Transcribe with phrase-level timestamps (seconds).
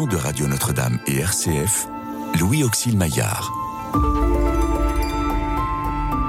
[0.00, 1.86] de Radio Notre-Dame et RCF,
[2.40, 3.52] Louis Auxil Maillard.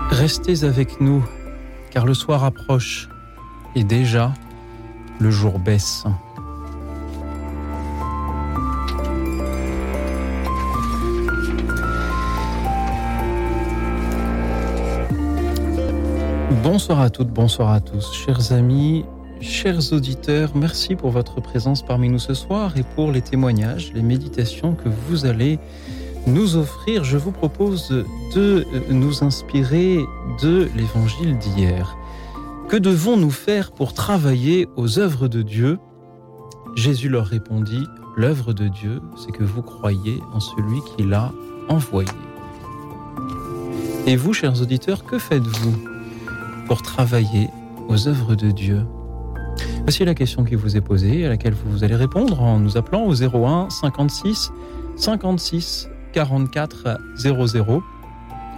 [0.10, 1.24] Restez avec nous,
[1.90, 3.08] car le soir approche
[3.74, 4.34] et déjà
[5.20, 6.04] le jour baisse.
[16.64, 19.06] Bonsoir à toutes, bonsoir à tous, chers amis,
[19.44, 24.02] chers auditeurs, merci pour votre présence parmi nous ce soir et pour les témoignages, les
[24.02, 25.60] méditations que vous allez
[26.26, 27.04] nous offrir.
[27.04, 27.90] Je vous propose
[28.34, 30.00] de nous inspirer
[30.42, 31.98] de l'évangile d'hier.
[32.70, 35.78] Que devons-nous faire pour travailler aux œuvres de Dieu?
[36.76, 37.84] Jésus leur répondit,
[38.16, 41.32] l'œuvre de Dieu, c'est que vous croyez en celui qui l'a
[41.70, 42.10] envoyé.
[44.08, 45.76] Et vous, chers auditeurs, que faites-vous
[46.68, 47.50] pour travailler
[47.90, 48.82] aux œuvres de Dieu?
[49.84, 53.04] Voici la question qui vous est posée, à laquelle vous allez répondre en nous appelant
[53.04, 54.50] au 01 56
[54.96, 57.84] 56 44 00.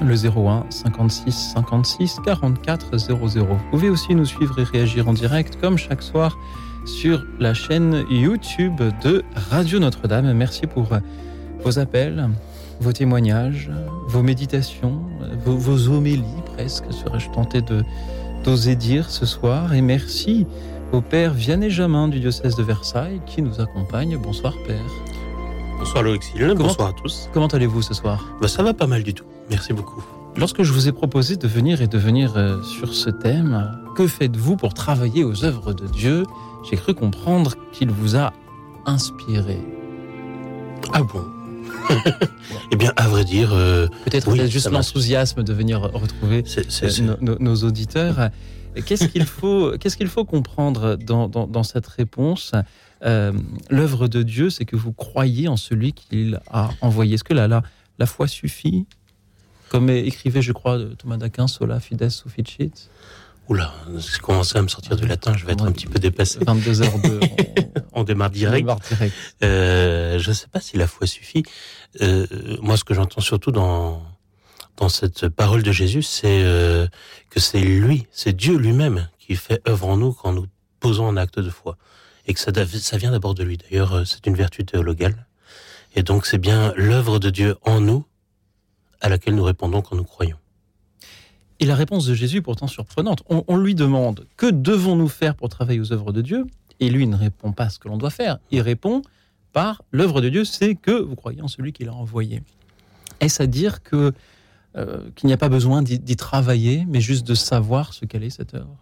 [0.01, 3.17] Le 01 56 56 44 00.
[3.17, 6.37] Vous pouvez aussi nous suivre et réagir en direct, comme chaque soir,
[6.85, 10.31] sur la chaîne YouTube de Radio Notre-Dame.
[10.33, 10.87] Merci pour
[11.63, 12.29] vos appels,
[12.79, 13.71] vos témoignages,
[14.07, 15.01] vos méditations,
[15.43, 16.23] vos, homélies
[16.55, 17.61] presque, serais-je tenté
[18.43, 19.73] d'oser dire ce soir.
[19.73, 20.45] Et merci
[20.95, 24.17] au Père Vianney Jamin du diocèse de Versailles qui nous accompagne.
[24.17, 24.79] Bonsoir Père.
[25.77, 26.21] Bonsoir Loïc
[26.55, 27.29] bonsoir à tous.
[27.33, 28.25] Comment allez-vous ce soir?
[28.41, 30.01] Bah, Ça va pas mal du tout, merci beaucoup.
[30.37, 34.07] Lorsque je vous ai proposé de venir et de venir euh, sur ce thème, que
[34.07, 36.23] faites-vous pour travailler aux œuvres de Dieu?
[36.69, 38.31] J'ai cru comprendre qu'il vous a
[38.85, 39.59] inspiré.
[40.93, 41.25] Ah bon?
[42.71, 47.37] Eh bien, à vrai dire, euh, peut-être oui, juste l'enthousiasme de venir retrouver euh, nos,
[47.37, 48.29] nos, auditeurs.
[48.85, 52.51] Qu'est-ce qu'il faut, qu'est-ce qu'il faut comprendre dans, dans, dans cette réponse?
[53.03, 53.33] Euh,
[53.69, 57.15] L'œuvre de Dieu, c'est que vous croyez en celui qu'il a envoyé.
[57.15, 57.63] Est-ce que la, la,
[57.99, 58.85] la foi suffit?
[59.69, 62.89] Comme écrivait, je crois, Thomas d'Aquin, sola fides sufficit.
[63.47, 66.39] Oula, c'est commencé à me sortir du latin, je vais être un petit peu dépassé.
[66.41, 67.19] 22 heures de...
[67.93, 68.67] on, démarre direct.
[69.43, 71.43] Euh, je ne sais pas si la foi suffit.
[72.01, 72.25] Euh,
[72.61, 74.01] moi, ce que j'entends surtout dans
[74.77, 76.87] dans cette parole de Jésus, c'est euh,
[77.29, 80.47] que c'est lui, c'est Dieu lui-même qui fait œuvre en nous quand nous
[80.79, 81.77] posons un acte de foi.
[82.27, 83.57] Et que ça, vient d'abord de lui.
[83.57, 85.27] D'ailleurs, euh, c'est une vertu théologale.
[85.95, 88.05] Et donc, c'est bien l'œuvre de Dieu en nous
[88.99, 90.37] à laquelle nous répondons quand nous croyons.
[91.59, 93.23] Et la réponse de Jésus est pourtant surprenante.
[93.29, 96.45] On, on lui demande que devons-nous faire pour travailler aux œuvres de Dieu?
[96.79, 98.39] Et lui ne répond pas ce que l'on doit faire.
[98.51, 99.03] Il répond
[99.53, 102.43] par l'œuvre de Dieu, c'est que vous croyez en celui qui l'a envoyé.
[103.21, 104.13] Est-ce à dire que
[104.77, 108.29] euh, qu'il n'y a pas besoin d'y travailler, mais juste de savoir ce qu'elle est
[108.29, 108.75] cette œuvre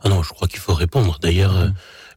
[0.00, 1.18] Ah non, je crois qu'il faut répondre.
[1.20, 1.68] D'ailleurs, euh,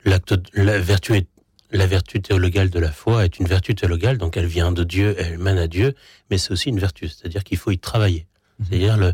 [0.06, 1.28] l'acte, la vertu est
[1.72, 5.18] la vertu théologale de la foi est une vertu théologale, donc elle vient de Dieu,
[5.20, 5.96] elle mène à Dieu,
[6.32, 8.26] mais c'est aussi une vertu, c'est-à-dire qu'il faut y travailler.
[8.60, 8.66] Mhm.
[8.70, 9.14] C'est-à-dire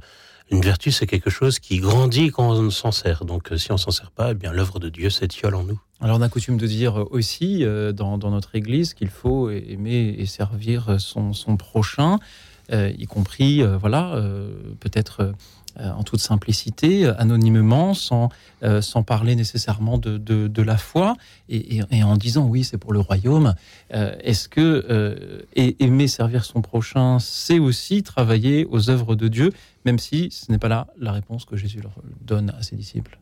[0.51, 3.25] une vertu, c'est quelque chose qui grandit quand on s'en sert.
[3.25, 5.81] Donc euh, si on s'en sert pas, eh bien l'œuvre de Dieu s'étiole en nous.
[5.99, 10.27] Alors on a coutume de dire aussi dans, dans, notre Église qu'il faut aimer et
[10.27, 12.19] servir son, son prochain.
[12.73, 15.33] Euh, y compris, euh, voilà, euh, peut-être
[15.75, 18.29] en toute simplicité, anonymement, sans,
[18.81, 21.15] sans parler nécessairement de, de, la foi,
[21.49, 23.55] et, et, en disant oui, c'est pour le royaume.
[23.89, 29.51] Est-ce que aimer servir son prochain, c'est aussi travailler aux œuvres de Dieu,
[29.83, 33.17] même si ce n'est pas là la réponse que Jésus leur donne à ses disciples?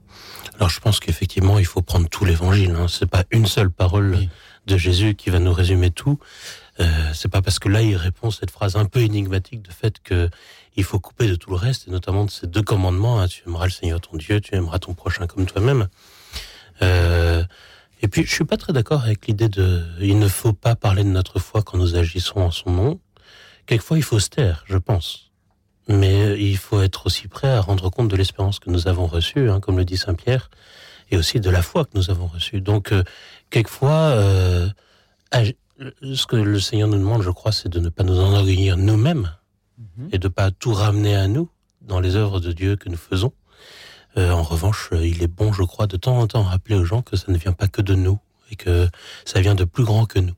[0.57, 2.71] Alors je pense qu'effectivement, il faut prendre tout l'évangile.
[2.71, 2.87] Hein.
[2.89, 4.17] C'est pas une seule parole
[4.67, 6.19] de Jésus qui va nous résumer tout.
[6.81, 9.99] Euh, c'est pas parce que là il répond cette phrase un peu énigmatique de fait
[10.01, 10.29] que
[10.75, 13.19] il faut couper de tout le reste, et notamment de ces deux commandements.
[13.19, 15.89] Hein, tu aimeras le Seigneur ton Dieu, tu aimeras ton prochain comme toi-même.
[16.81, 17.43] Euh,
[18.01, 21.03] et puis je suis pas très d'accord avec l'idée de il ne faut pas parler
[21.03, 22.99] de notre foi quand nous agissons en son nom.
[23.67, 25.31] Quelquefois il faut se taire, je pense.
[25.87, 29.49] Mais il faut être aussi prêt à rendre compte de l'espérance que nous avons reçue,
[29.49, 30.49] hein, comme le dit Saint Pierre,
[31.11, 32.61] et aussi de la foi que nous avons reçue.
[32.61, 33.03] Donc euh,
[33.49, 34.15] quelquefois
[36.01, 39.31] ce que le Seigneur nous demande, je crois, c'est de ne pas nous enorgueillir nous-mêmes
[39.77, 40.09] mhm.
[40.11, 41.49] et de pas tout ramener à nous
[41.81, 43.33] dans les œuvres de Dieu que nous faisons.
[44.17, 47.01] Euh, en revanche, il est bon, je crois, de temps en temps rappeler aux gens
[47.01, 48.19] que ça ne vient pas que de nous
[48.51, 48.87] et que
[49.25, 50.33] ça vient de plus grand que nous.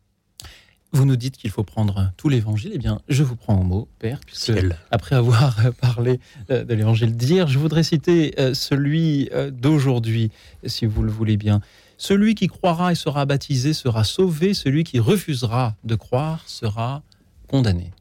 [0.95, 2.71] Vous nous dites qu'il faut prendre tout l'évangile.
[2.75, 4.53] Eh bien, je vous prends en mot, Père, puisque
[4.91, 6.19] après avoir parlé
[6.51, 10.31] euh, de l'évangile d'hier, je voudrais citer euh, celui d'aujourd'hui,
[10.65, 11.61] si vous le voulez bien.
[12.03, 17.01] Celui qui croira et sera baptisé sera sauvé, celui qui refusera de croire sera
[17.47, 17.91] condamné.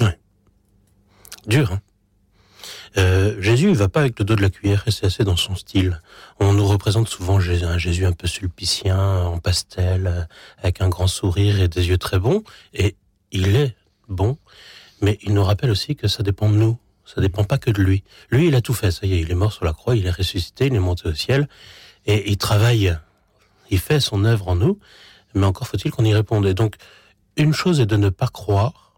[0.00, 0.18] Ouais.
[1.46, 1.80] Dur, hein
[2.98, 5.38] Euh, Jésus, il va pas avec le dos de la cuillère et c'est assez dans
[5.38, 6.02] son style.
[6.40, 10.24] On nous représente souvent Jésus, un Jésus un peu sulpicien, en pastel, euh,
[10.58, 12.44] avec un grand sourire et des yeux très bons.
[12.74, 12.96] Et
[13.30, 13.74] il est
[14.10, 14.36] bon,
[15.00, 16.78] mais il nous rappelle aussi que ça dépend de nous.
[17.06, 18.04] Ça dépend pas que de lui.
[18.30, 18.90] Lui, il a tout fait.
[18.90, 21.08] Ça y est, il est mort sur la croix, il est ressuscité, il est monté
[21.08, 21.48] au ciel
[22.04, 22.94] et il travaille.
[23.72, 24.78] Il fait son œuvre en nous,
[25.34, 26.46] mais encore faut-il qu'on y réponde.
[26.46, 26.76] Et donc,
[27.36, 28.92] une chose est de ne pas croire,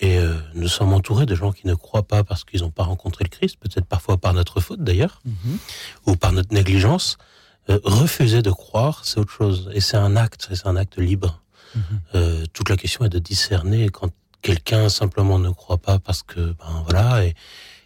[0.00, 2.84] et euh, nous sommes entourés de gens qui ne croient pas parce qu'ils n'ont pas
[2.84, 5.58] rencontré le Christ, peut-être parfois par notre faute d'ailleurs, Mhm.
[6.06, 7.16] ou par notre négligence.
[7.70, 9.70] Euh, refuser de croire, c'est autre chose.
[9.74, 11.42] Et c'est un acte, c'est un acte libre.
[11.74, 11.82] Mhm.
[12.14, 14.10] Euh, toute la question est de discerner quand
[14.40, 17.34] quelqu'un simplement ne croit pas parce que, ben voilà, et,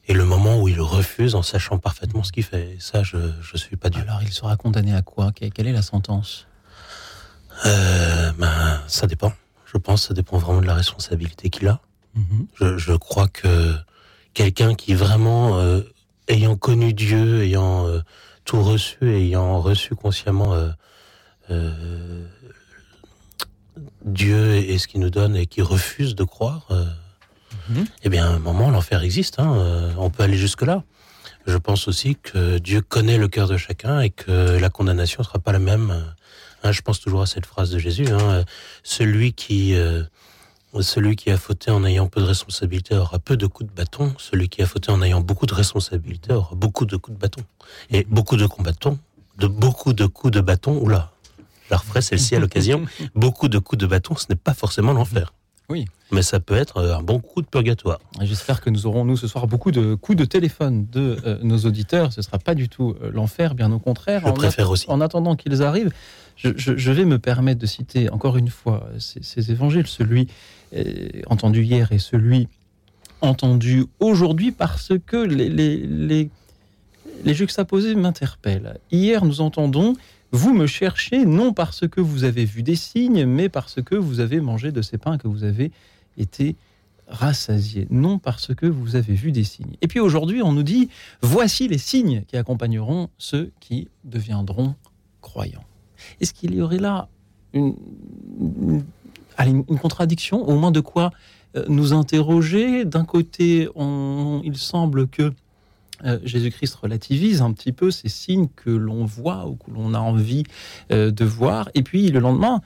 [0.09, 2.73] et le moment où il refuse en sachant parfaitement ce qu'il fait.
[2.75, 4.03] Et ça, je ne suis pas Dieu.
[4.03, 5.33] Alors, il sera condamné à quoi?
[5.33, 6.47] Que- Quelle est la sentence?
[7.67, 9.33] Euh, ben, ça dépend.
[9.67, 11.81] Je pense que ça dépend vraiment de la responsabilité qu'il a.
[12.15, 12.47] Mhm.
[12.55, 13.75] Je, je crois que
[14.35, 15.81] quelqu'un qui vraiment, euh,
[16.29, 18.01] ayant connu Dieu, ayant euh,
[18.45, 20.55] tout reçu, ayant reçu consciemment
[24.05, 26.67] Dieu et ce qu'il nous donne et qui refuse de croire,
[28.03, 29.39] eh bien, à un moment, l'enfer existe.
[29.39, 30.83] Hein, euh, on peut aller jusque-là.
[31.47, 35.25] Je pense aussi que Dieu connaît le cœur de chacun et que la condamnation ne
[35.25, 36.05] sera pas la même.
[36.63, 38.07] Hein, je pense toujours à cette phrase de Jésus.
[38.09, 38.45] Hein, euh,
[38.85, 40.05] celui qui euh,
[40.81, 44.15] celui qui a fauté en ayant peu de responsabilité aura peu de coups de bâton.
[44.19, 47.43] Celui qui a fauté en ayant beaucoup de responsabilité aura beaucoup de coups de bâton.
[47.91, 48.69] Et beaucoup de coups
[49.39, 50.79] de beaucoup de coups de bâton.
[50.81, 51.13] Oula,
[51.67, 52.87] je la referai celle-ci à l'occasion.
[53.15, 55.33] beaucoup de coups de bâton, ce n'est pas forcément l'enfer.
[55.73, 55.87] Oui.
[56.11, 57.99] Mais ça peut être euh, un bon coup de purgatoire.
[58.21, 61.59] J'espère que nous aurons, nous, ce soir, beaucoup de coups de téléphone de euh, nos
[61.61, 62.13] auditeurs.
[62.13, 64.21] Ce ne sera pas du tout euh, l'enfer, bien au contraire.
[64.25, 64.85] Je En préfère aussi.
[64.89, 65.91] En attendant qu'ils arrivent,
[66.37, 70.29] je, je- je vais me permettre de citer encore une fois ces, ces évangiles, celui
[70.77, 72.49] euh, entendu hier et celui
[73.23, 76.29] entendu aujourd'hui, parce que les, les, les,
[77.25, 78.79] les juxtaposés m'interpellent.
[78.91, 79.95] Hier, nous entendons
[80.33, 84.21] Vous me cherchez non parce que vous avez vu des signes, mais parce que vous
[84.21, 85.71] avez mangé de ces pains que vous avez
[86.17, 86.57] été
[87.07, 89.77] rassasiés, non parce que vous avez vu des signes.
[89.83, 90.89] Et puis aujourd'hui, on nous dit
[91.21, 94.75] Voici les signes qui accompagneront ceux qui deviendront
[95.21, 95.65] croyants.
[96.21, 97.09] Est-ce qu'il y aurait là
[97.53, 97.75] une,
[99.81, 101.11] contradiction, au moins de quoi
[101.57, 102.87] euh, nous interroger?
[102.87, 105.33] D'un côté, il semble que
[106.05, 109.99] euh, Jésus-Christ relativise un petit peu ces signes que l'on voit ou que l'on a
[109.99, 110.45] envie
[110.91, 112.61] euh, de voir, et puis le lendemain,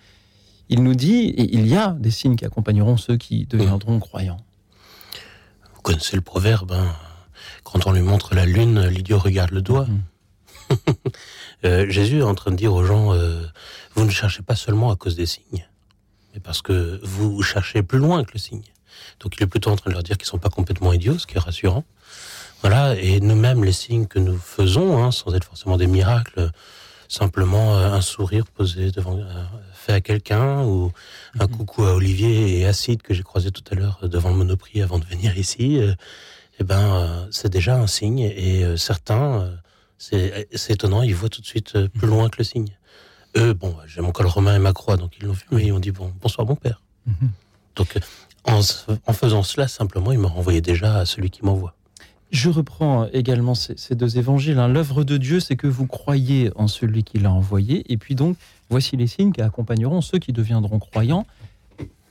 [0.69, 4.41] il nous dit, et il y a des signes qui accompagneront ceux qui deviendront croyants.
[5.75, 6.95] Vous connaissez le proverbe, hein,
[7.63, 9.87] quand on lui montre la lune, l'idiot regarde le doigt.
[9.87, 10.77] Mhm.
[11.65, 13.17] Euh, Jésus est en train de dire aux gens,
[13.95, 15.67] vous ne cherchez pas seulement à cause des signes,
[16.35, 18.63] mais parce que vous cherchez plus loin que le signe.
[19.21, 21.27] Donc il est plutôt en train de leur dire qu'ils sont pas complètement idiots, ce
[21.27, 21.85] qui est rassurant.
[22.63, 26.51] Voilà, et nous-mêmes, les signes que nous faisons, hein, sans être forcément des miracles,
[27.09, 30.91] simplement euh, un sourire posé devant, euh, fait à quelqu'un, ou
[31.39, 31.51] un Mhm.
[31.57, 34.83] coucou à Olivier et Acide que j'ai croisé tout à l'heure euh, devant le Monoprix
[34.83, 35.81] avant de venir ici,
[36.59, 38.21] eh ben, c'est déjà un signe.
[38.21, 39.53] Et certains,
[39.99, 42.77] c'est étonnant, ils voient tout de suite plus loin que le signe.
[43.37, 45.73] Eux, bon, j'ai mon col romain et ma croix, donc ils l'ont vu, mais ils
[45.73, 46.81] ont dit bon, bonsoir mon père.
[47.07, 47.31] Mhm.
[47.77, 47.99] Donc,
[48.45, 48.61] en,
[49.07, 51.75] en faisant cela, simplement, il m'a renvoyé déjà à celui qui m'envoie.
[52.33, 54.59] Je reprends également ces, deux évangiles.
[54.59, 54.69] hein.
[54.69, 57.91] L'œuvre de Dieu, c'est que vous croyez en celui qui l'a envoyé.
[57.93, 58.37] Et puis donc,
[58.69, 61.25] voici les signes qui accompagneront ceux qui deviendront croyants.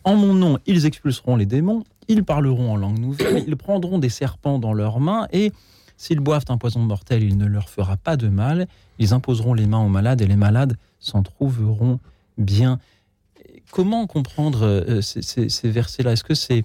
[0.03, 4.09] En mon nom, ils expulseront les démons, ils parleront en langue nouvelle, ils prendront des
[4.09, 5.51] serpents dans leurs mains, et
[5.97, 8.67] s'ils boivent un poison mortel, il ne leur fera pas de mal.
[8.99, 11.99] Ils imposeront les mains aux malades, et les malades s'en trouveront
[12.37, 12.79] bien.
[13.71, 16.13] Comment comprendre euh, ces, ces- versets-là?
[16.13, 16.63] Est-ce que c'est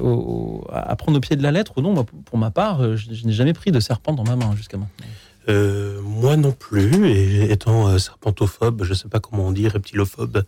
[0.00, 2.80] au- au- à prendre au pied de la lettre ou non Moi, pour ma part,
[2.82, 5.06] euh, je, je n'ai jamais pris de serpent dans ma main jusqu'à maintenant.
[5.48, 10.42] Euh, moi non plus, et étant euh, serpentophobe, je sais pas comment on dit, reptilophobe,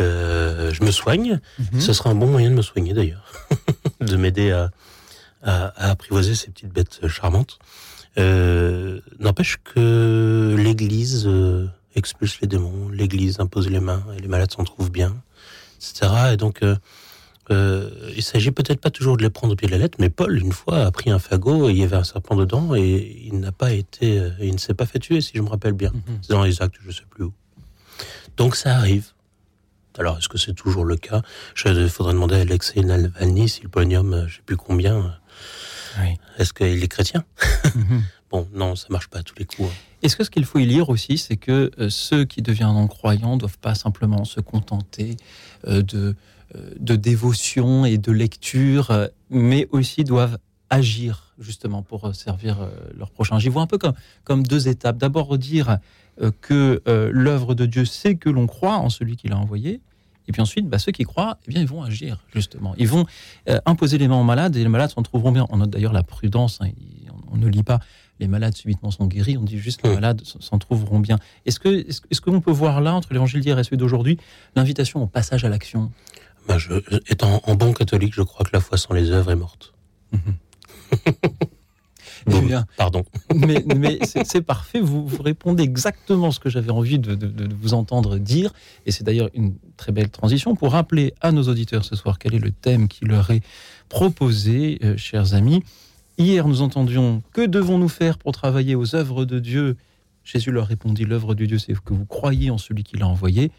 [0.00, 1.40] euh, je me soigne.
[1.58, 1.80] Mhm.
[1.80, 3.30] Ce sera un bon moyen de me soigner d'ailleurs,
[4.00, 4.70] de m'aider à,
[5.42, 7.58] à, à apprivoiser ces petites bêtes charmantes.
[8.18, 14.50] Euh, N'empêche que l'Église euh, expulse les démons, l'Église impose les mains et les malades
[14.52, 15.14] s'en trouvent bien,
[15.76, 16.10] etc.
[16.32, 16.62] Et donc,
[17.50, 20.10] euh, il s'agit peut-être pas toujours de les prendre au pied de la lettre, mais
[20.10, 23.22] Paul, une fois, a pris un fagot et il y avait un serpent dedans et
[23.26, 25.72] il n'a pas été, euh, il ne s'est pas fait tuer, si je me rappelle
[25.72, 25.90] bien.
[25.92, 26.18] Mhm.
[26.22, 27.32] C'est dans les actes, je sais plus où.
[28.36, 29.08] Donc ça arrive.
[29.98, 31.20] Alors, est-ce que c'est toujours le cas?
[31.66, 35.18] Il faudrait demander à Alexei Navalny si le polonium, je sais plus combien,
[36.00, 36.16] Oui.
[36.38, 37.24] est-ce qu'il est chrétien?
[37.74, 38.02] Mhm.
[38.32, 39.68] Bon, non, ça marche pas à tous les coups.
[39.68, 39.74] hein.
[40.02, 43.36] Est-ce que ce qu'il faut y lire aussi, c'est que euh, ceux qui deviendront croyants
[43.36, 45.18] doivent pas simplement se contenter
[45.68, 46.16] euh, de,
[46.78, 50.38] de dévotion et de lecture, euh, mais aussi doivent
[50.70, 52.66] agir justement pour servir
[52.96, 53.92] leur prochain J'y vois un peu comme,
[54.24, 54.96] comme deux étapes.
[54.96, 55.78] D'abord dire
[56.40, 56.80] que
[57.12, 59.82] l'œuvre de Dieu, c'est que l'on croit en celui qui l'a envoyé.
[60.28, 62.74] Et puis ensuite, bah, ceux qui croient, eh bien, ils vont agir, justement.
[62.78, 63.04] Ils vont
[63.66, 65.46] imposer les mains aux malades et les malades s'en trouveront bien.
[65.50, 66.58] On note d'ailleurs la prudence.
[66.62, 66.70] Hein.
[67.30, 67.80] on, ne lit pas
[68.22, 71.18] les malades subitement sont guéris, on dit juste les malades s'en trouveront bien.
[71.44, 74.16] Est-ce que est-ce, qu'on peut voir là, entre l'évangile d'hier et celui d'aujourd'hui,
[74.54, 75.90] l'invitation au passage à l'action?
[76.46, 76.74] Bah, je,
[77.08, 79.74] Étant en bon catholique, je crois que la foi sans les œuvres est morte.
[80.12, 80.36] Mhm.
[82.46, 83.04] Bien, pardon.
[83.34, 87.74] Mais, mais c'est, parfait, vous, vous, répondez exactement ce que j'avais envie de, de, vous
[87.74, 88.52] entendre dire.
[88.86, 92.34] Et c'est d'ailleurs une très belle transition pour rappeler à nos auditeurs ce soir quel
[92.34, 93.42] est le thème qui leur est
[93.88, 95.62] proposé, euh, chers amis.
[96.18, 99.76] Hier, nous entendions Que devons-nous faire pour travailler aux œuvres de Dieu?
[100.24, 103.50] Jésus leur répondit L'œuvre de Dieu, c'est que vous croyez en celui qui l'a envoyé.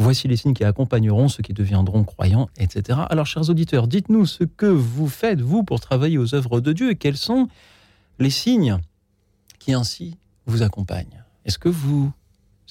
[0.00, 3.00] Voici les signes qui accompagneront ceux qui deviendront croyants, etc.
[3.10, 6.90] Alors, chers auditeurs, dites-nous ce que vous faites, vous, pour travailler aux œuvres de Dieu
[6.90, 7.48] et quels sont
[8.20, 8.78] les signes
[9.58, 11.24] qui ainsi vous accompagnent.
[11.44, 12.12] Est-ce que vous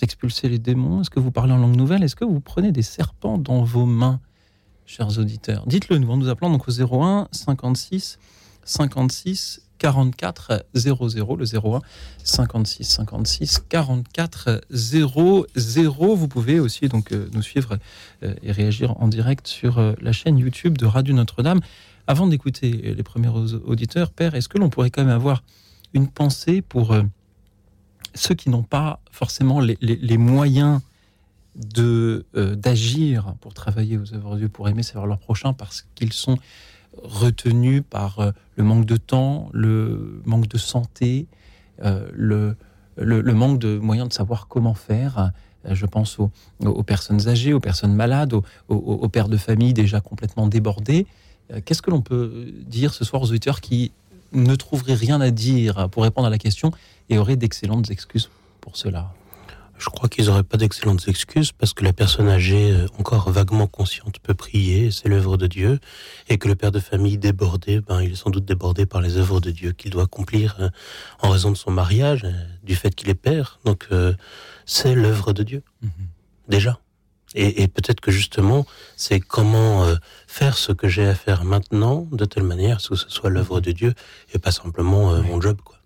[0.01, 1.01] expulsez les démons?
[1.01, 2.01] Est-ce que vous parlez en langue nouvelle?
[2.01, 4.21] Est-ce que vous prenez des serpents dans vos mains,
[4.85, 5.67] chers auditeurs?
[5.67, 8.19] Dites-le nous en nous appelant donc au 01 56
[8.63, 11.81] 56 44 00, le 01
[12.23, 16.15] 56 56 44 00.
[16.15, 17.77] Vous pouvez aussi donc euh, nous suivre
[18.23, 21.59] euh, et réagir en direct sur euh, la chaîne YouTube de Radio Notre-Dame.
[22.07, 25.43] Avant d'écouter les premiers auditeurs, Père, est-ce que l'on pourrait quand même avoir
[25.93, 26.95] une pensée pour
[28.13, 30.79] ceux qui n'ont pas forcément les, moyens
[31.55, 36.13] de d'agir pour travailler aux œuvres de Dieu, pour aimer savoir leur prochain, parce qu'ils
[36.13, 36.37] sont
[37.03, 41.27] retenu par euh, le manque de temps, le manque de santé,
[41.83, 42.55] euh, le,
[42.97, 45.31] le, manque de moyens de savoir comment faire.
[45.65, 46.31] Euh, je pense aux,
[46.63, 51.05] aux, personnes âgées, aux personnes malades, aux, aux, pères de famille déjà complètement débordés.
[51.63, 53.93] Qu'est-ce que l'on peut dire ce soir aux auditeurs qui
[54.33, 56.71] ne trouveraient rien à dire pour répondre à la question
[57.09, 58.29] et auraient d'excellentes excuses
[58.59, 59.13] pour cela?
[59.77, 63.67] Je crois qu'ils n'auraient pas d'excellentes excuses parce que la personne âgée, euh, encore vaguement
[63.67, 65.79] consciente, peut prier, c'est l'œuvre de Dieu,
[66.29, 69.17] et que le père de famille débordé, ben, il est sans doute débordé par les
[69.17, 70.69] œuvres de Dieu qu'il doit accomplir euh,
[71.21, 72.31] en raison de son mariage, euh,
[72.63, 73.59] du fait qu'il est père.
[73.65, 73.87] Donc,
[74.65, 75.91] c'est l'œuvre de Dieu, mhm.
[76.47, 76.79] déjà.
[77.35, 78.65] Et, et peut-être que justement,
[78.95, 79.85] c'est comment
[80.27, 83.71] faire ce que j'ai à faire maintenant de telle manière que ce soit l'œuvre de
[83.71, 83.93] Dieu
[84.33, 85.76] et pas simplement mon job, quoi.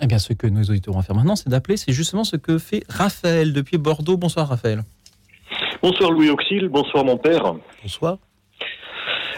[0.00, 1.76] Eh bien, ce que nos auditeurs vont faire maintenant, c'est d'appeler.
[1.76, 4.16] C'est justement ce que fait Raphaël depuis Bordeaux.
[4.16, 4.82] Bonsoir, Raphaël.
[5.82, 6.68] Bonsoir, Louis Auxil.
[6.68, 7.54] Bonsoir, mon père.
[7.82, 8.18] Bonsoir.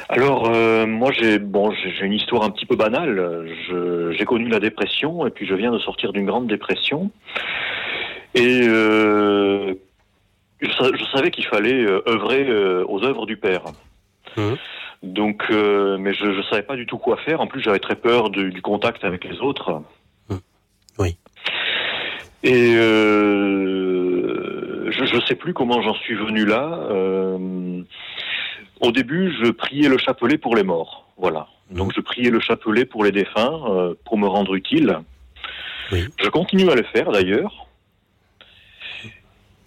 [0.09, 3.47] Alors, euh, moi, j'ai bon, j'ai une histoire un petit peu banale.
[4.19, 7.11] J'ai connu la dépression et puis je viens de sortir d'une grande dépression.
[8.35, 9.75] Et euh,
[10.61, 12.53] je, savais qu'il fallait euh, œuvrer
[12.85, 13.63] aux œuvres du Père.
[14.37, 14.55] Mmh.
[15.05, 17.41] Donc, mais je ne savais pas du tout quoi faire.
[17.41, 19.83] En plus, j'avais très peur du contact avec les autres.
[22.43, 24.11] Et euh,
[24.91, 26.87] je ne sais plus comment j'en suis venu là.
[26.91, 27.83] Euh,
[28.81, 31.07] au début, je priais le chapelet pour les morts.
[31.19, 31.49] Voilà.
[31.71, 35.01] Donc je priais le chapelet pour les défunts, euh, pour me rendre utile.
[35.93, 37.67] Je continue à le faire d'ailleurs.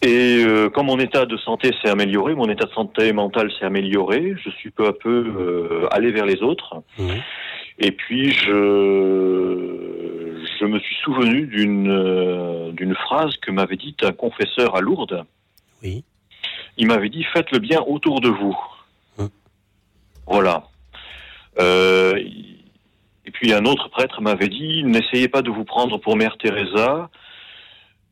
[0.01, 4.35] Et quand mon état de santé s'est amélioré, mon état de santé mentale s'est amélioré,
[4.43, 6.83] je suis peu à peu allé vers les autres.
[7.79, 9.63] Et puis je
[10.59, 15.25] je me suis souvenu d'une euh, d'une phrase que m'avait dite un confesseur à Lourdes.
[15.83, 16.03] Oui.
[16.77, 18.57] Il m'avait dit faites le bien autour de vous.
[19.17, 19.29] Hum.
[20.27, 20.63] Voilà.
[21.59, 22.15] Euh,
[23.25, 27.09] et puis un autre prêtre m'avait dit n'essayez pas de vous prendre pour Mère Teresa.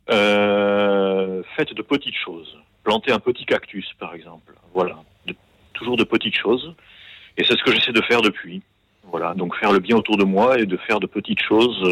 [0.09, 2.57] Euh, faites de petites choses.
[2.83, 4.53] Plantez un petit cactus, par exemple.
[4.73, 4.97] Voilà.
[5.73, 6.73] toujours de petites choses.
[7.37, 8.61] Et c'est ce que j'essaie de faire depuis.
[9.10, 11.84] Voilà, donc faire le bien autour de moi et de faire de petites choses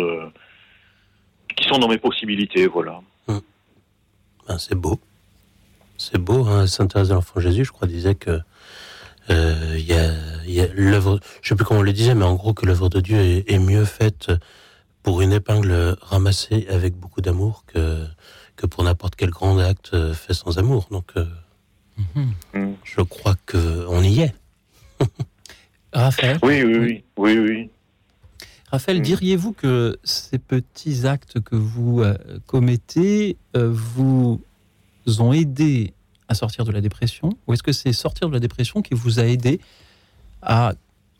[1.55, 3.01] qui sont dans mes possibilités, voilà.
[3.27, 3.41] Hum.
[4.47, 4.99] Ben, c'est beau.
[5.97, 6.65] C'est beau, hein.
[6.67, 8.39] Sainte Thérèse de l'Enfant Jésus, je crois, disait que
[9.29, 12.53] euh, il y a, l'œuvre, je sais plus comment on le disait, mais en gros
[12.53, 14.31] que l'œuvre de Dieu est, mieux faite
[15.03, 18.05] pour une épingle ramassée avec beaucoup d'amour que,
[18.55, 20.87] que pour n'importe quel grand acte fait sans amour.
[20.89, 21.25] Donc, euh,
[22.15, 22.75] hum.
[22.83, 24.33] je crois que on y est.
[25.93, 27.69] Raphaël Oui, oui, oui, oui, oui.
[28.71, 32.13] Raphaël, diriez-vous que ces petits actes que vous euh,
[32.45, 34.39] commettez euh, vous
[35.19, 35.93] ont aidé
[36.27, 39.19] à sortir de la dépression Ou est-ce que c'est sortir de la dépression qui vous
[39.19, 39.59] a aidé
[40.43, 40.73] à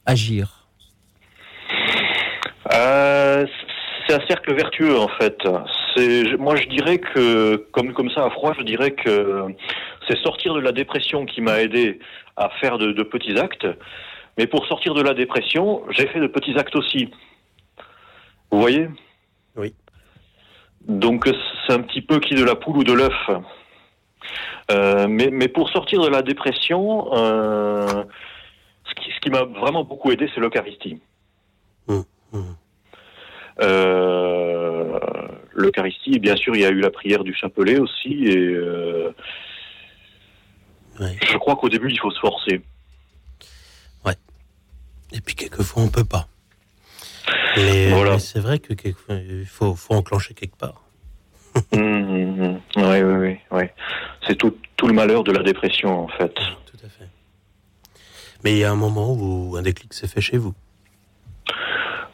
[0.05, 0.67] agir?
[2.71, 3.47] Euh,
[4.07, 5.37] C'est un cercle vertueux en fait.
[6.37, 9.45] Moi je dirais que, comme, comme ça à froid, je dirais que
[10.07, 11.99] c'est sortir de la dépression qui m'a aidé
[12.37, 13.65] à faire de petits actes.
[14.39, 17.11] Mais pour sortir de la dépression, j'ai fait de petits actes aussi.
[18.49, 18.87] Vous voyez?
[19.57, 19.73] Oui.
[20.87, 21.29] Donc
[21.67, 23.29] c'est un petit peu qui de la poule ou de l'œuf.
[24.71, 28.05] Euh, mais, mais, pour sortir de la dépression, euh,
[28.85, 31.01] ce qui, ce qui m'a vraiment beaucoup aidé, c'est l'Eucharistie.
[31.89, 31.99] Mmh,
[32.31, 32.39] mmh.
[33.61, 34.99] Euh,
[35.53, 38.55] L'Eucharistie, bien sûr, il y a eu la prière du chapelet aussi, et
[40.97, 42.61] je crois qu'au début, il faut se forcer.
[45.11, 46.27] Et puis quelquefois on peut pas.
[47.57, 48.11] Mais, Voilà.
[48.13, 48.73] mais c'est vrai que
[49.09, 50.81] il faut, faut enclencher quelque part.
[51.73, 52.61] Hum, hum, hum.
[52.77, 53.63] Oui, oui, oui, oui.
[54.25, 56.33] C'est tout, tout le malheur de la dépression, en fait.
[56.33, 57.09] Tout à fait.
[58.43, 60.53] Mais il y a un moment où un déclic s'est fait chez vous.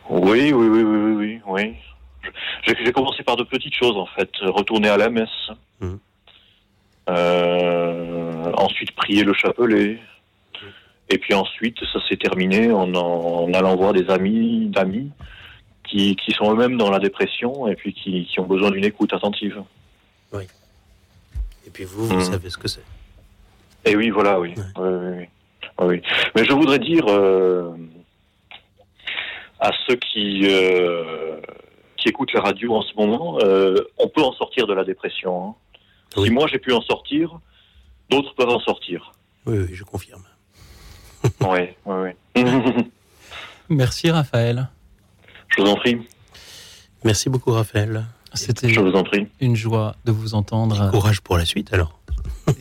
[0.09, 1.75] Oui, oui, oui, oui, oui, oui.
[2.65, 4.29] J'ai commencé par de petites choses, en fait.
[4.41, 5.29] Retourner à la messe.
[5.81, 5.99] Mhm.
[7.09, 9.99] Euh, ensuite, prier le chapelet.
[11.09, 15.11] Et puis ensuite, ça s'est terminé en, en allant voir des amis, d'amis
[15.87, 19.13] qui, qui sont eux-mêmes dans la dépression et puis qui, qui ont besoin d'une écoute
[19.13, 19.61] attentive.
[21.67, 22.21] Et puis vous, vous Mhm.
[22.21, 22.83] savez ce que c'est.
[23.85, 24.53] Et oui, voilà, oui.
[24.57, 24.63] Ouais.
[24.77, 25.25] Oui, oui, oui.
[25.79, 26.01] Oui, oui.
[26.35, 27.71] Mais je voudrais dire euh,
[29.59, 31.39] à ceux qui, euh,
[31.97, 35.49] qui écoutent la radio en ce moment, euh, on peut en sortir de la dépression.
[35.49, 35.55] hein.
[36.17, 36.25] Oui.
[36.27, 37.39] Si moi j'ai pu en sortir,
[38.09, 39.11] d'autres peuvent en sortir.
[39.45, 40.23] Oui, oui, je confirme.
[41.41, 42.43] Oui, oui, oui.
[43.69, 44.69] Merci Raphaël.
[45.49, 45.97] je vous en prie,
[47.03, 48.05] Merci beaucoup Raphaël.
[48.33, 49.27] C'était je vous en prie.
[49.39, 50.89] une joie de vous entendre.
[50.91, 51.99] Courage pour la suite alors.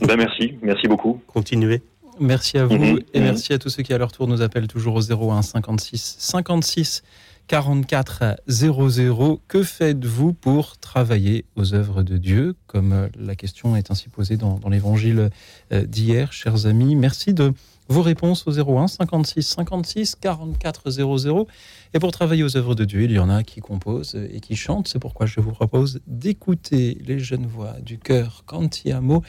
[0.03, 1.21] Ben merci, merci beaucoup.
[1.27, 1.83] Continuez.
[2.21, 3.25] Merci à vous Mhm, et mhm.
[3.25, 5.01] merci à tous ceux qui à leur tour nous appellent toujours au
[5.33, 7.03] 01 56 56
[7.49, 9.41] 44 00.
[9.49, 14.59] Que faites-vous pour travailler aux œuvres de Dieu Comme la question est ainsi posée dans,
[14.59, 15.31] dans l'évangile
[15.73, 16.95] euh, d'hier, chers amis?
[16.95, 17.53] Merci de
[17.89, 21.47] vos réponses au 01 56 56 44 00.
[21.93, 24.57] Et pour travailler aux œuvres de Dieu, il y en a qui composent et qui
[24.57, 24.89] chantent.
[24.89, 29.23] C'est pourquoi je vous propose d'écouter les jeunes voix du chœur Cantiamo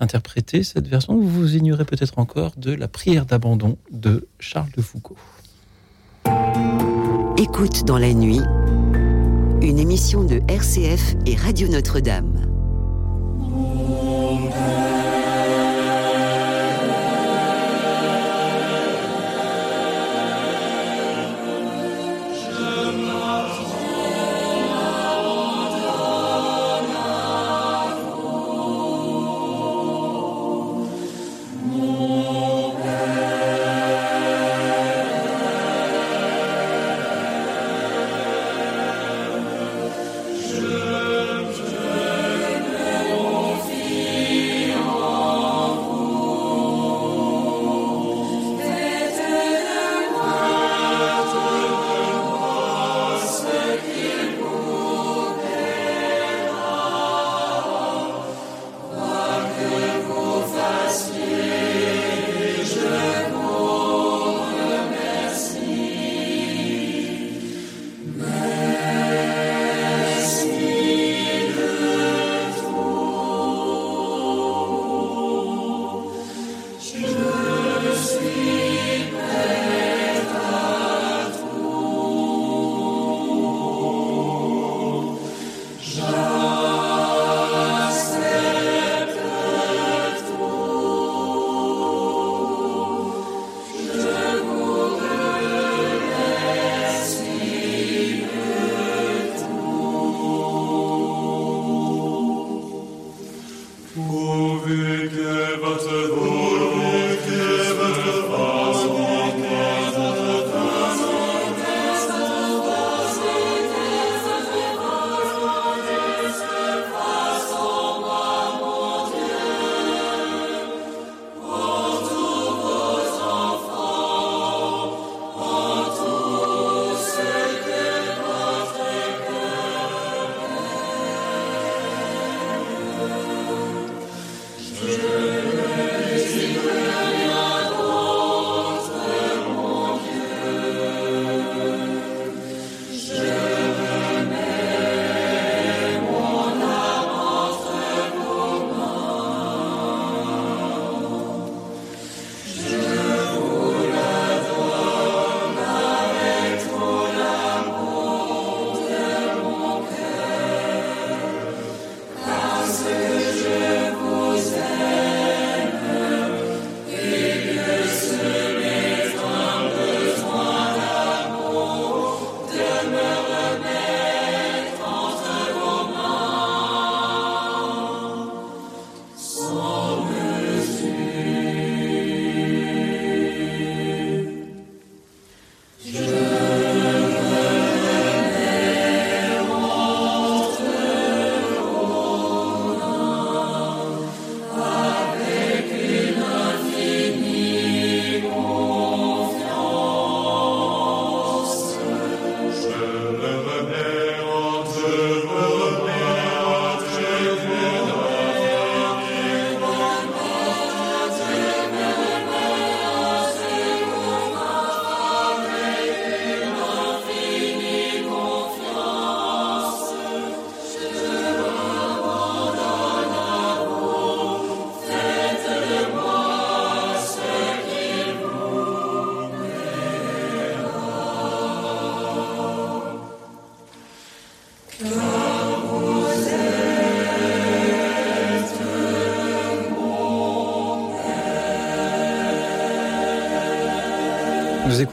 [0.00, 4.82] interpréter cette version que vous ignorez peut-être encore de la prière d'abandon de Charles de
[4.82, 5.16] Foucault.
[7.38, 8.40] Écoute dans la nuit,
[9.62, 12.51] une émission de RCF et Radio Notre-Dame.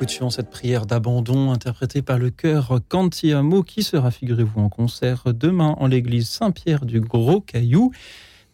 [0.07, 5.87] Cette prière d'abandon interprétée par le chœur Cantiamo qui sera, figurez-vous, en concert demain en
[5.87, 7.91] l'église Saint-Pierre du Gros Caillou,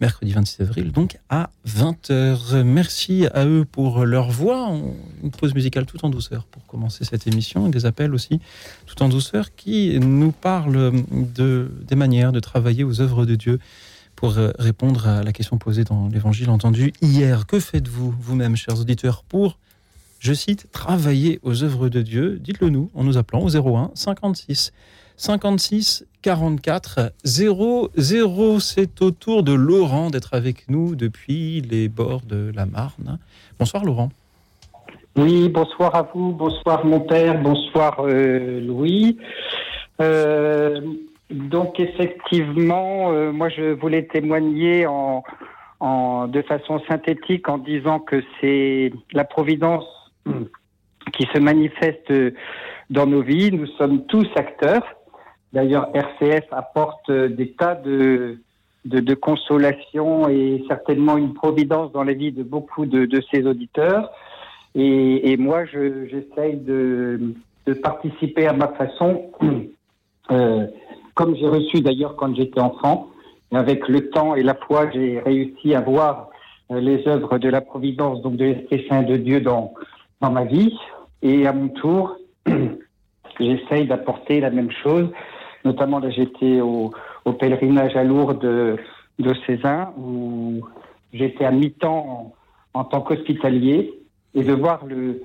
[0.02, 2.64] mercredi 26 avril, donc à 20h.
[2.64, 4.76] Merci à eux pour leur voix.
[5.24, 8.40] Une pause musicale tout en douceur pour commencer cette émission et des appels aussi
[8.88, 13.60] tout en douceur qui nous parlent de, des manières de travailler aux œuvres de Dieu
[14.16, 17.46] pour répondre à la question posée dans l'évangile entendu hier.
[17.46, 19.60] Que faites-vous vous-même, chers auditeurs, pour
[20.26, 24.74] je cite, travailler aux œuvres de Dieu, dites-le nous en nous appelant au 01 56
[25.18, 28.60] 56 44 00.
[28.60, 33.20] C'est au tour de Laurent d'être avec nous depuis les bords de la Marne.
[33.60, 34.10] Bonsoir Laurent.
[35.16, 39.20] Oui, bonsoir à vous, bonsoir mon père, bonsoir euh, Louis.
[40.02, 40.82] Euh,
[41.30, 45.24] donc effectivement, euh, moi je voulais témoigner en,
[45.80, 49.86] en, de façon synthétique en disant que c'est la providence
[51.14, 52.12] qui se manifeste
[52.90, 53.52] dans nos vies.
[53.52, 54.84] Nous sommes tous acteurs.
[55.54, 58.40] D'ailleurs, RCF apporte des tas de,
[58.84, 64.12] de, consolation et certainement une providence dans la vie de beaucoup de, de ses auditeurs.
[64.78, 67.34] Et, moi, j'essaye de,
[67.66, 69.32] de, participer à ma façon,
[70.32, 70.68] euh,
[71.14, 73.10] comme j'ai reçu d'ailleurs quand j'étais enfant.
[73.54, 76.30] Avec le temps et la foi, j'ai réussi à voir
[76.70, 79.72] les œuvres de la providence, donc de l'Esprit Saint de Dieu dans,
[80.26, 80.76] dans ma vie.
[81.22, 82.18] Et à mon tour,
[83.40, 85.08] j'essaye d'apporter la même chose.
[85.64, 86.92] Notamment, là, j'étais au,
[87.40, 88.78] pèlerinage à Lourdes de,
[89.20, 90.62] de Cézanne, où
[91.14, 92.34] j'étais à mi-temps
[92.74, 93.94] en, tant qu'hospitalier,
[94.34, 95.22] et de voir le,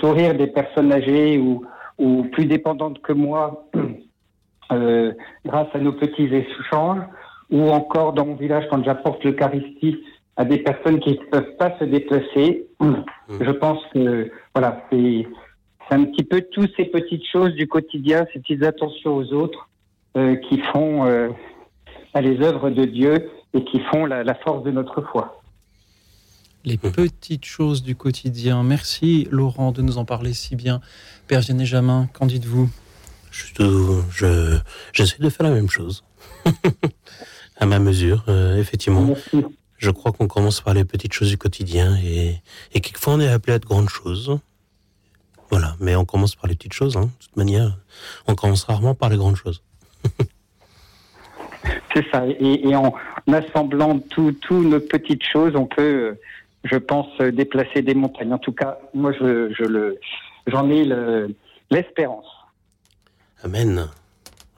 [0.00, 1.64] sourire des personnes âgées ou,
[1.98, 3.66] ou plus dépendantes que moi,
[4.72, 5.12] euh,
[5.44, 7.02] grâce à nos petits échanges,
[7.50, 9.98] ou encore dans mon village, quand j'apporte l'Eucharistie,
[10.36, 12.66] à des personnes qui ne peuvent pas se déplacer.
[12.80, 12.94] Mmh.
[13.40, 15.26] Je pense que voilà, c'est
[15.90, 19.68] un petit peu toutes ces petites choses du quotidien, ces petites attentions aux autres
[20.16, 21.28] euh, qui font euh,
[22.20, 25.40] les œuvres de Dieu et qui font la, la force de notre foi.
[26.64, 28.62] Les petites choses du quotidien.
[28.62, 30.80] Merci Laurent de nous en parler si bien.
[31.28, 32.70] Père Jamin, qu'en dites-vous?
[33.30, 34.58] Je,
[34.92, 36.04] J'essaie de faire la même chose.
[37.58, 39.02] à ma mesure, euh, effectivement.
[39.02, 39.44] Merci
[39.78, 42.40] je crois qu'on commence par les petites choses du quotidien et,
[42.72, 44.38] et quelquefois on est appelé à de grandes choses.
[45.50, 46.96] Voilà, mais on commence par les petites choses.
[46.96, 47.10] Hein.
[47.20, 47.78] De toute manière,
[48.26, 49.62] on commence rarement par les grandes choses.
[51.94, 52.24] C'est ça.
[52.26, 52.92] Et, en
[53.32, 56.16] assemblant toutes nos petites choses, on peut,
[56.64, 58.32] je pense, déplacer des montagnes.
[58.32, 59.98] En tout cas, moi, je, je le,
[60.46, 60.84] j'en ai
[61.70, 62.26] l'espérance.
[63.42, 63.88] Amen.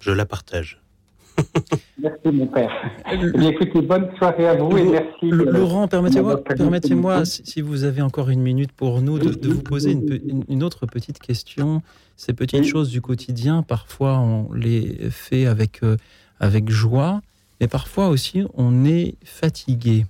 [0.00, 0.80] Je la partage.
[2.00, 2.70] Merci mon père.
[3.10, 5.30] Eh écoutez, bonne soirée à vous et merci.
[5.30, 10.44] Laurent, permettez-moi, permettez-moi, si vous avez encore une minute pour nous, de, vous poser une,
[10.48, 11.82] une, autre petite question.
[12.16, 15.96] Ces petites choses du quotidien, parfois on les fait avec, euh,
[16.40, 17.20] avec joie,
[17.60, 20.06] mais parfois aussi on est fatigué.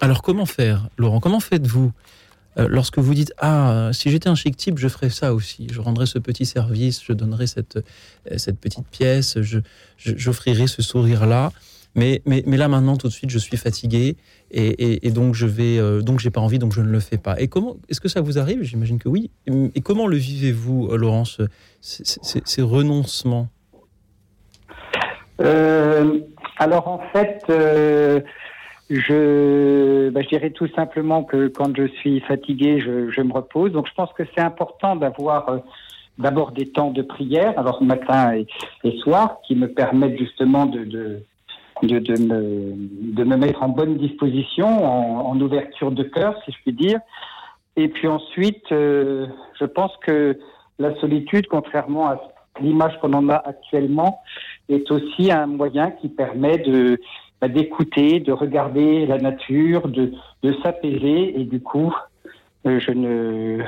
[0.00, 1.20] Alors comment faire, Laurent?
[1.20, 1.92] Comment faites-vous?
[2.58, 5.66] Euh, lorsque vous dites ah si j'étais un chic type je ferais ça aussi.
[5.72, 9.58] Je rendrais ce petit service je donnerais cette euh, cette petite pièce je
[9.96, 11.50] j'offrirais ce sourire là
[11.96, 14.16] mais, mais, mais là maintenant tout de suite je suis fatigué
[14.50, 17.18] et, et, donc je vais euh, donc j'ai pas envie donc je ne le fais
[17.18, 17.40] pas.
[17.40, 18.62] Et comment est-ce que ça vous arrive?
[18.62, 19.30] J'imagine que oui.
[19.46, 21.40] Et, comment le vivez-vous Laurence
[21.80, 23.48] ces, renoncements?
[26.58, 27.42] Alors en fait
[29.00, 33.72] je, bah, je dirais tout simplement que quand je suis fatigué, je, me repose.
[33.72, 35.58] Donc je pense que c'est important d'avoir euh,
[36.18, 38.46] d'abord des temps de prière, alors matin et,
[38.84, 41.22] et, soir, qui me permettent justement de, de,
[41.82, 42.74] de, me,
[43.14, 47.00] de me mettre en bonne disposition, en, ouverture de cœur, si je puis dire.
[47.76, 49.26] Et puis ensuite, euh,
[49.58, 50.38] je pense que
[50.78, 52.20] la solitude, contrairement à
[52.60, 54.20] l'image qu'on en a actuellement,
[54.68, 57.00] est aussi un moyen qui permet de
[57.48, 61.40] d'écouter, de regarder la nature, de, de s'apaiser.
[61.40, 61.94] Et du coup,
[62.66, 63.62] euh, je ne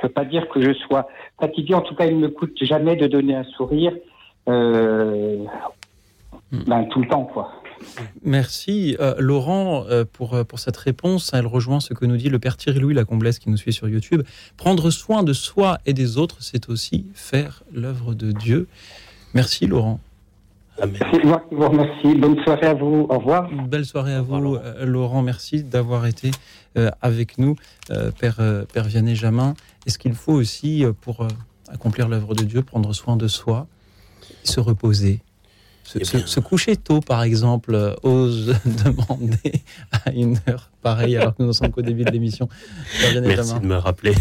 [0.00, 1.08] peux pas dire que je sois
[1.40, 1.74] fatigué.
[1.74, 3.92] En tout cas, il ne me coûte jamais de donner un sourire
[4.48, 5.44] euh,
[6.50, 6.64] hmm.
[6.66, 7.24] ben, tout le temps.
[7.24, 7.52] quoi.
[8.22, 11.32] Merci euh, Laurent pour, pour cette réponse.
[11.34, 13.88] Elle rejoint ce que nous dit le père Thierry Louis Lacomblesse qui nous suit sur
[13.88, 14.22] YouTube.
[14.56, 18.68] Prendre soin de soi et des autres, c'est aussi faire l'œuvre de Dieu.
[19.34, 19.98] Merci Laurent.
[20.82, 22.14] C'est moi qui vous remercie.
[22.16, 23.06] Bonne soirée à vous.
[23.08, 23.48] Au revoir.
[23.68, 25.22] belle soirée à vous, euh, Laurent.
[25.22, 26.32] Merci d'avoir été
[26.76, 27.54] euh, avec nous,
[27.90, 28.40] euh, Père,
[28.72, 29.54] Père Vianney Jamin.
[29.86, 31.26] Est-ce qu'il faut aussi, pour
[31.72, 33.68] accomplir l'œuvre de Dieu, prendre soin de soi,
[34.42, 35.20] se reposer?
[35.84, 40.70] Se, Eh se- bien- se coucher tôt, par exemple, euh, ose demander à une heure
[40.80, 42.48] pareille alors que nous ne sommes qu'au début de l'émission.
[43.22, 44.14] Merci de me rappeler.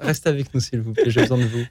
[0.00, 1.04] Reste avec nous, s'il vous plaît.
[1.10, 1.64] J'ai besoin de vous.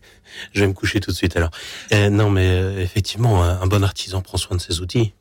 [0.54, 1.50] Je vais me coucher tout de suite alors.
[1.94, 5.14] Euh, non, mais euh, effectivement, un, un bon artisan prend soin de ses outils.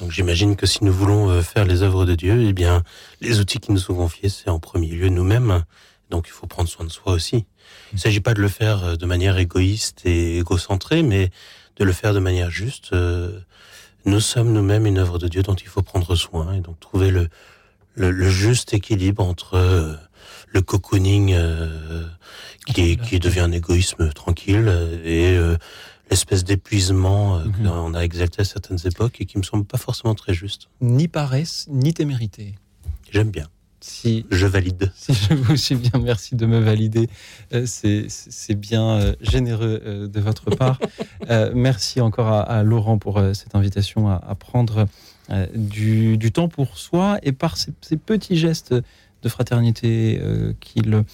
[0.00, 2.82] Donc j'imagine que si nous voulons faire les œuvres de Dieu, eh bien,
[3.22, 5.64] les outils qui nous sont confiés, c'est en premier lieu nous-mêmes.
[6.10, 7.46] Donc il faut prendre soin de soi aussi.
[7.92, 11.30] Il ne s'agit pas de le faire de manière égoïste et égocentrée, mais
[11.76, 12.90] de le faire de manière juste.
[12.92, 13.40] Euh,
[14.04, 17.10] Nous sommes nous-mêmes une œuvre de Dieu dont il faut prendre soin et donc trouver
[17.10, 17.28] le,
[17.94, 19.94] le, le juste équilibre entre euh,
[20.48, 22.06] le cocooning euh,
[22.66, 24.68] qui, qui devient un égoïsme tranquille
[25.04, 25.36] et
[26.10, 27.52] l'espèce d'épuisement Mhm.
[27.68, 30.68] qu'on a exalté à certaines époques et qui me semble pas forcément très juste.
[30.80, 32.54] Ni paresse, ni témérité.
[33.10, 33.48] J'aime bien,
[33.80, 34.90] Si, je valide.
[34.96, 37.08] si je vous suis bien, merci de me valider.
[37.52, 40.78] Euh, C'est bien euh, généreux euh, de votre part.
[41.30, 44.86] Euh, merci encore à, à Laurent pour cette invitation à, à prendre
[45.30, 48.74] euh, du, du temps pour soi et par ces, ces petits gestes
[49.22, 51.04] de fraternité euh, qu'il,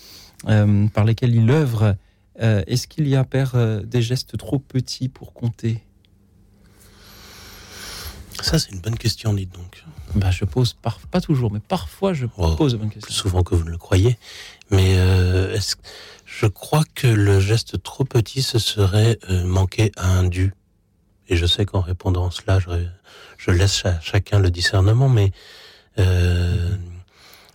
[0.44, 1.96] par lesquels il œuvre.
[2.38, 5.83] Est-ce qu'il y a, Père, des gestes trop petits pour compter?
[8.40, 9.85] Ça, c'est une bonne question, dites donc.
[10.14, 13.22] Bah, Je pose, par- pas toujours, mais parfois je Oh, pose de bonnes Plus questions.
[13.22, 14.18] souvent que vous ne le croyez.
[14.70, 15.77] Mais euh, est-ce-
[16.25, 20.55] je crois que le geste trop petit, ce serait euh, manquer à un dû.
[21.29, 22.68] Et je sais qu'en répondant cela, je,
[23.38, 25.33] je laisse à chacun le discernement, mais
[25.98, 26.75] euh,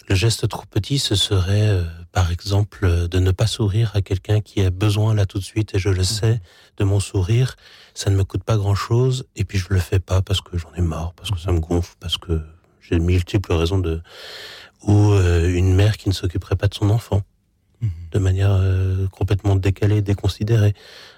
[0.07, 4.01] le geste trop petit, ce serait, euh, par exemple, euh, de ne pas sourire à
[4.01, 6.39] quelqu'un qui a besoin là tout de suite, et je le sais,
[6.77, 7.55] de mon sourire.
[7.97, 10.71] Ça ne me coûte pas grand-chose, et puis je le fais pas parce que j'en
[10.75, 12.41] ai marre, parce que ça me gonfle, parce que
[12.79, 14.01] j'ai multiples raisons de...
[14.83, 17.23] Ou euh, une mère qui ne s'occuperait pas de son enfant
[17.79, 17.89] Mhm.
[18.11, 20.73] de manière euh, complètement décalée, déconsidérée,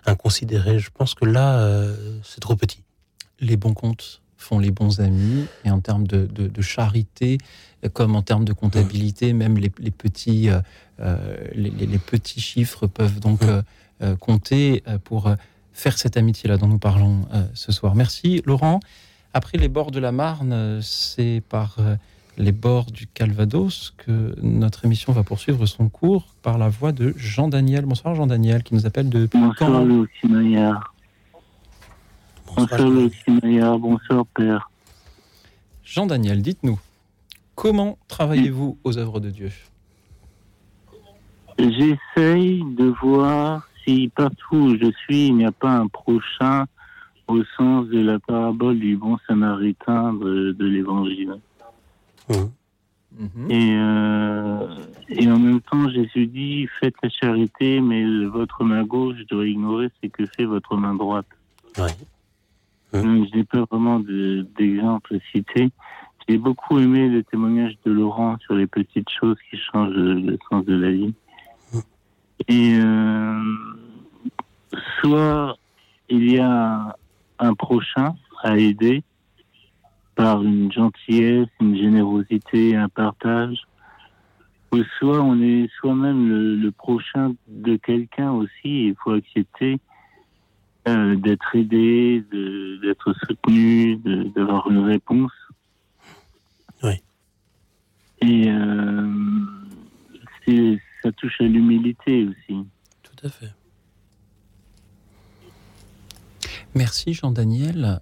[0.05, 0.77] inconsidérée.
[0.79, 2.83] Je pense que là, euh, c'est trop petit.
[3.39, 7.37] les bons comptes font les bons amis, et en termes de, de- de charité,
[7.93, 10.49] comme en termes de comptabilité, même les, les petits,
[11.55, 13.41] les, petits chiffres peuvent donc
[14.01, 15.33] euh, compter pour
[15.79, 17.95] faire cette amitié-là dont nous parlons euh, ce soir.
[17.95, 18.81] Merci Laurent.
[19.33, 21.95] Après les bords de la Marne, c'est par euh,
[22.37, 27.13] les bords du Calvados que notre émission va poursuivre son cours par la voix de
[27.15, 27.85] Jean-Daniel.
[27.85, 30.93] Bonsoir Jean-Daniel, qui nous appelle de Bonsoir le Maillard.
[32.55, 33.09] Bonsoir le
[33.41, 33.79] Maillard.
[33.79, 34.69] Bonsoir Père.
[35.85, 36.79] Jean-Daniel, dites-nous,
[37.55, 39.51] comment travaillez-vous aux œuvres de Dieu?
[41.57, 46.65] J'essaye de voir si partout où je suis, il n'y a pas un prochain
[47.27, 51.35] au sens de la parabole du bon samaritain de, de l'évangile.
[52.29, 52.51] Mhm.
[53.19, 53.51] Mhm.
[53.51, 54.67] Et, euh,
[55.09, 59.89] et en même temps, Jésus dit, faites la charité, mais votre main gauche doit ignorer
[60.01, 61.27] ce que fait votre main droite.
[61.77, 63.01] Ouais.
[63.01, 65.69] Donc, je n'ai pas vraiment de- d'exemple à citer.
[66.27, 70.37] J'ai beaucoup aimé le témoignage de Laurent sur les petites choses qui changent le, le
[70.49, 71.13] sens de la vie.
[72.47, 73.41] Et euh,
[75.01, 75.55] soit
[76.09, 76.95] il y a
[77.39, 79.03] un prochain à aider
[80.15, 83.57] par une gentillesse, une générosité, un partage,
[84.71, 88.49] ou soit on est soi-même le, le prochain de quelqu'un aussi.
[88.87, 89.79] Il faut accepter
[90.87, 95.31] euh, d'être aidé, de- d'être soutenu, de- d'avoir une réponse.
[96.83, 96.93] Oui.
[98.21, 99.09] Et euh,
[100.45, 102.65] c'est- ça touche à l'humilité aussi.
[103.03, 103.51] Tout à fait.
[106.75, 107.99] Merci Jean-Daniel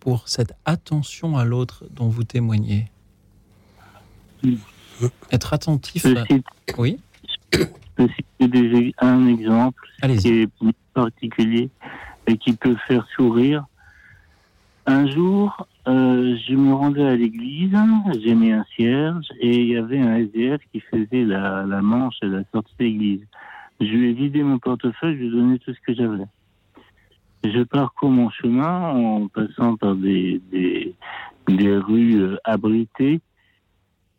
[0.00, 2.86] pour cette attention à l'autre dont vous témoignez.
[5.30, 6.06] Être attentif.
[6.06, 6.44] Je cite,
[6.76, 6.98] Oui,
[7.52, 9.82] je cite des- un exemple
[10.18, 10.48] qui est
[10.92, 11.70] particulier
[12.26, 13.64] et qui peut faire sourire.
[14.86, 17.76] Un jour, euh, je me rendais à l'église,
[18.20, 22.16] j'ai mis un cierge et il y avait un SDF qui faisait la, la manche
[22.22, 23.26] à la sortie de l'église.
[23.80, 26.24] Je lui ai vidé mon portefeuille, je lui ai donné tout ce que j'avais.
[27.44, 30.94] Je parcours mon chemin en passant par des, des,
[31.48, 33.20] des rues euh, abritées.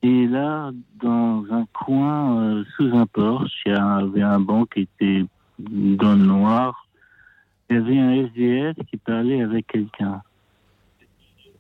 [0.02, 0.72] Et là,
[1.02, 5.26] dans un coin, euh, sous un porche, il y avait un banc qui était
[5.60, 6.88] dans le noir.
[7.70, 10.22] Il y avait un SDF qui parlait avec quelqu'un.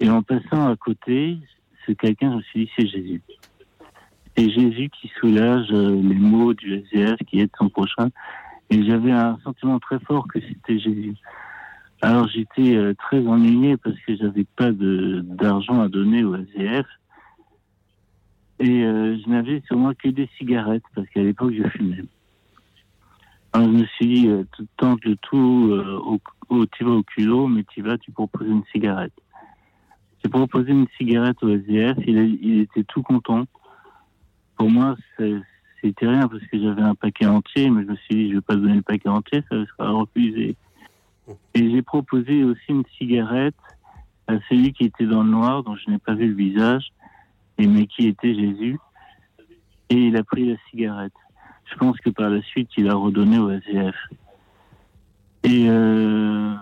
[0.03, 1.37] Et en passant à côté,
[1.87, 3.21] ce quelqu'un, je me suis dit, c'est Jésus.
[4.35, 8.09] C'est Jésus qui soulage euh, les mots du SDF, qui aide son prochain.
[8.69, 11.13] Et j'avais un sentiment très fort que c'était Jésus.
[12.01, 16.85] Alors j'étais euh, très ennuyé parce que j'avais pas d'argent à donner au SDF.
[18.59, 22.03] Et euh, je n'avais sur moi que des cigarettes parce qu'à l'époque je fumais.
[23.55, 26.91] Alors, je me suis dit, euh, tu tentes le tout, euh, au, au- tu vas
[26.91, 29.13] au culot, mais tu vas, tu proposes une cigarette.
[30.23, 33.43] J'ai proposé une cigarette au SDF, il, était tout content.
[34.55, 38.29] Pour moi, c'était rien parce que j'avais un paquet entier, mais je me suis dit,
[38.29, 40.55] je vais pas donner le paquet entier, ça sera refusé.
[41.53, 43.55] Et j'ai proposé aussi une cigarette
[44.27, 46.91] à celui qui était dans le noir, dont je n'ai pas vu le visage,
[47.57, 48.77] et mais qui était Jésus.
[49.89, 51.13] Et il a pris la cigarette.
[51.65, 53.95] Je pense que par la suite, il a redonné au SDF.
[55.43, 56.55] Et euh,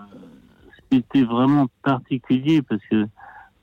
[0.92, 3.06] c'était vraiment particulier parce que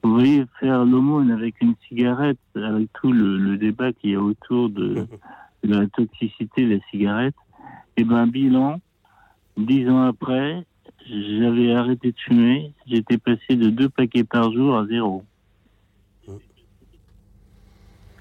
[0.03, 4.21] vous voyez faire l'aumône avec une cigarette, avec tout le, le débat qu'il y a
[4.21, 5.07] autour de,
[5.65, 7.35] de la toxicité de la cigarette.
[7.97, 8.81] Et ben bilan,
[9.57, 10.65] dix ans après,
[11.07, 12.73] j'avais arrêté de fumer.
[12.87, 15.25] J'étais passé de deux paquets par jour à zéro.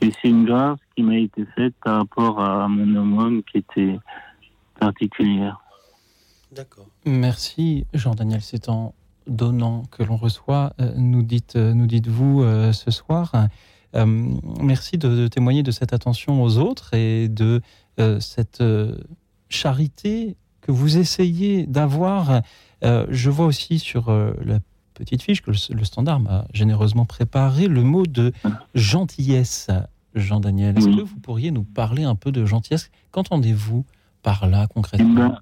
[0.01, 3.97] Et c'est une grâce qui m'a été faite par rapport à mon aumône qui était
[4.79, 5.59] particulière.
[6.51, 6.87] D'accord.
[7.05, 8.93] Merci Jean-Daniel, c'est en
[9.27, 13.47] donnant que l'on reçoit, euh, nous dites, euh, nous dites-vous euh, ce soir.
[14.61, 17.61] Merci de, de témoigner de cette attention aux autres et de
[18.19, 18.61] cette
[19.49, 22.43] charité que vous essayez d'avoir.
[22.83, 24.59] Je vois aussi sur la
[24.93, 28.33] petite fiche que le, le standard m'a généreusement préparé le mot de
[28.75, 29.69] gentillesse.
[30.13, 32.91] Jean-Daniel, est-ce que vous pourriez nous parler un peu de gentillesse?
[33.09, 33.83] Qu'entendez-vous
[34.21, 35.39] par là Eh concrètement ben,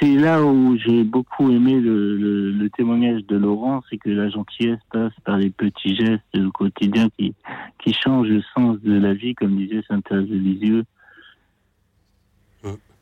[0.00, 4.28] c'est là où j'ai beaucoup aimé le, le- le témoignage de Laurent, c'est que la
[4.28, 7.34] gentillesse passe par les petits gestes au quotidien qui,
[7.82, 10.84] qui changent le sens de la vie, comme disait Sainte Thérèse de Lisieux.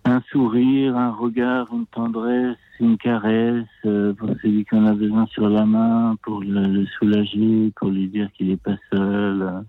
[0.06, 5.24] Un sourire, un regard, une tendresse, une caresse euh, pour celui qui en a besoin
[5.26, 9.64] sur la main, pour le, le soulager, pour lui dire qu'il n'est pas seul.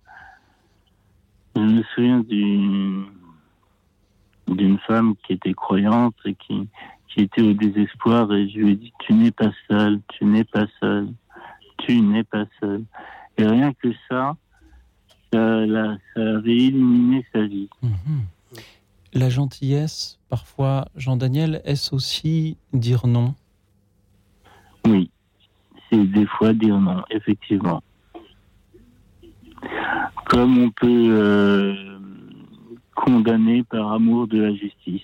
[1.55, 3.05] Je me souviens d'une
[4.47, 6.67] d'une femme qui était croyante et qui,
[7.09, 10.43] qui était au désespoir et je lui ai dit tu n'es pas seul, tu n'es
[10.43, 11.07] pas seul,
[11.79, 12.83] tu n'es pas seul.
[13.37, 14.35] Et rien que ça,
[15.33, 17.69] ça, la- ça avait illuminé sa vie.
[17.81, 18.23] Mhm.
[19.13, 23.33] La gentillesse, parfois, Jean-Daniel, est-ce aussi dire non?
[24.85, 25.09] Oui,
[25.89, 27.81] c'est des fois dire non, effectivement.
[30.25, 31.97] Comme on peut euh,
[32.95, 35.01] condamner par amour de la justice.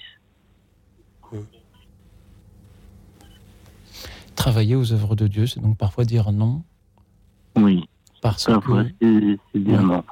[4.36, 6.64] Travailler aux œuvres de Dieu, c'est donc parfois dire non,
[7.56, 7.88] Oui,
[8.22, 10.04] parce parfois que, c'est dire non.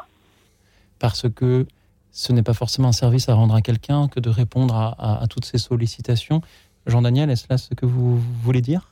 [1.00, 1.66] parce que
[2.12, 5.24] ce n'est pas forcément un service à rendre à quelqu'un que de répondre à, à-
[5.24, 6.42] à toutes ces sollicitations.
[6.86, 8.90] Jean-Daniel, est-ce là ce que vous voulez dire?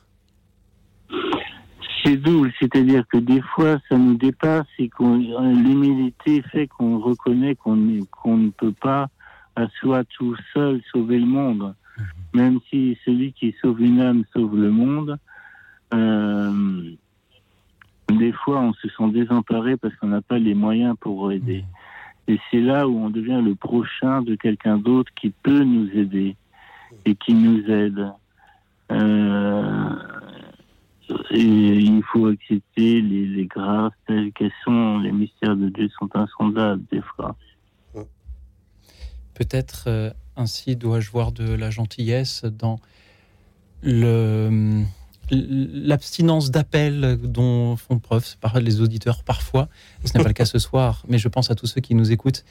[2.02, 7.56] C'est double, c'est-à-dire que des fois, ça nous dépasse et qu'on l'humilité fait qu'on reconnaît
[7.56, 9.08] qu'on ne peut pas
[9.56, 11.74] à soi tout seul sauver le monde.
[12.32, 15.18] Même si celui qui sauve une âme sauve le monde,
[15.92, 16.90] euh,
[18.10, 21.64] des fois, on se sent désemparé parce qu'on n'a pas les moyens pour aider.
[22.28, 26.36] Et c'est là où on devient le prochain de quelqu'un d'autre qui peut nous aider
[27.04, 28.06] et qui nous aide.
[28.92, 29.90] Euh,
[31.30, 34.98] et il faut accepter les, les grâces telles qu'elles sont.
[34.98, 37.36] Les mystères de Dieu sont insondables des fois.
[39.34, 42.80] Peut-être euh, ainsi dois-je voir de la gentillesse dans
[43.82, 44.82] le
[45.30, 49.68] l'abstinence d'appel dont font preuve par les auditeurs parfois.
[50.04, 52.12] Ce n'est pas le cas ce soir, mais je pense à tous ceux qui nous
[52.12, 52.44] écoutent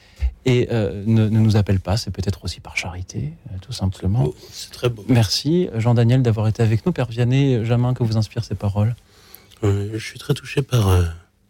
[0.44, 1.96] et euh, ne, ne nous appellent pas.
[1.96, 4.24] C'est peut-être aussi par charité, euh, tout simplement.
[4.24, 5.04] Beau, C'est très beau.
[5.08, 6.92] Merci Jean-Daniel d'avoir été avec nous.
[6.92, 8.94] Père Vianney, Jamin, que vous inspirent ces paroles?
[9.64, 10.98] Euh, je suis très touché par,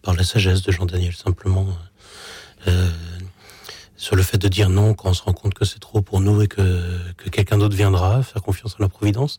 [0.03, 1.67] par la sagesse de Jean-Daniel, simplement.
[3.99, 6.21] Sur le fait de dire non quand on se rend compte que c'est trop pour
[6.21, 9.39] nous et que, que quelqu'un d'autre viendra, faire confiance en la providence.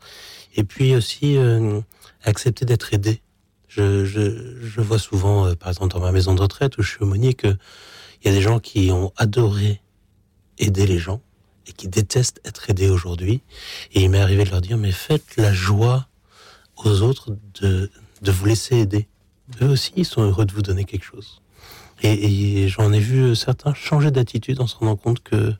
[0.56, 1.80] Et puis aussi euh,
[2.24, 3.22] accepter d'être aidé.
[3.70, 6.90] Je, je, je vois souvent, euh, par exemple dans ma maison de retraite où je
[6.90, 7.58] suis aumônier, qu'il
[8.26, 9.82] y a des gens qui ont adoré
[10.58, 11.22] aider les gens
[11.66, 13.42] et qui détestent être aidés aujourd'hui.
[13.94, 16.10] Et il m'est arrivé de leur dire, mais faites la joie
[16.84, 17.90] aux autres de,
[18.22, 19.08] de vous laisser aider.
[19.62, 21.42] Eux aussi, ils sont heureux de vous donner quelque chose.
[22.02, 25.54] Et, et j'en ai vu certains changer d'attitude en se rendant compte que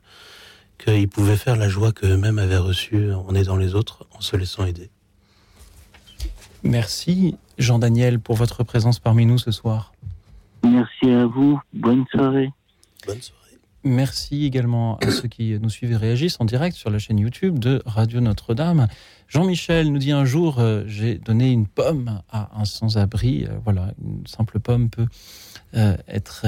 [0.78, 4.64] qu'ils pouvaient faire la joie qu'eux-mêmes avaient reçue en aidant les autres, en se laissant
[4.64, 4.90] aider.
[6.62, 9.92] Merci Jean-Daniel pour votre présence parmi nous ce soir.
[10.62, 11.60] Merci à vous.
[11.72, 12.52] Bonne soirée.
[13.06, 13.40] Bonne soirée.
[13.82, 17.58] Merci également à ceux qui nous suivent et réagissent en direct sur la chaîne YouTube
[17.58, 18.88] de Radio Notre-Dame.
[19.26, 23.46] Jean-Michel nous dit un jour, euh, j'ai donné une pomme à un sans-abri.
[23.48, 26.46] Euh, voilà, une simple pomme peut euh, être,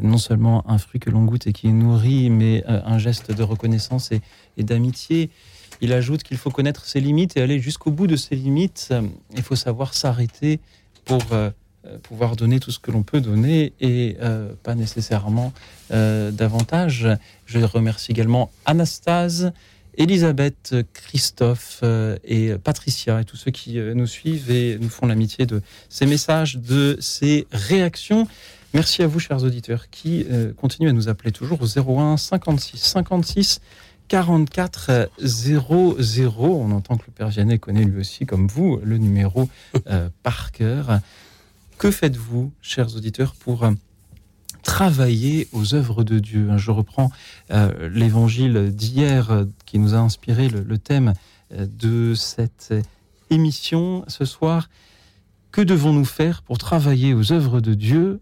[0.00, 4.12] non seulement un fruit que l'on goûte et qui nourrit, mais un geste de reconnaissance
[4.12, 4.20] et,
[4.56, 5.30] et d'amitié.
[5.80, 8.94] Il ajoute qu'il faut connaître ses limites et aller jusqu'au bout de ses limites.
[9.34, 10.60] Il faut savoir s'arrêter
[11.04, 11.22] pour
[12.02, 14.16] pouvoir donner tout ce que l'on peut donner et
[14.62, 15.52] pas nécessairement
[15.90, 17.08] davantage.
[17.46, 19.52] Je remercie également Anastase
[19.96, 25.06] Elisabeth, Christophe euh, et Patricia et tous ceux qui euh, nous suivent et nous font
[25.06, 28.26] l'amitié de ces messages, de ces réactions.
[28.72, 32.78] Merci à vous, chers auditeurs, qui euh, continuent à nous appeler toujours au 01 56
[32.78, 33.60] 56
[34.08, 36.34] 44 00.
[36.40, 39.48] On entend que le Père Vianney connaît lui aussi, comme vous, le numéro
[40.22, 41.00] par cœur.
[41.78, 43.64] Que faites-vous, chers auditeurs, pour
[44.64, 46.48] travailler aux œuvres de Dieu?
[46.56, 47.10] Je reprends
[47.52, 51.14] euh, l'évangile d'hier euh, qui nous a inspiré le, thème
[51.50, 52.72] euh, de cette
[53.28, 54.68] émission ce soir.
[55.50, 58.20] Que devons-nous faire pour travailler aux œuvres de Dieu?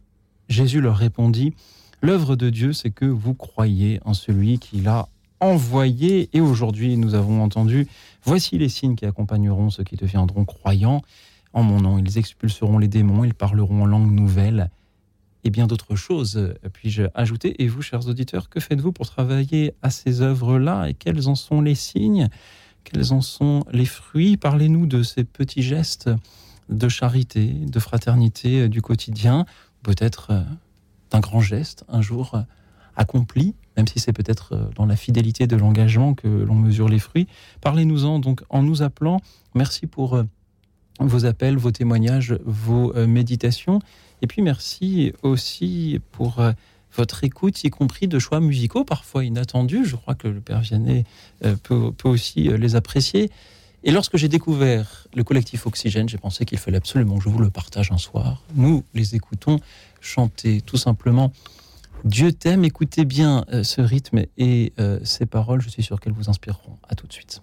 [0.49, 1.53] Jésus leur répondit,
[2.01, 6.31] l'œuvre de Dieu, c'est que vous croyez en celui qui l'a envoyé.
[6.33, 7.87] Et aujourd'hui, nous avons entendu,
[8.25, 11.03] voici les signes qui accompagneront ceux qui deviendront croyants.
[11.53, 14.71] En mon nom, ils expulseront les démons, ils parleront en langue nouvelle
[15.45, 17.63] et bien d'autres choses, euh, puis-je ajouter.
[17.63, 21.61] Et vous, chers auditeurs, que faites-vous pour travailler à ces œuvres-là et quels en sont
[21.61, 22.29] les signes
[22.85, 24.37] Quels en sont les fruits?
[24.37, 26.11] Parlez-nous de ces petits gestes
[26.69, 29.47] de charité, de fraternité euh, du quotidien,
[29.83, 30.43] peut-être euh,
[31.11, 32.41] d'un grand geste un jour
[32.97, 37.27] accompli, même si c'est peut-être dans la fidélité de l'engagement que l'on mesure les fruits.
[37.61, 39.21] Parlez-nous-en donc en nous appelant.
[39.55, 40.23] Merci pour
[41.01, 43.81] vos appels, vos témoignages, vos méditations.
[44.23, 46.53] Et puis merci aussi pour euh,
[46.95, 49.85] votre écoute, y compris de choix musicaux parfois inattendus.
[49.85, 51.05] Je crois que le Père Vianney
[51.45, 53.31] euh, peut, aussi euh, les apprécier.
[53.83, 57.41] Et lorsque j'ai découvert le collectif Oxygène, j'ai pensé qu'il fallait absolument que je vous
[57.41, 58.41] le partage un soir.
[58.55, 59.59] Nous les écoutons
[60.01, 61.33] chanter tout simplement
[62.05, 64.73] Dieu t'aime, écoutez bien ce rythme et
[65.05, 66.77] ces paroles, je suis sûr qu'elles vous inspireront.
[66.89, 67.43] À tout de suite.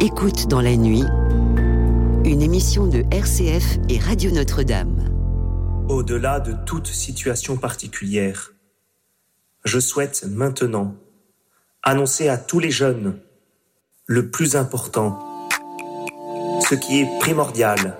[0.00, 1.02] Écoute dans la nuit
[2.26, 5.08] une émission de RCF et Radio Notre-Dame.
[5.88, 8.52] Au-delà de toute situation particulière,
[9.64, 10.96] je souhaite maintenant
[11.84, 13.20] annoncer à tous les jeunes
[14.06, 15.48] le plus important,
[16.68, 17.96] ce qui est primordial,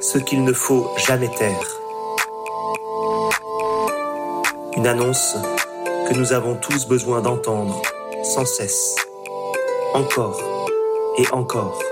[0.00, 1.80] ce qu'il ne faut jamais taire.
[4.76, 5.36] Une annonce
[6.08, 7.82] que nous avons tous besoin d'entendre
[8.22, 8.94] sans cesse,
[9.94, 10.40] encore
[11.18, 11.82] et encore.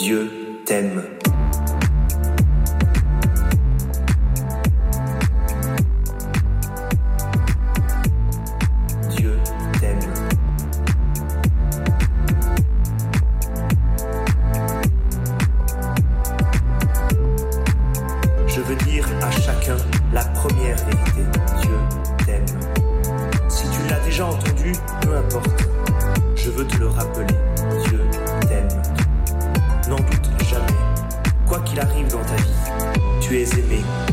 [0.00, 1.19] Dieu t'aime.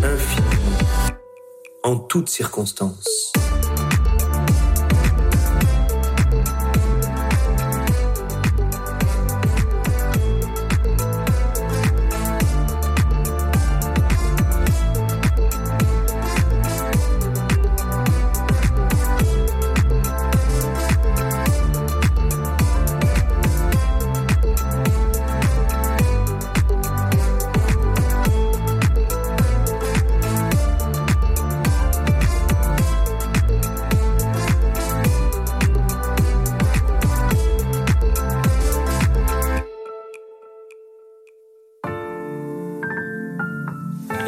[0.03, 1.17] Infiniment.
[1.83, 3.26] En toutes circonstances.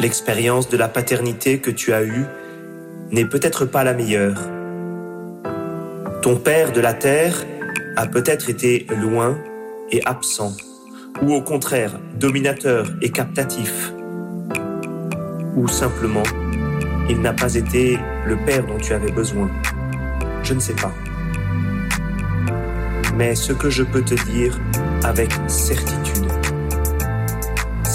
[0.00, 2.24] L'expérience de la paternité que tu as eue
[3.10, 4.40] n'est peut-être pas la meilleure.
[6.22, 7.44] Ton père de la terre
[7.96, 9.36] a peut-être été loin
[9.92, 10.56] et absent,
[11.20, 13.92] ou au contraire dominateur et captatif,
[15.54, 16.22] ou simplement
[17.10, 19.50] il n'a pas été le père dont tu avais besoin.
[20.42, 20.94] Je ne sais pas.
[23.16, 24.58] Mais ce que je peux te dire
[25.04, 26.39] avec certitude,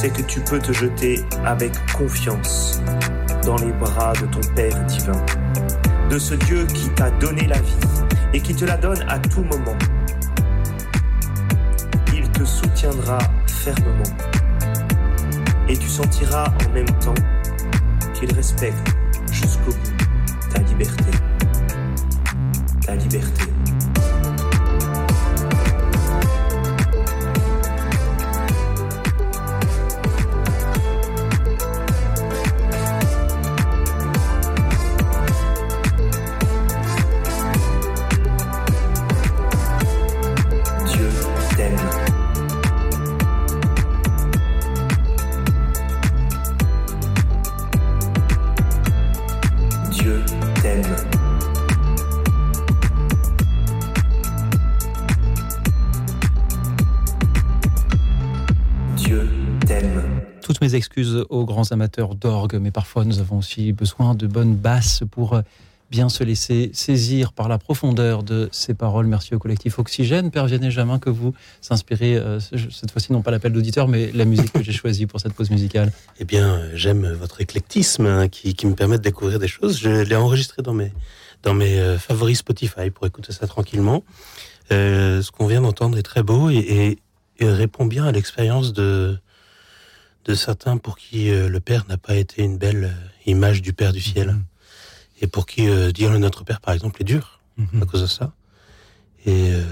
[0.05, 2.79] c'est que tu peux te jeter avec confiance
[3.43, 5.25] dans les bras de ton Père divin,
[6.11, 7.77] de ce Dieu qui t'a donné la vie
[8.31, 9.75] et qui te la donne à tout moment.
[12.13, 14.15] Il te soutiendra fermement
[15.67, 17.15] et tu sentiras en même temps
[18.13, 18.95] qu'il respecte
[19.31, 21.11] jusqu'au bout ta liberté.
[22.85, 23.54] Ta liberté.
[60.77, 65.33] Excuses aux grands amateurs d'orgue, mais parfois nous avons aussi besoin de bonnes basses pour
[65.33, 65.41] euh,
[65.91, 69.07] bien se laisser saisir par la profondeur de ces paroles.
[69.07, 70.31] Merci au collectif Oxygène.
[70.31, 74.25] Père Vianney Jamin, que vous s'inspirez, euh, cette fois-ci non pas l'appel d'auditeur, mais la
[74.25, 75.91] musique que j'ai choisie pour cette pause musicale.
[76.19, 79.77] Eh bien, j'aime votre éclectisme hein, qui, me permet de découvrir des choses.
[79.77, 80.93] Je l'ai enregistré dans mes,
[81.43, 84.03] dans mes euh, favoris Spotify pour écouter ça tranquillement.
[84.71, 86.97] Euh, ce qu'on vient d'entendre est très beau et,
[87.39, 89.17] et répond bien à l'expérience de,
[90.25, 92.93] de certains pour qui euh, le Père n'a pas été une belle
[93.25, 94.31] image du Père du ciel.
[94.31, 94.43] Mmh
[95.21, 97.83] et pour qui euh, dire le Notre Père, par exemple, est dur mm-hmm.
[97.83, 98.33] à cause de ça.
[99.25, 99.63] Et, euh,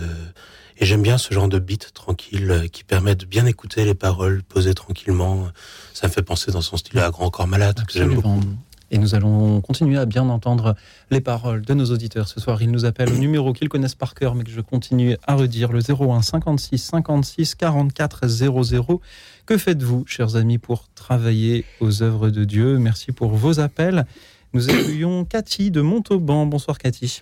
[0.77, 3.93] et j'aime bien ce genre de beat tranquille euh, qui permet de bien écouter les
[3.93, 5.47] paroles posées tranquillement.
[5.93, 8.39] Ça me fait penser dans son style à Grand Corps Malade, que j'aime beaucoup.
[8.91, 10.75] Et nous allons continuer à bien entendre
[11.09, 12.27] les paroles de nos auditeurs.
[12.27, 15.17] Ce soir, ils nous appellent au numéro qu'ils connaissent par cœur, mais que je continue
[15.25, 19.01] à redire, le 01 56 56 44 00.
[19.45, 22.77] Que faites-vous, chers amis, pour travailler aux œuvres de Dieu?
[22.77, 24.05] Merci pour vos appels.
[24.53, 26.45] Nous accueillons Cathy de Montauban.
[26.45, 27.21] Bonsoir Cathy.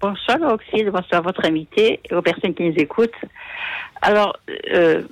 [0.00, 3.14] Bonsoir Auxil, bonsoir à votre invité et aux personnes qui nous écoutent.
[4.02, 4.36] Alors,
[4.72, 5.02] euh,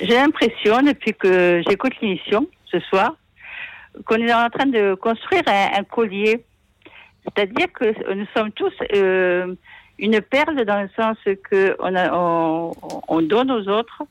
[0.00, 3.16] j'ai l'impression, depuis que j'écoute l'émission ce soir,
[4.06, 6.44] qu'on est en train de construire un, collier.
[7.24, 9.54] C'est-à-dire que nous sommes tous euh,
[9.98, 11.18] une perle dans le sens
[11.50, 12.72] que on,
[13.08, 14.04] on, donne aux autres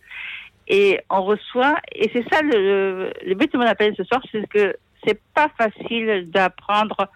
[0.67, 1.77] et on reçoit.
[1.93, 6.29] Et c'est ça le, but de mon appel ce soir, c'est que c'est pas facile
[6.29, 7.07] d'apprendre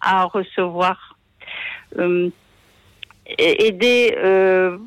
[0.00, 1.16] à recevoir.
[1.98, 2.30] Euh,
[3.38, 4.78] aider, euh,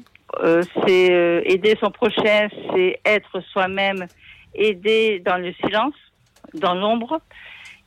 [0.44, 4.06] euh, c'est aider son prochain, c'est être soi-même,
[4.54, 5.96] aider dans le silence,
[6.54, 7.22] dans l'ombre.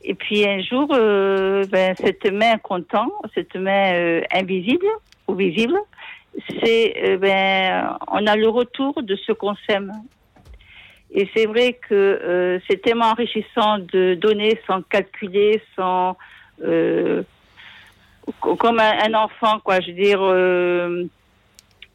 [0.03, 4.85] Et puis un jour, ben, cette main content, cette main invisible
[5.27, 5.79] ou visible,
[6.61, 9.91] c'est ben on a le retour de ce qu'on s'aime.
[11.17, 16.17] Et c'est vrai que euh, c'est tellement enrichissant de donner sans calculer, sans
[16.61, 17.23] euh,
[18.41, 19.79] comme un, enfant, quoi.
[19.79, 21.05] Je veux dire, euh,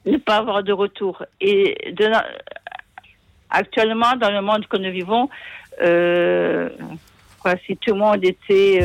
[0.07, 1.23] ne pas avoir de retour.
[1.39, 2.11] Et de,
[3.51, 5.29] actuellement, dans le monde que nous vivons,
[7.67, 8.81] si tout le monde était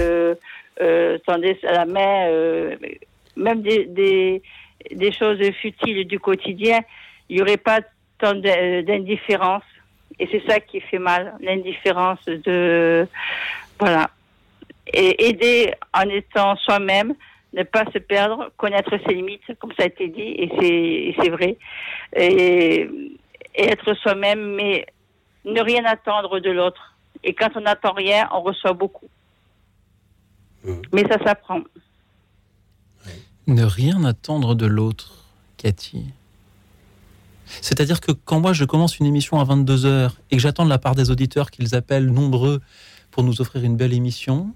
[1.25, 2.75] tendait à la main,
[3.37, 4.41] même des
[5.17, 6.81] choses futiles du quotidien,
[7.29, 7.79] il n'y aurait pas
[8.19, 9.63] tant d'indifférence
[10.19, 13.07] et c'est ça qui fait mal, l'indifférence de.
[13.79, 14.09] Voilà.
[14.93, 17.13] Et aider en étant soi-même,
[17.53, 21.57] ne pas se perdre, connaître ses limites, comme ça a été dit, et c'est vrai.
[22.15, 22.89] Et,
[23.57, 24.85] être soi-même, mais
[25.45, 26.93] ne rien attendre de l'autre.
[27.23, 29.07] Et quand on n'attend rien, on reçoit beaucoup.
[30.65, 30.73] Mmh.
[30.91, 31.61] Mais ça s'apprend.
[33.47, 35.23] Ne rien attendre de l'autre,
[35.57, 36.11] Cathy.
[37.61, 40.77] C'est-à-dire que quand moi je commence une émission à 22h et que j'attends de la
[40.77, 42.61] part des auditeurs qu'ils appellent nombreux
[43.11, 44.53] pour nous offrir une belle émission,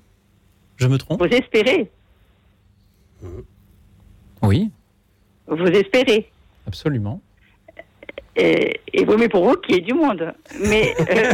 [0.78, 1.90] je me trompe Vous espérez
[4.42, 4.72] Oui.
[5.48, 6.32] Vous espérez
[6.68, 7.22] Absolument.
[8.36, 10.34] Et, et vaut mieux pour vous qu'il y ait du monde.
[10.62, 10.94] Mais.
[11.00, 11.34] Euh,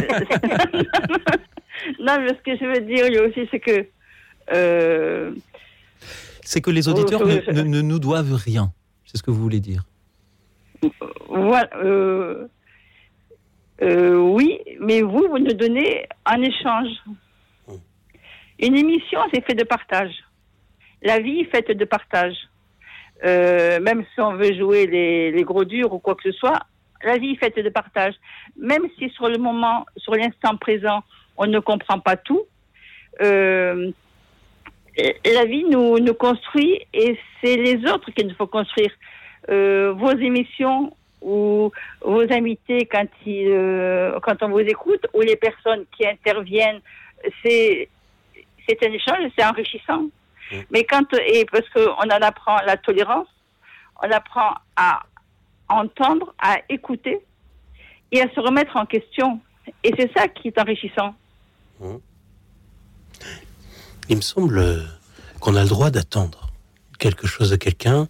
[2.00, 3.86] non, mais ce que je veux dire aussi, c'est que.
[4.52, 5.32] Euh,
[6.42, 8.72] c'est que les auditeurs ne, ne nous doivent rien.
[9.04, 9.84] C'est ce que vous voulez dire.
[11.28, 11.68] Voilà.
[11.76, 12.48] Euh,
[13.82, 16.88] euh, oui, mais vous, vous nous donnez un échange.
[18.58, 20.12] Une émission, c'est fait de partage.
[21.02, 22.34] La vie est faite de partage.
[23.24, 26.60] Euh, même si on veut jouer les, les, gros durs ou quoi que ce soit,
[27.02, 28.14] la vie est faite de partage.
[28.56, 31.02] Même si sur le moment, sur l'instant présent,
[31.36, 32.42] on ne comprend pas tout,
[33.22, 33.90] euh,
[35.24, 38.90] la vie nous, nous construit et c'est les autres qu'il nous faut construire.
[39.48, 41.70] Euh, vos émissions ou
[42.00, 46.80] vos invités quand, ils, euh, quand on vous écoute ou les personnes qui interviennent,
[47.42, 47.88] c'est
[48.68, 50.02] c'est un échange, c'est enrichissant.
[50.50, 50.56] Mmh.
[50.70, 53.28] Mais quand et parce qu'on en apprend la tolérance,
[54.02, 55.02] on apprend à
[55.68, 57.20] entendre, à écouter
[58.12, 59.40] et à se remettre en question.
[59.82, 61.14] Et c'est ça qui est enrichissant.
[61.80, 61.96] Mmh.
[64.08, 64.84] Il me semble
[65.40, 66.50] qu'on a le droit d'attendre
[66.98, 68.08] quelque chose de quelqu'un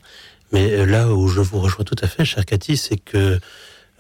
[0.53, 3.39] mais euh, là où je vous rejoins tout à fait, cher Cathy, c'est que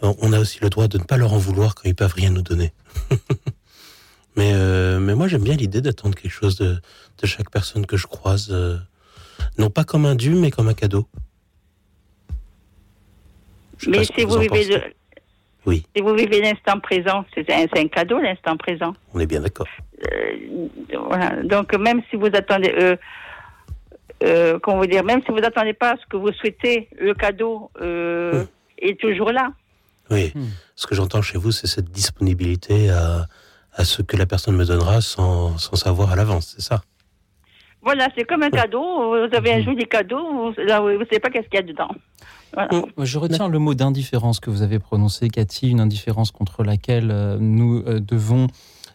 [0.03, 2.15] euh, on a aussi le droit de ne pas leur en vouloir quand ils peuvent
[2.15, 2.73] rien nous donner.
[4.37, 7.97] mais, euh, mais moi, j'aime bien l'idée d'attendre quelque chose de, de, chaque personne que
[7.97, 8.77] je croise, euh,
[9.59, 11.07] non pas comme un dû, mais comme un cadeau.
[13.87, 14.83] mais si vous, vous vivez de...
[15.65, 15.85] Oui.
[15.97, 18.95] Si vous vivez l'instant présent, c'est un, un, cadeau l'instant présent.
[19.15, 19.67] On est bien d'accord.
[20.07, 20.69] Euh,
[21.09, 21.43] voilà.
[21.43, 22.73] Donc même si vous attendez,
[24.25, 27.71] euh, comment vous dire, même si vous n'attendez pas ce que vous souhaitez, le cadeau
[27.81, 28.45] euh,
[28.79, 29.53] est toujours là.
[30.11, 30.45] Oui, Hmm.
[30.77, 33.27] ce que j'entends chez vous, c'est cette disponibilité à,
[33.75, 36.83] à ce que la personne me donnera sans, sans savoir à l'avance, c'est ça?
[37.83, 39.11] Voilà, c'est comme un cadeau.
[39.11, 39.65] Vous avez un Mhm.
[39.65, 40.19] joli cadeau,
[40.55, 41.89] vous ne savez pas qu'est-ce qu'il y a dedans.
[42.53, 42.71] Voilà.
[42.99, 47.37] Je retiens le mot d'indifférence que vous avez prononcé, Cathy, une indifférence contre laquelle euh,
[47.39, 48.47] nous euh, devons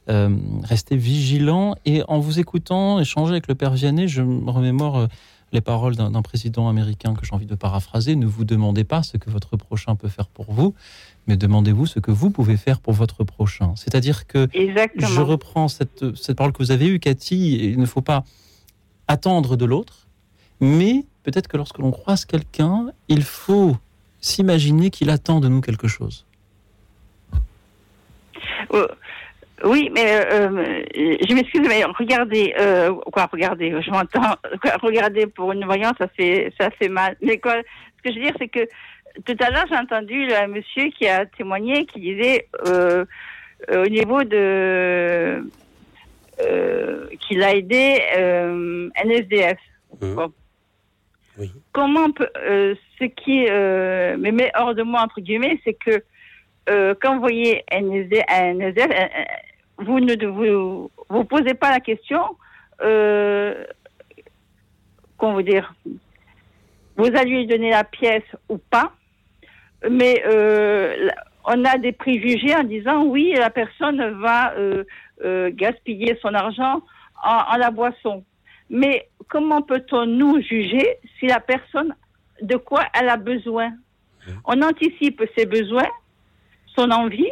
[0.10, 0.30] euh,
[0.64, 1.76] rester vigilants.
[1.86, 5.08] Et en vous écoutant échanger avec le père Vianney, je me remémore euh,
[5.54, 8.16] les paroles d'un d'un président américain que j'ai envie de paraphraser.
[8.16, 10.74] Ne vous demandez pas ce que votre prochain peut faire pour vous,
[11.28, 13.74] mais demandez-vous ce que vous pouvez faire pour votre prochain.
[13.76, 15.08] C'est-à-dire que Exactement.
[15.08, 17.58] je reprends cette, cette parole que vous avez eue, Cathy.
[17.72, 18.24] Il ne faut pas
[19.08, 20.08] attendre de l'autre,
[20.62, 23.78] mais peut-être que lorsque l'on croise quelqu'un, il faut
[24.22, 26.26] s'imaginer qu'il attend de nous quelque chose.
[29.64, 34.36] Euh, oui, mais euh, je m'excuse, mais regardez, euh, quoi, regardez, je m'entends,
[34.82, 37.16] regardez pour une voyante, ça fait, ça fait mal.
[37.22, 37.56] Mais quoi,
[37.98, 38.68] ce que je veux dire, c'est que
[39.26, 43.06] tout à l'heure, j'ai entendu un monsieur qui a témoigné, qui disait euh,
[43.72, 45.44] euh, au niveau de
[46.42, 49.58] euh, qu'il a aidé euh, un SDF.
[50.02, 50.16] Mhm.
[50.16, 50.34] Bon.
[51.38, 51.52] Oui.
[51.72, 55.74] Comment on peut, euh, ce qui euh, me met hors de moi entre guillemets, c'est
[55.74, 56.04] que
[56.70, 59.26] euh, quand vous voyez un SDF, un SDF, un- un-
[59.82, 62.22] vous ne vous, vous posez pas la question,
[62.82, 63.66] euh,
[65.18, 65.74] comment vous dire,
[66.98, 68.94] vous allez lui donner la pièce ou pas,
[69.90, 71.10] mais euh,
[71.46, 74.84] on a des préjugés en disant oui, la personne va euh,
[75.24, 76.82] euh, gaspiller son argent
[77.24, 78.24] en, en la boisson.
[78.70, 81.94] Mais comment peut-on nous juger si la personne,
[82.42, 83.74] de quoi elle a besoin?
[84.46, 85.90] On anticipe ses besoins,
[86.76, 87.32] son envie,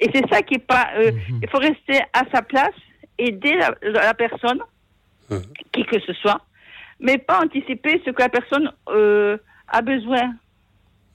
[0.00, 0.88] et c'est ça qui est pas.
[0.98, 2.74] euh, Il faut rester à sa place,
[3.18, 4.60] aider la, la personne,
[5.30, 5.42] Mhm.
[5.72, 6.40] qui que ce soit,
[7.00, 9.36] mais pas anticiper ce que la personne euh,
[9.68, 10.34] a besoin,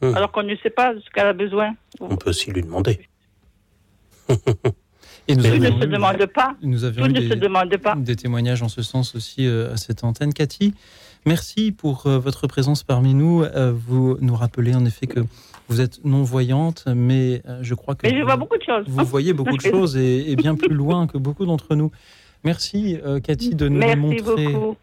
[0.01, 0.15] Mhm.
[0.15, 1.73] alors qu'on ne sait pas ce qu'elle a besoin.
[1.99, 3.07] On peut aussi lui demander.
[5.27, 6.55] Et nous Tout ne avions se eu- demande pas.
[6.61, 7.95] Nous avions Tout eu ne des, se demande pas.
[7.95, 10.33] des témoignages en ce sens aussi euh, à cette antenne.
[10.33, 10.73] Cathy,
[11.25, 13.43] merci pour euh, votre présence parmi nous.
[13.43, 15.19] Euh, vous nous rappelez en effet que
[15.71, 18.83] vous êtes non-voyante, mais euh, je crois que Mais je vous, vois beaucoup de choses.
[18.87, 21.91] vous voyez beaucoup de choses et, et bien plus loin que beaucoup d'entre nous.
[22.43, 24.47] Merci euh, Cathy de nous Merci montrer.
[24.51, 24.75] beaucoup.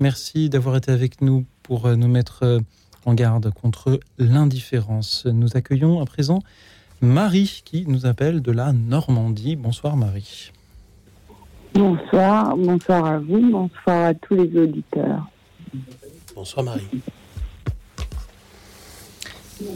[0.00, 2.60] Merci d'avoir été avec nous pour euh, nous mettre
[3.04, 5.26] en garde contre l'indifférence.
[5.26, 6.42] Nous accueillons à présent
[7.02, 9.56] Marie qui nous appelle de la Normandie.
[9.56, 10.52] Bonsoir Marie.
[11.74, 15.28] Bonsoir, bonsoir à vous, bonsoir à tous les auditeurs.
[16.34, 17.02] Bonsoir Marie.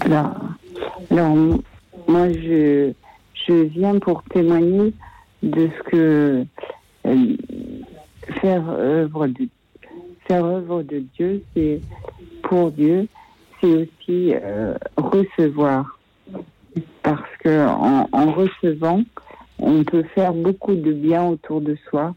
[0.01, 1.37] Alors,
[2.09, 2.93] moi, je,
[3.47, 4.93] je viens pour témoigner
[5.43, 6.47] de ce que
[7.07, 7.37] euh,
[8.41, 9.49] faire œuvre de
[10.27, 11.81] faire œuvre de Dieu, c'est
[12.45, 13.09] pour Dieu,
[13.61, 15.99] c'est aussi euh, recevoir,
[17.03, 19.03] parce que en, en recevant,
[19.59, 22.15] on peut faire beaucoup de bien autour de soi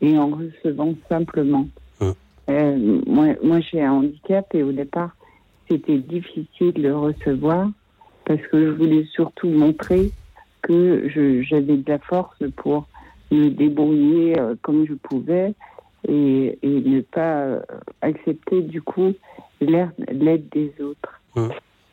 [0.00, 1.66] et en recevant simplement.
[2.00, 2.14] Hum.
[2.50, 5.16] Euh, moi, moi j'ai un handicap et au départ,
[5.68, 7.68] c'était difficile de le recevoir
[8.24, 10.12] parce que je voulais surtout montrer
[10.62, 12.86] que j'avais de la force pour
[13.30, 15.54] me débrouiller euh, comme je pouvais
[16.08, 17.60] et, et ne pas euh,
[18.00, 19.12] accepter du coup
[19.60, 21.20] l'aide des autres.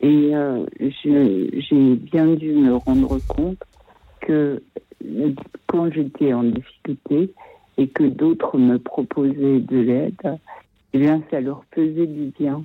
[0.00, 3.58] Et euh, j'ai bien dû me rendre compte
[4.20, 4.62] que
[5.66, 7.32] quand j'étais en difficulté
[7.76, 10.38] et que d'autres me proposaient de l'aide,
[10.92, 12.64] eh bien, ça leur faisait du bien.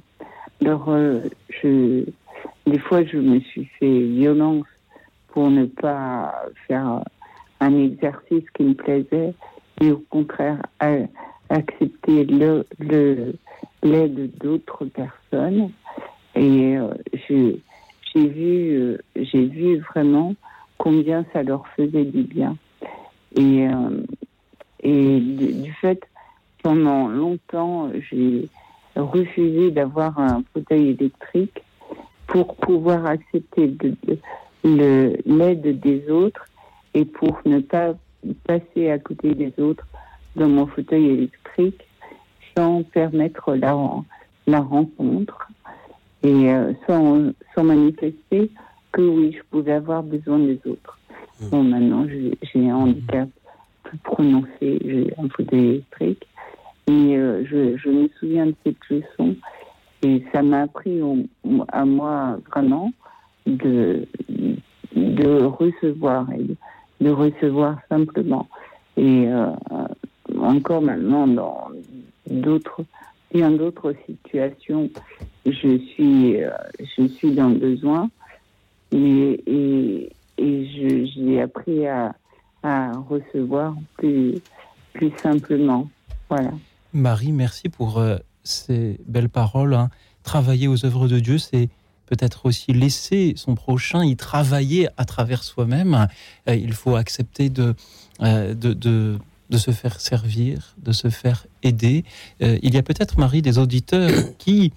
[0.61, 2.03] Alors, euh, je,
[2.65, 4.65] des fois, je me suis fait violence
[5.29, 7.03] pour ne pas faire
[7.59, 9.33] un exercice qui me plaisait,
[9.81, 10.61] et au contraire,
[11.49, 13.33] accepter le, le,
[13.83, 15.71] l'aide d'autres personnes.
[16.35, 16.93] Et euh,
[17.27, 17.61] j'ai
[18.27, 20.35] vu, euh, j'ai vu vraiment
[20.77, 22.57] combien ça leur faisait du bien.
[23.35, 24.01] Et, euh,
[24.81, 26.01] et du fait,
[26.63, 28.49] pendant longtemps, j'ai
[29.01, 31.61] refusé d'avoir un fauteuil électrique
[32.27, 34.17] pour pouvoir accepter de- de-
[34.63, 36.45] le- l'aide des autres
[36.93, 37.93] et pour ne pas
[38.45, 39.87] passer à côté des autres
[40.35, 41.81] dans mon fauteuil électrique
[42.57, 43.75] sans permettre la,
[44.47, 45.47] la rencontre
[46.23, 48.51] et euh, sans, sans manifester
[48.91, 50.99] que oui, je pouvais avoir besoin des autres.
[51.51, 53.29] Bon, maintenant, j'ai j'ai un handicap
[53.83, 56.27] plus prononcé, j'ai un fauteuil électrique.
[56.89, 59.35] Euh, je, me souviens de cette leçon
[60.01, 61.01] et ça m'a appris
[61.67, 62.91] à moi vraiment
[63.45, 64.07] de,
[64.95, 66.45] de recevoir et
[67.03, 68.47] de, recevoir simplement.
[68.97, 69.51] Et euh,
[70.39, 71.67] encore maintenant, dans
[72.27, 72.83] d'autres,
[73.33, 74.89] bien d'autres situations,
[75.45, 76.49] je suis, euh,
[76.97, 78.09] je suis dans le besoin
[78.91, 82.15] et, et, et j'ai appris à,
[82.63, 84.35] à recevoir plus,
[84.93, 85.87] plus simplement.
[86.29, 86.51] Voilà.
[86.93, 89.73] Marie, merci pour euh, ces belles paroles.
[89.73, 89.89] hein.
[90.23, 91.69] Travailler aux œuvres de Dieu, c'est
[92.07, 96.07] peut-être aussi laisser son prochain y travailler à travers soi-même.
[96.47, 97.75] Euh, il faut accepter de,
[98.21, 99.19] euh, de, de,
[99.49, 102.03] de se faire servir, de se faire aider.
[102.39, 104.73] Il y a peut-être, Marie, des auditeurs qui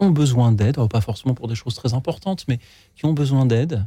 [0.00, 2.58] ont besoin d'aide, alors pas forcément pour des choses très importantes, mais
[2.96, 3.86] qui ont besoin d'aide,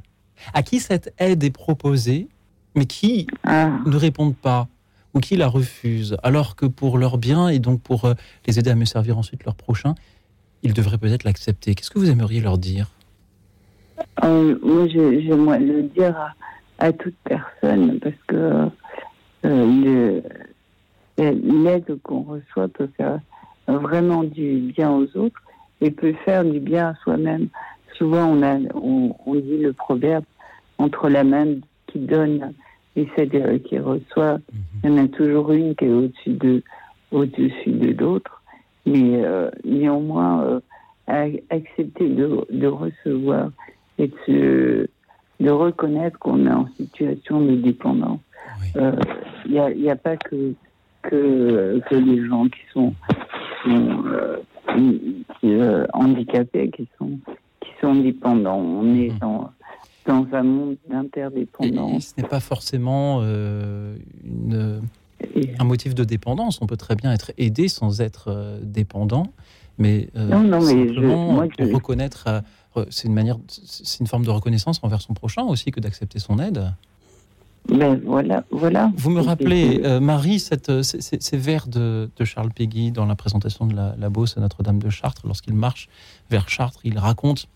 [0.54, 2.28] à qui cette aide est proposée,
[2.76, 4.68] mais qui Ah, ne répondent pas
[5.18, 8.14] ou qui la refusent, alors que pour leur bien et donc pour euh,
[8.46, 9.96] les aider à mieux servir ensuite leur prochain,
[10.62, 11.74] ils devraient peut-être l'accepter.
[11.74, 12.92] Qu'est-ce que vous aimeriez leur dire?
[14.24, 16.16] Euh, moi, j'aimerais le dire
[16.78, 18.70] à, toute personne parce que
[19.46, 20.22] euh,
[21.18, 23.20] l'aide qu'on reçoit peut faire
[23.68, 25.42] vraiment du bien aux autres
[25.82, 27.48] et peut faire du bien à soi-même.
[27.98, 30.26] Souvent, on, a, on dit le proverbe
[30.78, 31.56] entre la main
[31.88, 32.54] qui donne
[32.98, 34.40] et celle qui reçoit,
[34.84, 36.64] il y en a toujours une qui est au-dessus de,
[37.12, 38.42] au-dessus de l'autre.
[38.86, 40.60] Mais euh, néanmoins, euh,
[41.08, 43.52] à- accepter de, de recevoir
[44.00, 44.88] et de, se-
[45.44, 48.20] de reconnaître qu'on est en situation de dépendance.
[48.62, 48.82] Oui.
[48.82, 48.92] Euh,
[49.46, 50.54] Il n'y a, pas que,
[51.04, 52.94] que, que les gens qui sont,
[53.64, 54.04] qui sont,
[55.40, 55.56] qui,
[55.94, 57.20] handicapés qui sont,
[57.62, 58.60] qui sont dépendants.
[58.60, 59.20] On est Mhm.
[59.20, 59.52] dans,
[60.08, 62.14] dans un monde d'interdépendance.
[62.16, 63.96] ce n'est pas forcément euh,
[64.26, 64.82] une-
[65.60, 66.60] un motif de dépendance.
[66.62, 69.28] On peut très bien être aidé sans être euh, dépendant,
[69.78, 72.44] mais, euh, Non, non, mais je- simplement moi, je- reconnaître.
[72.76, 76.20] re- c'est une manière, c'est une forme de reconnaissance envers son prochain aussi que d'accepter
[76.20, 76.72] son aide.
[77.70, 78.92] Ben voilà, voilà.
[78.96, 83.06] Vous me rappelez, euh, Marie, cette, ces, ces- ces vers de, de Charles Péguy dans
[83.06, 85.24] la présentation de la, la Beauce à Notre-Dame de Chartres.
[85.28, 85.90] Lorsqu'il marche
[86.30, 87.48] vers Chartres, il raconte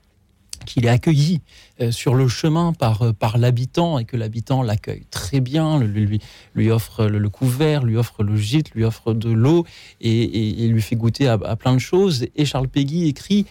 [0.65, 1.41] qu'il est accueilli
[1.81, 6.19] euh, sur le chemin par, euh, par l'habitant et que l'habitant l'accueille très bien, lui,
[6.55, 9.65] lui offre le, couvert, lui offre le gîte, lui offre de l'eau
[10.01, 12.25] et, et- et lui fait goûter à, à plein de choses.
[12.35, 13.45] Et Charles Péguy écrit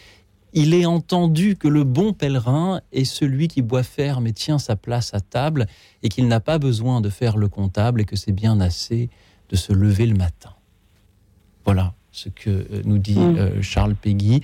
[0.52, 4.74] il est entendu que le bon pèlerin est celui qui boit ferme et tient sa
[4.74, 5.66] place à table
[6.02, 9.10] et qu'il n'a pas besoin de faire le comptable et que c'est bien assez
[9.48, 10.50] de se lever le matin.
[11.64, 13.62] Voilà ce que euh, nous dit Mm.
[13.62, 14.42] Charles Péguy.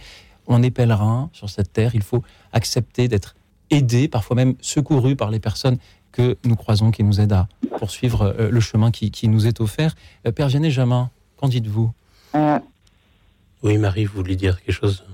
[0.49, 2.23] On est pèlerin sur cette terre, il faut
[2.53, 3.35] accepter d'être
[3.71, 5.79] aidé, parfois même secouru par les personnes
[6.13, 9.61] que nous croisons, qui nous aident à poursuivre euh, le chemin qui, qui nous est
[9.61, 9.95] offert.
[10.27, 11.91] Euh, Père Vianney Jamin, qu'en dites-vous?
[12.33, 12.63] Ah,
[13.63, 15.05] Oui, Marie, vous vouliez dire quelque chose?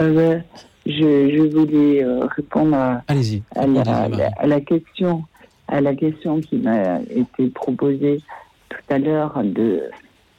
[0.00, 0.44] Euh, ouais,
[0.86, 0.92] je,
[1.36, 3.42] je voulais euh, répondre à, Allez-y.
[3.54, 4.16] à la, répondez-y, à Marie.
[4.22, 5.24] la- à la question
[5.70, 8.22] à la question qui m'a été proposée
[8.70, 9.82] tout à l'heure de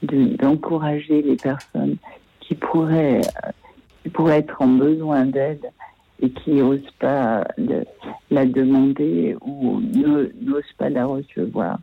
[0.01, 1.97] de- d'encourager les personnes
[2.39, 3.21] qui pourraient
[4.20, 5.72] pourraient être en besoin d'aide
[6.22, 7.47] et qui n'osent pas
[8.30, 11.80] la demander ou n'osent pas la recevoir.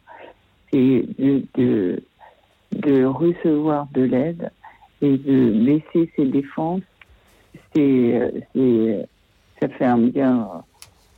[0.71, 2.03] C'est de,
[2.73, 4.51] de recevoir de l'aide
[5.01, 6.83] et de baisser ses défenses
[7.75, 8.31] c'est
[9.59, 10.47] ça fait un bien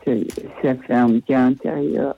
[0.05, 0.85] ça,
[1.27, 2.15] bien intérieur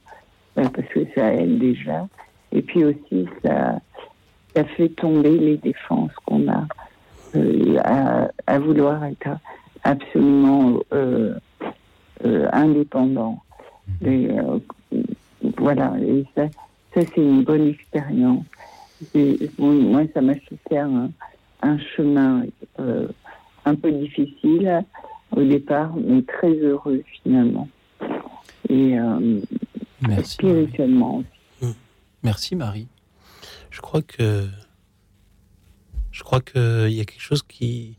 [0.58, 2.06] euh, parce que ça aide déjà.
[2.52, 3.80] Et puis aussi ça
[4.76, 6.66] fait tomber les défenses qu'on a
[7.84, 9.28] à, à vouloir être
[9.84, 11.34] absolument euh,
[12.24, 13.42] euh, indépendant
[14.04, 14.58] et, euh,
[15.58, 16.46] voilà et ça
[16.94, 18.44] ça c'est une bonne expérience
[19.58, 20.34] moi ça m'a
[20.68, 21.10] fait un,
[21.62, 22.44] un chemin
[22.78, 23.08] euh,
[23.64, 24.84] un peu difficile
[25.36, 27.68] au départ, mais très heureux finalement.
[28.68, 29.40] Et euh,
[30.00, 30.08] Merci.
[30.08, 30.24] Marie.
[30.24, 31.16] spirituellement
[31.62, 31.74] aussi.
[32.22, 32.88] Merci Marie.
[33.70, 34.46] Je crois que
[36.20, 37.96] je crois qu'il y a quelque chose qui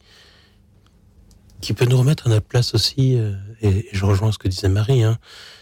[1.59, 4.69] qui peut nous remettre à notre place aussi, euh, et, je rejoins ce que disait
[4.69, 5.17] Marie, hein,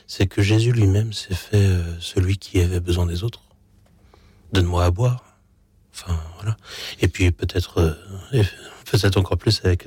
[0.07, 3.43] c'est que Jésus lui-même s'est fait euh, celui qui avait besoin des autres.
[4.51, 5.24] Donne-moi à boire.
[5.93, 6.57] Enfin voilà.
[6.99, 8.43] Et puis peut-être euh,
[8.91, 9.86] peut-être encore plus avec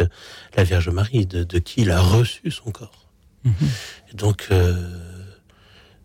[0.56, 3.10] la Vierge Marie, de, de qui il a reçu son corps.
[3.44, 3.68] Mhm.
[4.10, 5.11] Et donc, euh,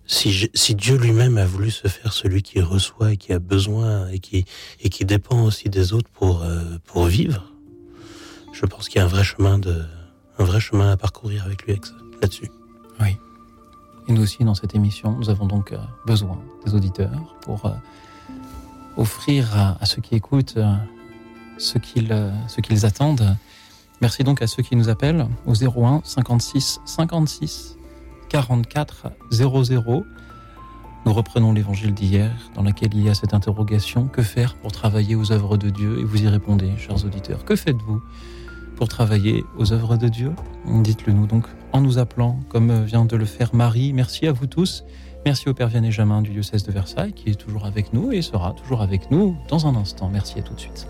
[0.07, 4.19] si, Dieu lui-même a voulu se faire celui qui reçoit et qui a besoin et
[4.19, 4.45] qui,
[4.81, 7.51] et qui dépend aussi des autres pour, euh, pour vivre,
[8.53, 9.83] je pense qu'il y a un vrai chemin de,
[10.39, 11.79] un vrai chemin à parcourir avec lui
[12.21, 12.49] là-dessus.
[14.07, 17.71] Et nous aussi, dans cette émission, nous avons donc euh, besoin des auditeurs pour euh,
[18.95, 20.57] offrir à, ceux qui écoutent
[21.57, 23.35] ce qu'ils euh, ce qu'ils attendent.
[23.99, 27.76] Merci donc à ceux qui nous appellent au 01 56 56
[28.29, 30.05] 44 00.
[31.05, 35.15] Nous reprenons l'évangile d'hier, dans lequel il y a cette interrogation que faire pour travailler
[35.15, 37.45] aux œuvres de Dieu Et vous y répondez, chers auditeurs.
[37.45, 38.01] Que faites-vous
[38.75, 40.33] pour travailler aux œuvres de Dieu
[40.65, 43.93] Dites-le nous donc en nous appelant, comme vient de le faire Marie.
[43.93, 44.83] Merci à vous tous.
[45.25, 48.21] Merci au Père Vianney Jamin du diocèse de Versailles qui est toujours avec nous et
[48.21, 50.09] sera toujours avec nous dans un instant.
[50.09, 50.87] Merci à tout de suite.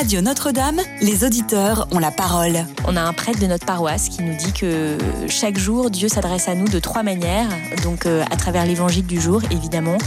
[0.00, 2.64] Radio Notre-Dame, les auditeurs ont la parole.
[2.88, 4.96] On a un prêtre de notre paroisse qui nous dit que
[5.28, 7.50] chaque jour, Dieu s'adresse à nous de trois manières.
[7.82, 9.98] Donc euh, à travers l'évangile du jour, évidemment,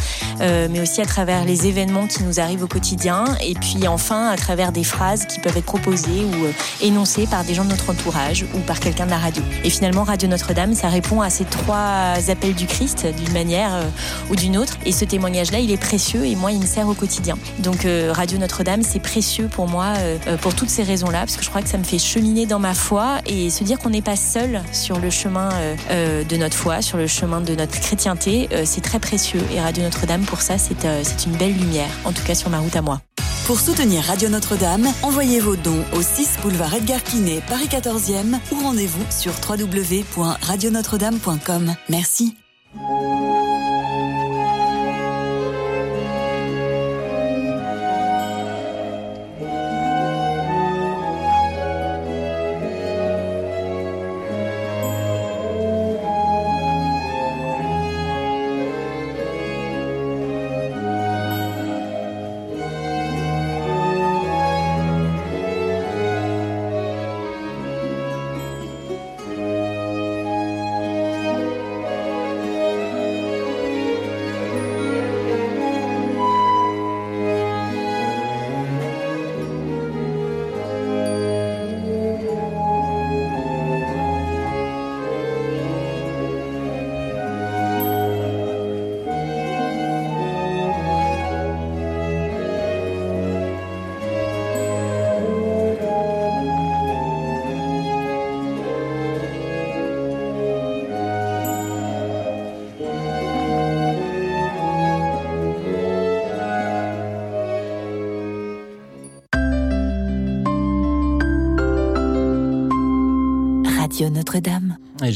[0.42, 4.30] euh, mais aussi à travers les événements qui nous arrivent au quotidien, et puis enfin
[4.30, 7.70] à travers des phrases qui peuvent être proposées ou euh, énoncées par des gens de
[7.70, 9.44] notre entourage ou par quelqu'un de la radio.
[9.64, 13.84] Et finalement, Radio Notre-Dame, ça répond à ces trois appels du Christ d'une manière
[14.32, 14.76] ou d'une autre.
[14.88, 17.38] Et ce témoignage-là, il est précieux et moi, il me sert au quotidien.
[17.60, 21.44] Donc Radio Notre-Dame, c'est précieux pour moi euh, euh, pour toutes ces raisons-là, parce que
[21.44, 24.02] je crois que ça me fait cheminer dans ma foi et se dire qu'on n'est
[24.02, 25.50] pas seul sur le chemin
[25.92, 29.42] euh, de notre foi, sur le chemin de notre chrétienté, c'est très précieux.
[29.54, 32.76] Et Radio Notre-Dame, pour ça, c'est une belle lumière, en tout cas sur ma route
[32.76, 33.02] à moi.
[33.46, 38.64] Pour soutenir Radio Notre-Dame, envoyez vos dons au 6 boulevard Edgar Quinet, Paris 14e ou
[38.64, 41.76] rendez-vous sur www.radionotre-dame.com.
[41.90, 42.36] Merci.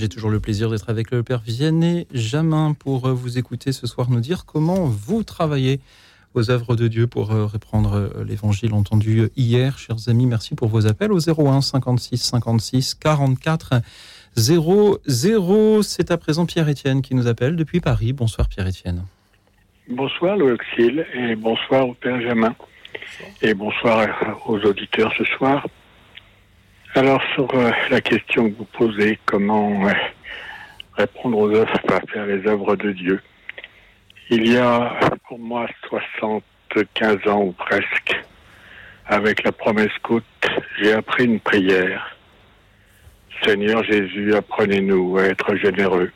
[0.10, 4.10] Toujours le plaisir d'être avec le Père Vianney Jamin pour euh, vous écouter ce soir
[4.10, 5.80] nous dire comment vous travaillez
[6.34, 9.78] aux œuvres de Dieu pour euh, reprendre euh, l'évangile entendu hier.
[9.78, 13.82] Chers amis, merci pour vos appels au 01 56 56 44
[14.36, 15.82] 00.
[15.84, 18.14] C'est à présent Pierre-Étienne qui nous appelle depuis Paris.
[18.14, 19.04] Bonsoir Pierre-Étienne.
[19.90, 20.58] Bonsoir Louis
[21.14, 22.56] et bonsoir au Père Jamin.
[23.42, 24.08] Et bonsoir
[24.46, 25.66] aux auditeurs ce soir.
[26.96, 29.94] Alors, sur euh, la question que vous posez, comment euh,
[30.94, 31.80] répondre aux œuvres,
[32.12, 33.22] faire les œuvres de Dieu,
[34.30, 38.20] il y a pour moi 75 ans ou presque,
[39.06, 40.24] avec la promesse côte,
[40.82, 42.18] j'ai appris une prière.
[43.44, 46.12] Seigneur Jésus, apprenez-nous à être généreux,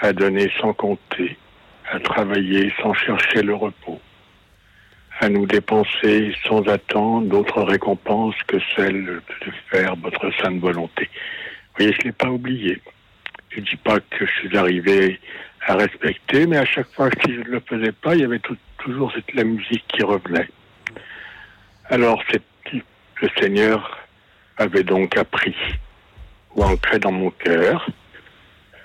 [0.00, 1.36] à donner sans compter,
[1.90, 4.00] à travailler sans chercher le repos
[5.20, 11.04] à nous dépenser sans attendre d'autres récompenses que celle de faire votre sainte volonté.
[11.04, 12.80] Vous voyez, je ne l'ai pas oublié.
[13.50, 15.18] Je ne dis pas que je suis arrivé
[15.66, 18.40] à respecter, mais à chaque fois que je ne le faisais pas, il y avait
[18.78, 20.48] toujours cette, la musique qui revenait.
[21.86, 22.22] Alors,
[23.22, 23.98] le Seigneur
[24.58, 25.56] avait donc appris
[26.54, 27.88] ou ancré dans mon cœur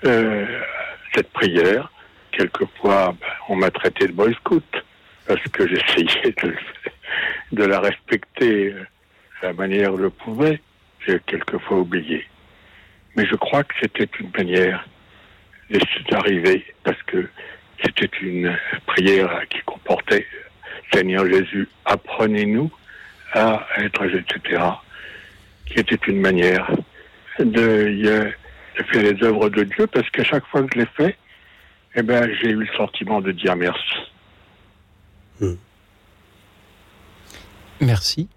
[0.02, 1.90] cette prière.
[2.32, 4.64] Quelquefois, ben, on m'a traité de boy scout
[5.26, 6.54] parce que j'essayais de,
[7.52, 8.86] de, la respecter de
[9.42, 10.60] la manière que je pouvais.
[11.06, 12.24] J'ai quelquefois oublié.
[13.16, 14.86] Mais je crois que c'était une manière
[16.10, 17.28] d'arriver parce que
[17.82, 18.56] c'était une
[18.86, 20.26] prière qui comportait
[20.92, 22.70] Seigneur Jésus, apprenez-nous
[23.32, 24.62] à être, etc.,
[25.66, 26.70] qui était une manière
[27.38, 28.32] de,
[28.90, 31.16] faire les œuvres de Dieu, parce qu'à chaque fois que je l'ai fait,
[31.94, 33.94] eh ben, j'ai eu le sentiment de dire merci.
[35.42, 35.56] Hmm.
[37.80, 38.28] Merci,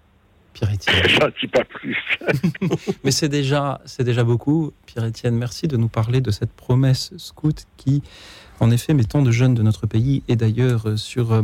[0.54, 0.96] Pierre-Étienne.
[1.08, 1.96] Je dis pas plus.
[3.04, 4.72] Mais c'est déjà, c'est déjà beaucoup.
[4.86, 8.02] Pierre-Étienne, merci de nous parler de cette promesse scout qui,
[8.58, 11.42] en effet, met tant de jeunes de notre pays et d'ailleurs sur euh,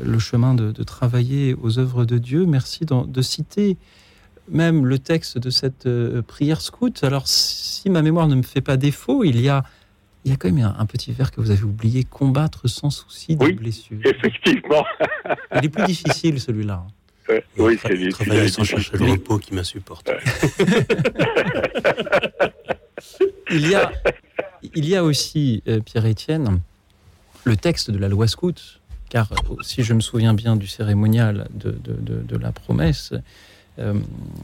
[0.00, 2.46] le chemin de, travailler aux œuvres de Dieu.
[2.46, 3.76] Merci de, citer
[4.48, 7.02] même le texte de cette euh, prière scout.
[7.02, 9.64] Alors, si ma mémoire ne me fait pas défaut, il y a,
[10.24, 13.36] il y a quand même un, petit vers que vous avez oublié combattre sans souci
[13.36, 13.98] des oui, blessures.
[14.04, 14.84] Effectivement.
[15.56, 16.86] il est plus difficile celui-là.
[17.58, 18.26] oui, c'est difficile.
[18.26, 20.10] Travailler sans chercher le repos qui m'insupporte.
[23.50, 23.92] il, y a,
[24.74, 26.60] il y a aussi, euh, Pierre-Étienne,
[27.44, 28.80] le texte de la loi scout
[29.14, 33.14] car euh, si je me souviens bien du cérémonial de, la promesse,
[33.78, 33.94] euh,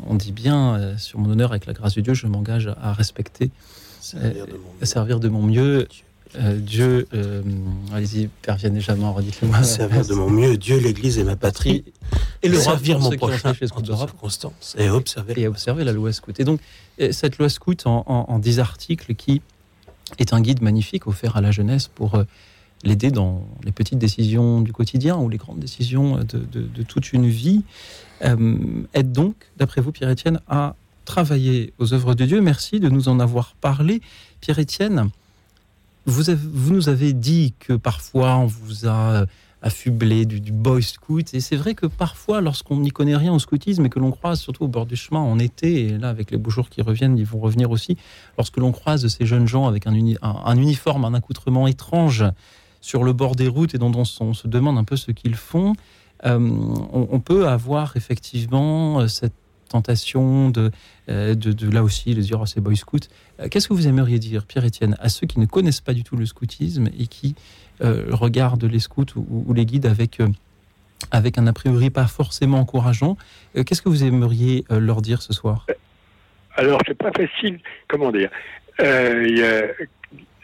[0.06, 2.92] on dit bien, euh, sur mon honneur, avec la grâce de Dieu, je m'engage à
[2.92, 3.50] respecter,
[4.80, 5.88] à servir de mon mieux.
[6.38, 7.08] Dieu,
[7.92, 9.62] allez-y, Père jamais redites-le-moi.
[9.64, 11.84] Servir de mon mieux, Dieu, l'Église et ma patrie,
[12.42, 14.12] et le servir mon prochain en d'Europe,
[14.78, 15.40] et observer.
[15.40, 16.38] Et observer la loi scout.
[16.38, 16.60] Et donc,
[17.10, 19.42] cette loi scout en, en, 10 articles qui
[20.18, 22.22] est un guide magnifique offert à la jeunesse pour
[22.84, 27.62] l'aider dans les petites décisions du quotidien ou les grandes décisions de, toute une vie,
[28.24, 30.74] euh, aide donc, d'après vous, Pierre-Étienne, à
[31.10, 32.40] travailler aux œuvres de Dieu.
[32.40, 34.00] Merci de nous en avoir parlé.
[34.40, 35.10] Pierre-Étienne,
[36.06, 36.22] vous,
[36.54, 39.26] vous nous avez dit que parfois on vous a
[39.60, 41.34] affublé du, boy scout.
[41.34, 44.40] Et c'est vrai que parfois, lorsqu'on n'y connaît rien au scoutisme et que l'on croise,
[44.40, 47.18] surtout au bord du chemin en été, et là, avec les beaux jours qui reviennent,
[47.18, 47.98] ils vont revenir aussi,
[48.38, 52.24] lorsque l'on croise ces jeunes gens avec un, un uniforme, un accoutrement étrange,
[52.80, 55.74] sur le bord des routes et dont on, se demande un peu ce qu'ils font,
[56.24, 56.38] euh,
[56.92, 59.34] on, peut avoir effectivement euh, cette
[59.70, 60.70] tentation de,
[61.08, 63.08] euh, de, là aussi de dire oh, c'est boy scout.
[63.50, 66.26] Qu'est-ce que vous aimeriez dire, Pierre-Étienne, à ceux qui ne connaissent pas du tout le
[66.26, 67.34] scoutisme et qui
[67.80, 70.18] regardent les scouts ou, les guides avec,
[71.10, 73.16] avec un a priori pas forcément encourageant
[73.54, 75.66] Qu'est-ce que vous aimeriez leur dire ce soir?
[76.56, 78.28] Alors, c'est pas facile, comment dire?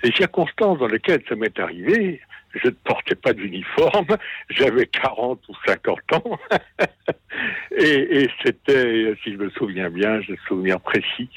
[0.02, 2.22] Les circonstances dans lesquelles ça m'est arrivé,
[2.62, 4.16] je ne portais pas d'uniforme,
[4.50, 6.38] j'avais 40 ou 50 ans,
[7.76, 11.28] et, c'était, si je me souviens bien, j'ai le souvenir précis,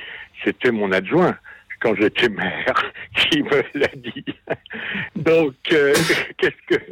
[0.43, 1.37] c'était mon adjoint
[1.79, 4.25] quand j'étais maire qui me l'a dit.
[5.15, 5.93] Donc, euh,
[6.37, 6.83] qu'est-ce que,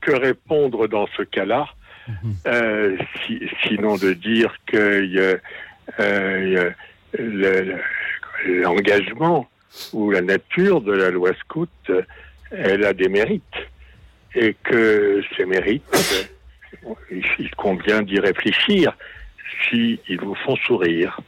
[0.00, 1.66] que répondre dans ce cas-là?
[2.08, 2.34] Mhm.
[2.46, 2.96] euh,
[3.64, 5.38] Sinon de dire que
[5.98, 6.70] euh,
[8.46, 9.48] l'engagement
[9.92, 11.70] où la nature de la loi scout,
[12.50, 13.42] elle a des mérites.
[14.34, 15.82] Et que ces mérites,
[17.10, 18.96] il convient d'y réfléchir
[19.68, 21.20] s'ils vous font sourire.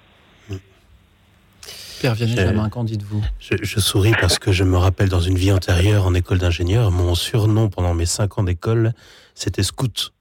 [1.99, 5.53] Pierre Vianney, qu'en dites-vous je, je, souris parce que je me rappelle dans une vie
[5.53, 8.93] antérieure en école d'ingénieur, mon surnom pendant mes cinq ans d'école,
[9.35, 10.13] c'était Scout.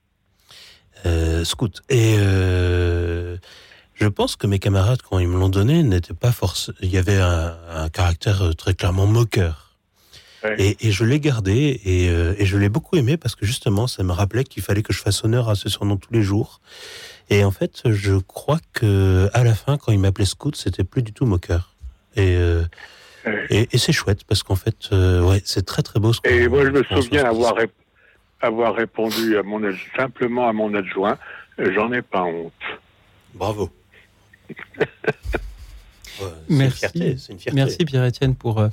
[1.06, 1.82] Euh, scout.
[1.90, 3.38] Et euh,
[3.96, 6.78] je pense que mes camarades, quand ils me l'ont donné, n'étaient pas forcément.
[6.82, 9.71] Il y avait un, caractère euh, très clairement moqueur.
[10.58, 14.12] Et, je l'ai gardé euh, et, je l'ai beaucoup aimé parce que justement, ça me
[14.12, 16.62] rappelait qu'il fallait que je fasse honneur à ce surnom tous les jours.
[17.30, 21.04] Et en fait, je crois que à la fin, quand il m'appelait Scout, c'était plus
[21.04, 21.76] du tout moqueur.
[22.16, 22.64] Et, euh,
[23.50, 26.12] et, c'est chouette parce qu'en fait, ouais, c'est très très beau.
[26.12, 27.56] Ce et moi, je me souviens avoir,
[28.42, 29.62] avoir répondu à mon,
[29.96, 31.18] simplement à mon adjoint,
[31.58, 32.52] j'en ai pas honte.
[33.34, 33.70] Bravo.
[36.50, 37.18] merci,
[37.54, 38.70] merci Pierre-Étienne pour, euh,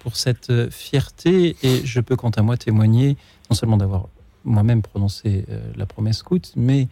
[0.00, 1.56] pour cette euh, fierté.
[1.62, 3.16] Et je peux quant à moi témoigner,
[3.50, 4.08] non seulement d'avoir
[4.44, 6.88] moi-même prononcé euh, la promesse scout, mais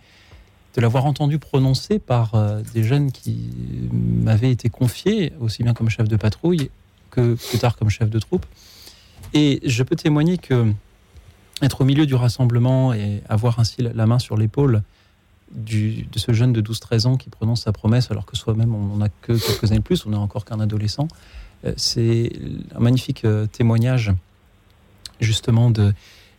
[0.74, 2.32] de l'avoir entendu prononcer par
[2.74, 3.52] des jeunes qui
[3.92, 6.68] m'avaient été confiés, aussi bien comme chef de patrouille
[7.12, 8.44] que plus tard comme chef de troupe.
[9.34, 10.72] Et je peux témoigner que
[11.62, 14.82] être au milieu du rassemblement et avoir ainsi la main sur l'épaule
[15.54, 19.08] de ce jeune de 12-13 ans qui prononce sa promesse alors que soi-même on n'a
[19.08, 21.08] que quelques années de plus, on n'est encore qu'un adolescent.
[21.64, 22.32] Euh, c'est
[22.74, 24.12] un magnifique euh, témoignage
[25.20, 25.94] justement de,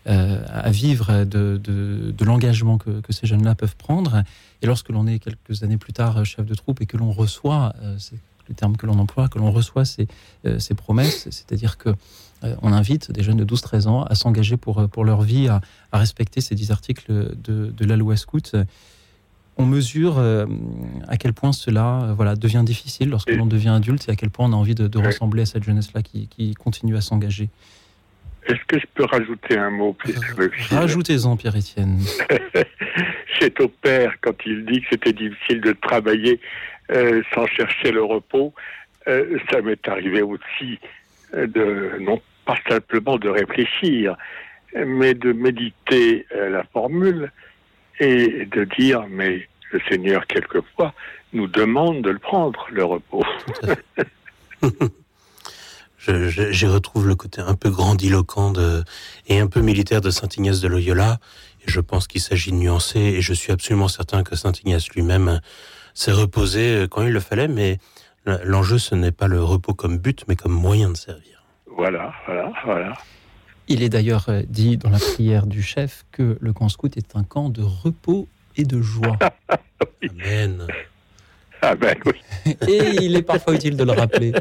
[0.08, 4.24] euh, à vivre de, de, l'engagement que, que, ces jeunes-là peuvent prendre.
[4.62, 7.74] Et lorsque l'on est quelques années plus tard chef de troupe et que l'on reçoit
[8.48, 10.08] le terme que l'on emploie, que l'on reçoit ces,
[10.60, 11.96] ces promesses, c'est-à-dire que
[12.62, 15.62] on invite des jeunes de 12-13 ans à s'engager pour, pour leur vie, à,
[15.94, 18.56] respecter ces 10 articles de, de la loi scout
[19.58, 20.20] on mesure
[21.08, 24.48] à quel point cela voilà, devient difficile lorsque l'on devient adulte et à quel point
[24.50, 27.50] on a envie de, ressembler à cette jeunesse-là qui, qui, continue à s'engager.
[28.48, 29.98] Est-ce que je peux rajouter un mot
[30.70, 32.00] Rajoutez-en, Pierre-Étienne.
[33.40, 36.40] C'est au père quand il dit que c'était difficile de travailler
[36.92, 38.54] euh, sans chercher le repos.
[39.08, 40.80] Euh, ça m'est arrivé aussi
[41.34, 44.16] euh, de, non pas simplement de réfléchir,
[44.76, 47.32] mais de méditer la formule
[48.00, 50.94] et de dire, mais le Seigneur, quelquefois,
[51.34, 53.24] nous demande de le prendre, le repos.
[56.08, 58.84] J'y retrouve le côté un peu grandiloquent de,
[59.28, 61.18] et un peu militaire de Saint Ignace de Loyola.
[61.66, 63.00] Et je pense qu'il s'agit de nuancer.
[63.00, 65.42] Et je suis absolument certain que Saint Ignace lui-même
[65.94, 67.48] s'est reposé euh, quand il le fallait.
[67.48, 67.80] Mais
[68.44, 71.44] l'enjeu, ce n'est pas le repos comme but, mais comme moyen de servir.
[71.66, 72.94] Voilà, voilà, voilà.
[73.68, 77.16] Il est d'ailleurs euh, dit dans la prière du chef que le camp scout est
[77.16, 79.18] un camp de repos et de joie.
[80.10, 80.68] Amen.
[81.62, 82.54] Ah ben oui.
[82.68, 84.34] Et il est parfois utile de le rappeler.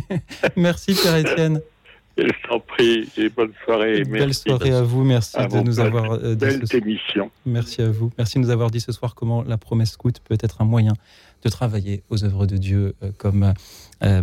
[0.56, 1.60] Merci Pierre-Étienne.
[2.16, 4.04] Je t'en prie et bonne soirée.
[4.04, 5.02] Belle soirée à vous.
[5.02, 7.30] Merci de nous avoir euh, dit belle émission.
[7.44, 8.12] Merci à vous.
[8.18, 10.92] Merci de nous avoir dit ce soir comment la promesse scout peut être un moyen
[11.42, 13.52] de travailler aux œuvres de Dieu, euh, comme
[14.02, 14.22] euh,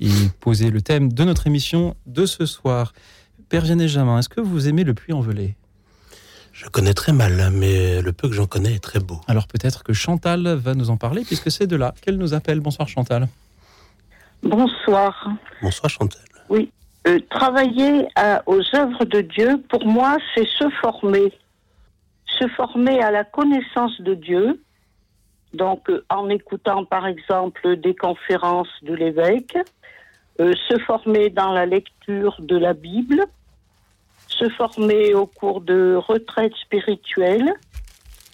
[0.00, 2.92] il posait le thème de notre émission de ce soir.
[3.50, 5.54] Père Vianney Jamin, est-ce que vous aimez le puits envelé
[6.52, 9.20] je connais très mal, mais le peu que j'en connais est très beau.
[9.28, 12.60] Alors peut-être que Chantal va nous en parler, puisque c'est de là qu'elle nous appelle.
[12.60, 13.28] Bonsoir Chantal.
[14.42, 15.30] Bonsoir.
[15.62, 16.20] Bonsoir Chantal.
[16.50, 16.70] Oui.
[17.06, 18.08] Euh, travailler
[18.44, 21.32] aux œuvres de Dieu, pour moi, c'est se former.
[22.26, 24.60] Se former à la connaissance de Dieu.
[25.54, 29.56] Donc, euh, en écoutant, par exemple, des conférences de l'évêque,
[30.40, 33.24] euh, se former dans la lecture de la Bible,
[34.30, 37.52] se former au cours de retraites spirituelles,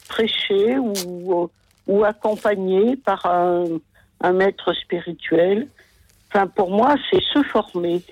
[0.09, 1.51] prêcher ou,
[1.87, 5.69] ou accompagner par un, maître spirituel.
[6.29, 8.03] Enfin, pour moi, c'est se former.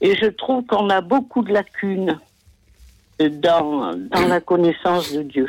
[0.00, 2.18] Et je trouve qu'on a beaucoup de lacunes
[3.18, 5.48] dans, dans la connaissance de Dieu.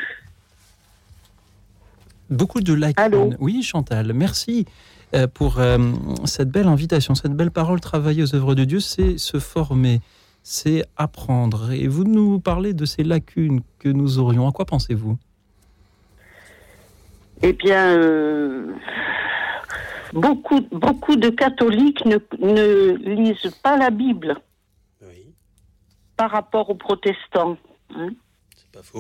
[2.30, 3.36] Beaucoup de lacunes.
[3.40, 4.66] Oui, Chantal, merci
[5.14, 5.78] euh, pour euh,
[6.26, 7.80] cette belle invitation, cette belle parole.
[7.80, 10.02] Travailler aux œuvres de Dieu, c'est se former
[10.44, 11.72] c'est apprendre.
[11.72, 14.48] Et vous nous parlez de ces lacunes que nous aurions.
[14.48, 15.18] À quoi pensez-vous?
[17.42, 18.74] Eh bien, euh,
[20.14, 24.38] beaucoup, beaucoup de catholiques ne, lisent pas la Bible
[26.16, 27.58] par rapport aux protestants.
[27.96, 28.10] Hein.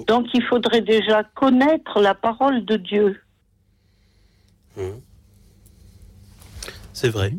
[0.07, 3.21] Donc il faudrait déjà connaître la parole de Dieu.
[4.77, 4.99] Hum.
[6.91, 7.33] C'est vrai.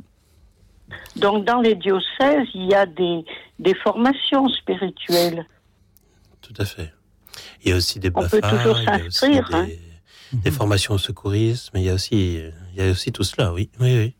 [1.16, 3.24] Donc dans les diocèses, il y a des,
[3.58, 5.46] des formations spirituelles.
[6.40, 6.92] Tout à fait.
[7.64, 9.48] Il y a aussi des On peut toujours s'inscrire.
[9.48, 9.66] Des, hein.
[10.32, 12.40] des, formations au secourisme, mais il y a aussi,
[12.74, 13.70] il y a aussi tout cela, oui.
[13.80, 14.14] oui, oui.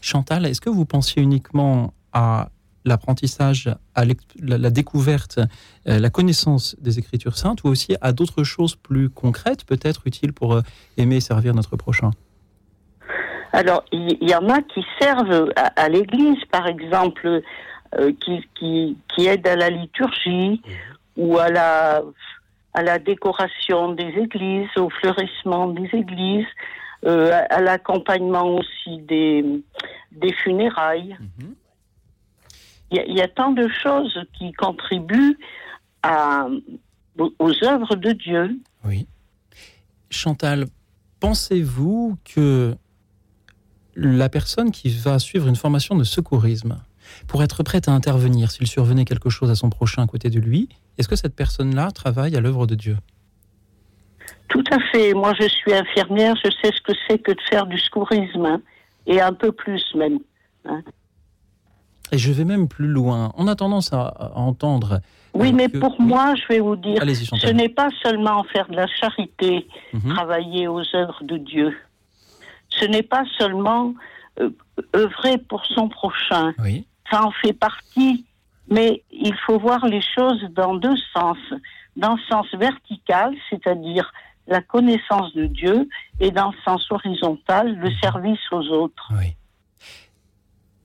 [0.00, 2.50] Chantal, est-ce que vous pensiez uniquement à
[2.84, 4.04] l'apprentissage, à
[4.40, 5.38] la, découverte,
[5.88, 10.32] euh, la connaissance des Écritures saintes, ou aussi à d'autres choses plus concrètes, peut-être utiles
[10.32, 10.62] pour euh,
[10.96, 12.10] aimer et servir notre prochain?
[13.52, 17.42] Alors, il y, en a qui servent à, l'Église, par exemple,
[17.98, 20.62] euh, qui, qui, qui, aident à la liturgie
[21.16, 22.02] ou à la,
[22.74, 26.46] à la décoration des églises, au fleurissement des églises,
[27.04, 29.44] euh, à, l'accompagnement aussi des,
[30.12, 31.16] des funérailles.
[31.38, 31.54] Mhm.
[32.92, 35.38] Il y, a tant de choses qui contribuent
[36.02, 36.46] à,
[37.18, 38.60] aux œuvres de Dieu.
[38.84, 39.06] Oui.
[40.10, 40.66] Chantal,
[41.18, 42.76] pensez-vous que
[43.94, 46.78] la personne qui va suivre une formation de secourisme,
[47.26, 50.40] pour être prête à intervenir s'il survenait quelque chose à son prochain à côté de
[50.40, 50.68] lui,
[50.98, 52.96] est-ce que cette personne-là travaille à l'œuvre de Dieu?
[54.48, 55.14] Tout à fait.
[55.14, 58.60] Moi, je suis infirmière, je sais ce que c'est que de faire du secourisme, hein,
[59.06, 60.18] et un peu plus même.
[60.66, 60.82] Hein.
[62.12, 63.32] Et je vais même plus loin.
[63.36, 65.00] On a tendance à, entendre.
[65.32, 68.76] Oui, euh, mais pour moi, je vais vous dire, ce n'est pas seulement faire de
[68.76, 70.12] la charité, mhm.
[70.12, 71.74] travailler aux œuvres de Dieu
[72.78, 73.94] ce n'est pas seulement
[74.40, 74.50] euh,
[74.96, 76.54] œuvrer pour son prochain.
[77.12, 78.24] Ça en fait partie,
[78.68, 81.36] mais il faut voir les choses dans deux sens.
[81.94, 84.10] Dans le sens vertical, c'est-à-dire
[84.46, 85.88] la connaissance de Dieu,
[86.20, 87.96] et dans le sens horizontal, le mhm.
[88.02, 89.12] service aux autres.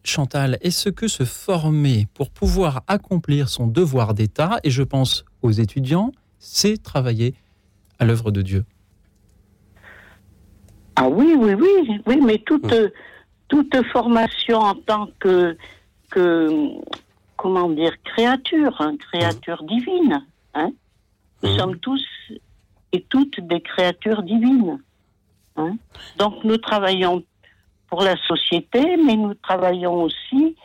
[0.03, 5.51] Chantal, est-ce que se former pour pouvoir accomplir son devoir d'État, et je pense aux
[5.51, 7.35] étudiants, c'est travailler
[7.99, 8.65] à l'œuvre de Dieu?
[10.95, 12.73] Ah oui, oui, oui, oui, mais toute,
[13.47, 15.57] toute formation en tant que,
[16.11, 16.49] que
[17.35, 20.25] comment dire, créature, hein, créature divine.
[20.55, 20.71] Hein.
[21.43, 21.57] Nous Mhm.
[21.59, 22.03] sommes tous
[22.93, 24.79] et toutes des créatures divines.
[25.55, 25.77] hein.
[26.17, 27.23] Donc nous travaillons
[27.89, 30.55] pour la société, mais nous travaillons aussi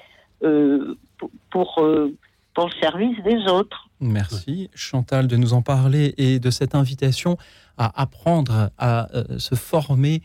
[0.44, 2.16] euh, pour, pour, euh,
[2.54, 3.88] pour le service des autres.
[4.00, 7.36] Merci Chantal de nous en parler et de cette invitation
[7.78, 10.20] à apprendre, à euh, se former,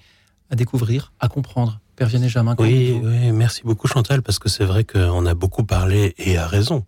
[0.50, 1.80] à découvrir, à comprendre.
[1.98, 6.14] Père Vianney Oui, oui, merci beaucoup Chantal, parce que c'est vrai qu'on a beaucoup parlé,
[6.20, 6.86] et à raison,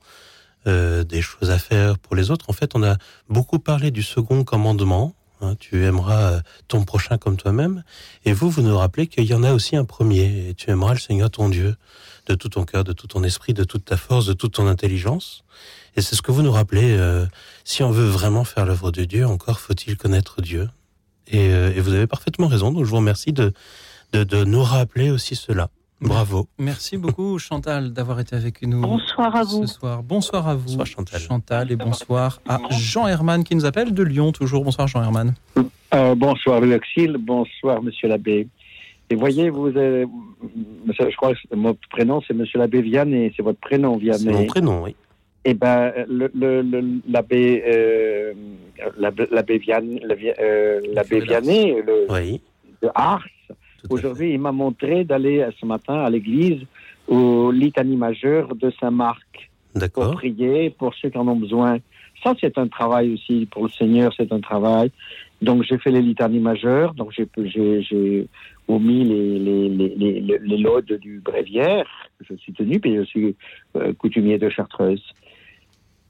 [0.67, 2.45] euh, des choses à faire pour les autres.
[2.47, 2.95] En fait, on a
[3.27, 7.83] beaucoup parlé du second commandement, hein, tu aimeras euh, ton prochain comme toi-même,
[8.23, 10.93] et vous, vous nous rappelez qu'il y en a aussi un premier, et tu aimeras
[10.93, 11.75] le Seigneur ton Dieu
[12.27, 14.67] de tout ton cœur, de tout ton esprit, de toute ta force, de toute ton
[14.67, 15.43] intelligence.
[15.95, 17.25] Et c'est ce que vous nous rappelez, euh,
[17.63, 20.69] si on veut vraiment faire l'œuvre de Dieu, encore faut-il connaître Dieu.
[21.31, 23.53] Et, euh, et vous avez parfaitement raison, donc je vous remercie de,
[24.13, 25.69] de, de nous rappeler aussi cela.
[26.01, 26.47] Bravo.
[26.57, 29.67] Merci beaucoup Chantal d'avoir été avec nous Bonsoir à vous.
[29.67, 30.01] ce soir.
[30.01, 31.71] Bonsoir à vous Bonsoir, Chantal.
[31.71, 34.63] et bonsoir à Jean Herman qui nous appelle de Lyon toujours.
[34.63, 35.33] Bonsoir Jean Herman.
[35.93, 38.47] Euh, bonsoir Luxil, bonsoir Monsieur l'abbé.
[39.09, 40.05] Et voyez, vous, avez-
[40.87, 44.19] je crois que mon prénom c'est Monsieur l'abbé Vianney, c'est votre prénom Vianney.
[44.23, 44.95] C'est mon prénom, oui.
[45.43, 45.91] Eh ben,
[47.09, 48.33] l'abbé euh,
[48.97, 50.01] l'abbé l'abbé Vianney,
[50.39, 52.05] euh, l'abbé Vianney, le,
[52.81, 53.25] de Ars,
[53.89, 56.61] aujourd'hui, il m'a montré d'aller ce matin à l'église
[57.07, 59.49] au litanie majeur de Saint-Marc
[59.89, 61.77] pour prier pour ceux qui en ont besoin.
[62.23, 64.91] Ça, c'est un travail aussi pour le Seigneur, c'est un travail.
[65.41, 67.25] Donc, j'ai fait les litanies majeures, donc j'ai
[68.67, 71.87] omis les, les, les, les, les- laudes du bréviaire,
[72.29, 73.35] je suis tenu, puis je suis
[73.77, 75.01] euh, coutumier de Chartreuse.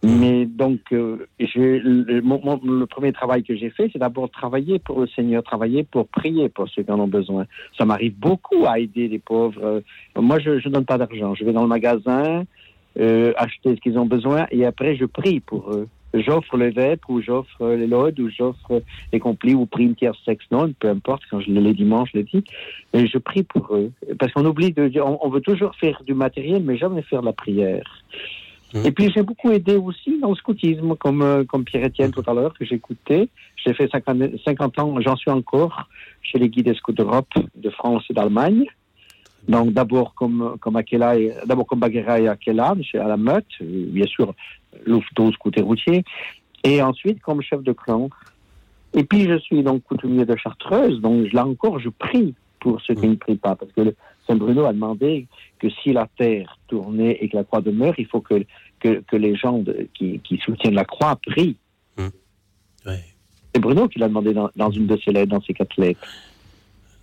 [0.01, 5.01] Mais donc, euh, le, mon- le premier travail que j'ai fait, c'est d'abord travailler pour
[5.01, 7.45] le Seigneur, travailler pour prier pour ceux qui en ont besoin.
[7.77, 9.61] Ça m'arrive beaucoup à aider les pauvres.
[9.61, 9.81] Euh,
[10.15, 11.35] Moi, je ne donne pas d'argent.
[11.35, 12.45] Je vais dans le magasin,
[12.97, 15.87] euh, acheter ce qu'ils ont besoin, et après, je prie pour eux.
[16.13, 18.81] J'offre les vêpres, ou j'offre les lodes, ou j'offre
[19.13, 22.19] les complis, ou prie une tierce sexe non, peu importe, quand je les dimanche, je
[22.19, 22.43] le dis.
[22.93, 23.91] Et je prie pour eux.
[24.17, 27.33] Parce qu'on oublie de on, on veut toujours faire du matériel, mais jamais faire la
[27.33, 28.01] prière.
[28.73, 32.33] Et puis j'ai beaucoup aidé aussi dans le scoutisme, comme, euh, comme Pierre-Étienne tout à
[32.33, 33.27] l'heure, que j'écoutais.
[33.55, 35.89] J'ai fait 50, 50 ans, j'en suis encore
[36.21, 38.65] chez les guides des scouts d'Europe, de France et d'Allemagne.
[39.47, 44.05] Donc d'abord comme, comme Akela et- d'abord comme Baguera et Akela, à la Meute, bien
[44.05, 44.33] sûr,
[44.85, 46.03] Louveteau, scout et routier.
[46.63, 48.09] Et ensuite comme chef de clan.
[48.93, 52.93] Et puis je suis donc coutumier de Chartreuse, donc là encore je prie pour ceux
[52.93, 53.95] qui ne prient pas, parce que le
[54.29, 55.25] Saint Bruno a demandé
[55.57, 58.45] que si la terre tournait et que la croix demeure, il faut que,
[58.79, 61.57] que, que les gens de- qui, qui soutiennent la croix prient.
[62.85, 65.99] C'est Bruno qui l'a demandé dans, dans une de ses lettres, dans ses quatre lettres.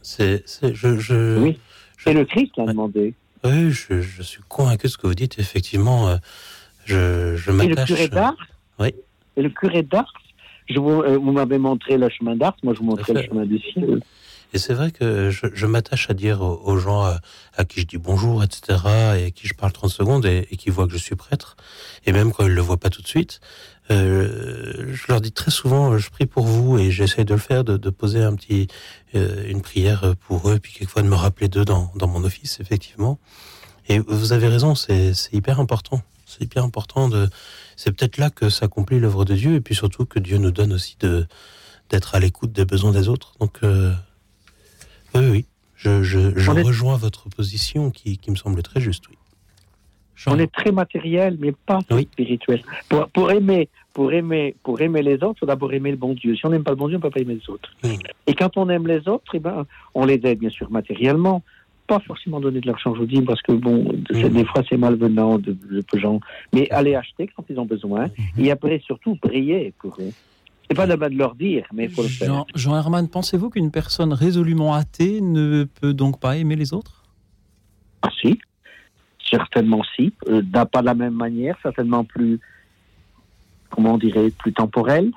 [0.02, 1.58] C'est, je, je, Oui,
[1.98, 3.14] c'est le Christ qui l'a demandé.
[3.42, 5.38] Oui, je, je suis convaincu de ce que vous dites.
[5.40, 6.16] Effectivement, euh,
[6.84, 7.88] je, je Et le m'attache.
[7.88, 8.36] curé d'Ars,
[8.78, 8.94] Oui.
[9.36, 10.12] et le curé d'Ars,
[10.70, 13.44] je vous, euh, vous m'avez montré le chemin d'Ars, moi je vous montrais le chemin
[13.44, 14.00] du ciel.
[14.56, 17.20] Et c'est vrai que je, m'attache à dire aux, gens à,
[17.58, 18.78] à qui je dis bonjour, etc.,
[19.18, 21.58] et à qui je parle 30 secondes et, qui voient que je suis prêtre,
[22.06, 23.42] et même quand ils le voient pas tout de suite,
[23.90, 27.38] euh, je leur dis très souvent, euh, je prie pour vous, et j'essaie de le
[27.38, 28.66] faire, de, poser un petit,
[29.14, 33.18] euh, une prière pour eux, puis quelquefois de me rappeler d'eux dans, mon office, effectivement.
[33.90, 36.00] Et vous avez raison, c'est hyper important.
[36.24, 37.28] C'est hyper important de.
[37.76, 40.72] C'est peut-être là que s'accomplit l'œuvre de Dieu, et puis surtout que Dieu nous donne
[40.72, 41.26] aussi de
[41.90, 43.34] d'être à l'écoute des besoins des autres.
[43.40, 43.92] Donc, euh,
[45.14, 45.44] oui, oui,
[45.76, 49.04] je, je, je On est- rejoins votre position qui, qui me semble très juste.
[49.08, 49.16] Oui.
[50.28, 51.78] On est très matériel, mais pas
[52.12, 52.62] spirituel.
[52.88, 56.14] Pour, pour aimer, pour aimer, pour aimer les autres, il faut d'abord aimer le bon
[56.14, 56.34] Dieu.
[56.34, 57.70] Si on n'aime pas le bon Dieu, on ne peut pas aimer les autres.
[58.26, 61.42] Et quand on aime les autres, eh ben, on les aide bien sûr matériellement,
[61.86, 64.78] pas forcément donner de l'argent, je vous dis, parce que bon, de- des fois c'est
[64.78, 65.54] malvenant de,
[65.94, 66.18] gens,
[66.52, 68.06] mais aller acheter quand ils ont besoin,
[68.38, 70.10] et après surtout prier pour eux.
[70.68, 72.28] C'est pas de de leur dire, mais il faut le faire.
[72.28, 77.04] Jean, Jean Herman, pensez-vous qu'une personne résolument athée ne peut donc pas aimer les autres?
[78.02, 78.38] Ah si,
[79.30, 80.12] certainement si.
[80.28, 82.40] Euh, d'un- pas de la même manière, certainement plus,
[83.70, 85.12] comment on dirait, plus temporelle.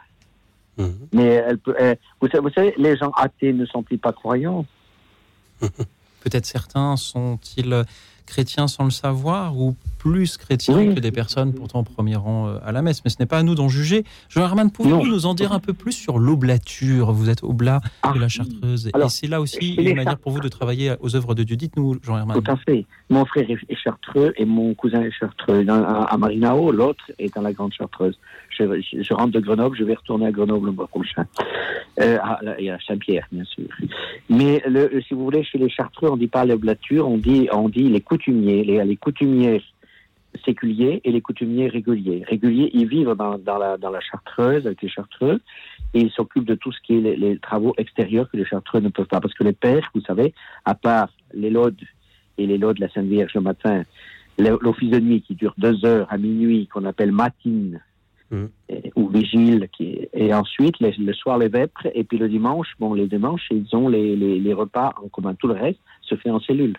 [1.11, 1.75] Mais elle peut.
[2.21, 4.65] vous, savez, vous savez, les gens athées ne sont-ils pas croyants?
[5.59, 7.83] Peut-être certains sont-ils
[8.29, 12.57] chrétiens sans le savoir ou plus chrétiens que des personnes pourtant au premier rang euh,
[12.63, 13.03] à la messe.
[13.03, 14.05] Mais ce n'est pas à nous d'en juger.
[14.29, 17.11] Jean Herman, pouvez-vous nous en dire un peu plus sur l'oblature?
[17.11, 18.87] Vous êtes oblat ah, de la Chartreuse.
[18.87, 21.57] et c'est là aussi une manière pour vous de travailler aux œuvres de Dieu.
[21.57, 22.41] Dites-nous, Jean Herman.
[22.41, 22.85] Tout à fait.
[23.09, 25.65] Mon frère est chartreux et mon cousin est chartreux.
[25.67, 28.17] à Marinao, l'autre est dans la Grande Chartreuse.
[28.59, 31.25] Je, rentre de Grenoble, je vais retourner à Grenoble le mois prochain.
[31.99, 32.17] Euh,
[32.57, 33.67] et à Saint-Pierre, bien sûr.
[34.29, 37.47] Mais le, si vous voulez, chez les chartreux, on ne dit pas l'oblature, on dit,
[37.51, 38.63] on dit les coutumiers.
[38.63, 39.61] Les, les coutumiers
[40.45, 42.23] séculiers et les coutumiers réguliers.
[42.27, 45.39] Réguliers, ils vivent dans, dans, la, dans la chartreuse, avec les chartreux,
[45.93, 48.89] et ils s'occupent de tout ce qui est les, travaux extérieurs que les chartreux ne
[48.89, 49.19] peuvent pas.
[49.19, 50.33] Parce que les pères, vous savez,
[50.65, 51.81] à part les laudes
[52.37, 53.83] et les laudes de la Sainte Vierge le matin,
[54.37, 57.81] l'office de nuit qui dure deux heures à minuit, qu'on appelle matine,
[58.29, 58.45] mmh.
[58.95, 63.07] ou vigile, qui et ensuite le soir les vêpres, et puis le dimanche, bon, les
[63.07, 65.33] dimanches, ils ont les, les, les repas en commun.
[65.33, 66.77] Tout le reste se fait en cellule.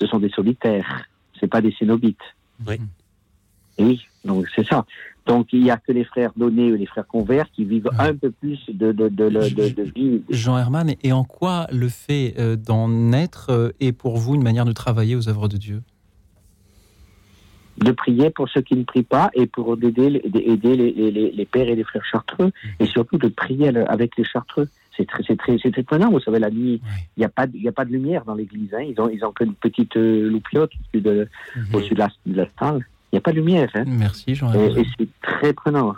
[0.00, 1.06] Ce sont des solitaires
[1.42, 2.22] c'est pas des cénobites.
[2.66, 2.76] Oui.
[3.78, 4.86] oui, donc c'est ça.
[5.26, 8.14] Donc il n'y a que les frères donnés ou les frères converts qui vivent un
[8.14, 10.22] peu plus de, de, de, de, vie.
[10.30, 14.42] Jean Herman, et en quoi le fait euh, d'en être euh, est pour vous une
[14.42, 15.82] manière de travailler aux œuvres de Dieu?
[17.78, 21.44] De prier pour ceux qui ne prient pas et pour aider, aider les, les, les
[21.46, 24.68] pères et les frères chartreux et surtout de prier avec les chartreux.
[24.96, 26.10] C'est très, c'est très, c'est étonnant.
[26.10, 26.80] Vous savez, la nuit,
[27.16, 28.74] il n'y a pas, il a pas de lumière dans l'église.
[28.74, 28.82] Hein.
[28.82, 31.74] Ils ont, ils ont qu'une petite euh, loupiote au-dessus de, mhm.
[31.74, 32.80] au-dessus de la, de la Il
[33.14, 33.70] n'y a pas de lumière.
[33.74, 33.84] Hein.
[33.86, 34.52] Merci, Jean.
[34.52, 35.94] Et, et c'est très prenant.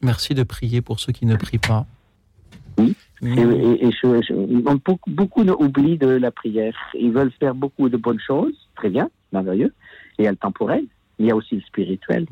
[0.00, 1.86] Merci de prier pour ceux qui ne prient pas.
[2.78, 2.94] Oui.
[3.22, 3.92] Et, et,
[4.84, 6.74] beaucoup, beaucoup oublient de la prière.
[6.94, 9.72] Ils veulent faire beaucoup de bonnes choses, très bien, merveilleux.
[10.18, 10.84] Et il y a le temporel,
[11.18, 12.26] il y a aussi le spirituel.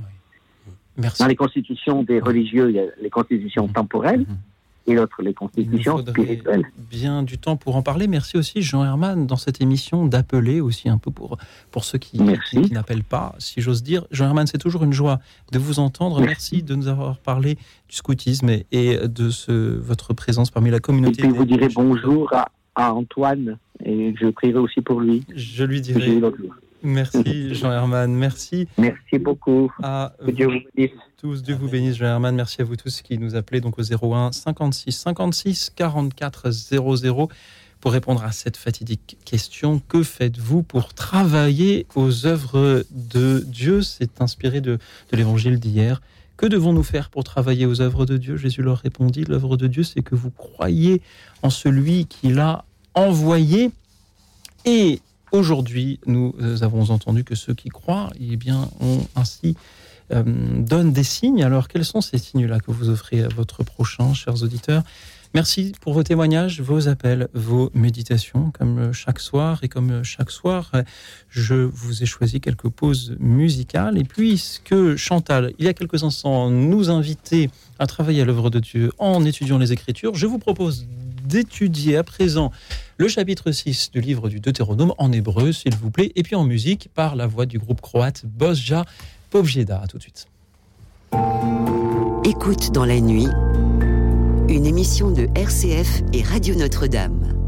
[0.96, 1.22] Merci.
[1.22, 3.72] Dans les constitutions des religieux, il y a les constitutions mhm.
[3.72, 4.26] temporelles.
[4.86, 6.64] Et l'autre, les constitutions spirituelles.
[6.90, 8.08] Bien du temps pour en parler.
[8.08, 11.36] Merci aussi, Jean Herman, dans cette émission, d'appeler aussi un peu pour,
[11.70, 12.20] pour ceux qui,
[12.50, 14.06] qui, n'appellent pas, si j'ose dire.
[14.10, 15.20] Jean Herman, c'est toujours une joie
[15.52, 16.20] de vous entendre.
[16.20, 17.56] Merci, de nous avoir parlé
[17.88, 21.22] du scoutisme et, de ce, votre présence parmi la communauté.
[21.22, 25.24] Et puis vous direz bonjour à, à, Antoine et je prierai aussi pour lui.
[25.34, 26.20] Je lui dirai.
[26.82, 28.68] Merci Jean Herman, merci.
[28.78, 29.72] Merci beaucoup.
[29.82, 30.92] À Dieu vous bénisse.
[31.18, 33.82] Tous, Dieu vous bénisse Jean Herman, merci à vous tous qui nous appelez donc au
[33.82, 37.28] 01 56 56 44 00
[37.80, 39.80] pour répondre à cette fatidique question.
[39.88, 43.82] Que faites-vous pour travailler aux œuvres de Dieu?
[43.82, 44.78] C'est inspiré de,
[45.10, 46.00] de l'évangile d'hier.
[46.36, 48.36] Que devons-nous faire pour travailler aux œuvres de Dieu?
[48.36, 51.02] Jésus leur répondit, l'œuvre de Dieu, c'est que vous croyez
[51.42, 53.70] en celui qui l'a envoyé.
[54.64, 55.00] Et
[55.32, 59.56] Aujourd'hui, nous avons entendu que ceux qui croient, eh bien, ont ainsi
[60.12, 61.44] euh, donnent des signes.
[61.44, 64.82] Alors, quels sont ces signes-là que vous offrez à votre prochain, chers auditeurs?
[65.32, 69.60] Merci pour vos témoignages, vos appels, vos méditations, comme chaque soir.
[69.62, 70.72] Et comme chaque soir,
[71.28, 73.96] je vous ai choisi quelques pauses musicales.
[73.98, 77.48] Et puisque Chantal, il y a quelques instants, nous invitait
[77.78, 80.88] à travailler à l'œuvre de Dieu en étudiant les Écritures, je vous propose
[81.24, 82.50] d'étudier à présent
[83.00, 86.44] le chapitre 6 du livre du Deutéronome en hébreu, s'il vous plaît, et puis en
[86.44, 88.84] musique par la voix du groupe croate Bosja
[89.30, 89.80] Povjeda.
[89.82, 90.26] À tout de suite.
[92.26, 93.28] Écoute dans la nuit,
[94.50, 97.39] une émission de RCF et Radio Notre-Dame.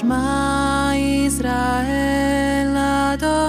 [0.00, 3.39] Shema Israel Adonai.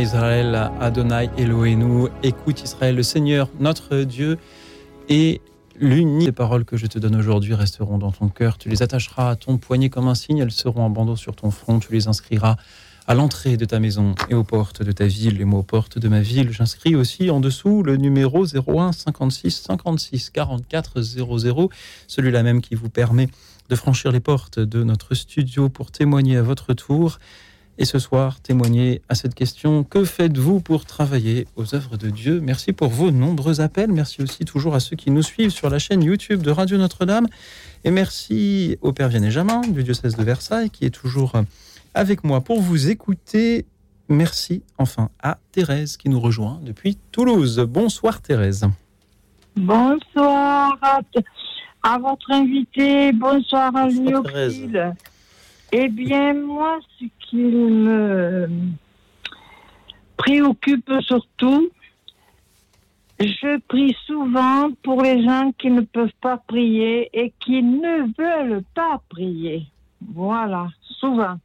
[0.00, 2.08] Israël, Adonai Elohenu.
[2.22, 4.38] Écoute Israël, le Seigneur, notre Dieu,
[5.08, 5.40] et
[5.78, 8.58] l'unique des paroles que je te donne aujourd'hui resteront dans ton cœur.
[8.58, 11.50] Tu les attacheras à ton poignet comme un signe, elles seront en bandeau sur ton
[11.50, 11.80] front.
[11.80, 12.56] Tu les inscriras
[13.08, 15.40] à l'entrée de ta maison et aux portes de ta ville.
[15.40, 19.62] Et moi, aux portes de ma ville, j'inscris aussi en dessous le numéro 01 56
[19.66, 21.70] 56 44 00,
[22.06, 23.28] celui-là même qui vous permet
[23.68, 27.18] de franchir les portes de notre studio pour témoigner à votre tour.
[27.80, 32.40] Et ce soir, témoigner à cette question, que faites-vous pour travailler aux œuvres de Dieu?
[32.40, 33.92] Merci pour vos nombreux appels.
[33.92, 37.28] Merci aussi toujours à ceux qui nous suivent sur la chaîne YouTube de Radio Notre-Dame.
[37.84, 41.34] Et merci au Père Vianney Jamin du diocèse de Versailles qui est toujours
[41.94, 43.64] avec moi pour vous écouter.
[44.08, 47.64] Merci enfin à Thérèse qui nous rejoint depuis Toulouse.
[47.68, 48.66] Bonsoir Thérèse.
[49.54, 50.76] Bonsoir
[51.84, 53.12] à, votre invité.
[53.12, 54.12] Bonsoir à lui
[55.72, 58.48] Eh bien, moi, ce qui me
[60.16, 61.68] préoccupe surtout,
[63.20, 68.62] je prie souvent pour les gens qui ne peuvent pas prier et qui ne veulent
[68.74, 69.66] pas prier.
[70.00, 71.38] Voilà, souvent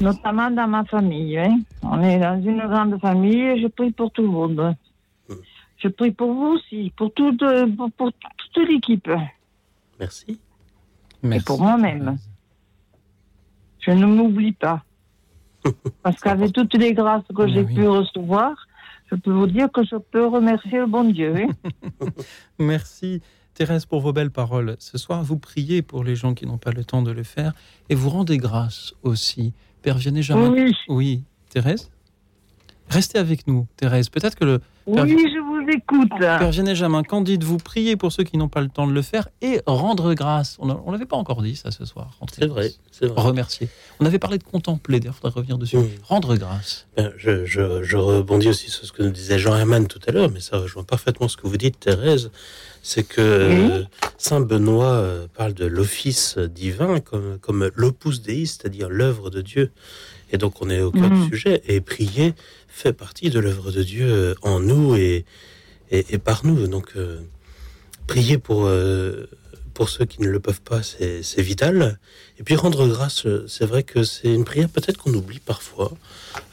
[0.00, 1.38] notamment dans ma famille.
[1.38, 1.60] Hein.
[1.82, 4.74] On est dans une grande famille et je prie pour tout le monde.
[5.78, 7.42] Je prie pour vous aussi, pour toute,
[7.76, 9.10] pour, toute l'équipe.
[9.98, 10.38] Merci.
[11.24, 12.18] Et pour moi-même.
[13.80, 14.84] Je ne m'oublie pas.
[16.02, 18.54] Parce qu'avec toutes les grâces que j'ai pu recevoir,
[19.10, 21.34] je peux vous dire que je peux remercier le bon Dieu.
[21.36, 22.06] Hein.
[22.58, 23.20] Merci.
[23.54, 24.76] Thérèse, pour vos belles paroles.
[24.78, 27.52] Ce soir, vous priez pour les gens qui n'ont pas le temps de le faire
[27.88, 29.52] et vous rendez grâce aussi
[29.82, 30.74] Père Vianney Oui.
[30.88, 31.24] Oui.
[31.50, 31.90] Thérèse
[32.88, 34.08] Restez avec nous, Thérèse.
[34.08, 34.60] Peut-être que le.
[34.92, 36.10] Oui, je vous écoute.
[36.18, 39.02] Père Vianney Jamin, quand dites-vous prier pour ceux qui n'ont pas le temps de le
[39.02, 40.56] faire et rendre grâce?
[40.60, 42.18] On ne l'avait pas encore dit, ça, ce soir.
[42.32, 43.22] C'est vrai, c'est vrai.
[43.22, 43.68] Remercier.
[44.00, 45.78] On avait parlé de contempler, d'ailleurs, il faudrait revenir dessus.
[46.02, 46.86] Rendre grâce.
[46.96, 50.40] Ben, je, rebondis aussi sur ce que nous disait Jean Herman tout à l'heure, mais
[50.40, 52.30] ça rejoint parfaitement ce que vous dites, Thérèse.
[52.82, 53.82] C'est que euh,
[54.16, 59.70] Saint Benoît euh, parle de l'office divin comme, comme l'opus dei, c'est-à-dire l'œuvre de Dieu.
[60.32, 61.62] Et donc on est au cœur du sujet.
[61.66, 62.34] Et prier
[62.70, 65.24] fait partie de l'œuvre de Dieu euh, en nous et,
[65.90, 66.66] et, par nous.
[66.66, 67.20] Donc euh,
[68.06, 69.26] prier pour, euh,
[69.74, 71.98] pour ceux qui ne le peuvent pas, c'est vital.
[72.38, 75.92] Et puis rendre grâce, c'est vrai que c'est une prière peut-être qu'on oublie parfois,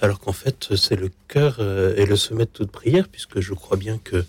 [0.01, 3.77] alors qu'en fait c'est le cœur et le sommet de toute prière, puisque je crois
[3.77, 4.25] bien que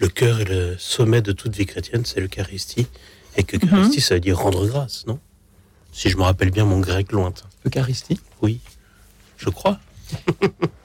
[0.00, 2.86] le cœur et le sommet de toute vie chrétienne, c'est l'Eucharistie.
[3.36, 3.92] Et que mhm.
[3.92, 5.20] ça veut dire rendre grâce, non?
[5.92, 7.46] Si je me rappelle bien mon grec lointain.
[7.64, 8.18] Eucharistie?
[8.42, 8.60] Oui
[9.38, 9.78] je crois.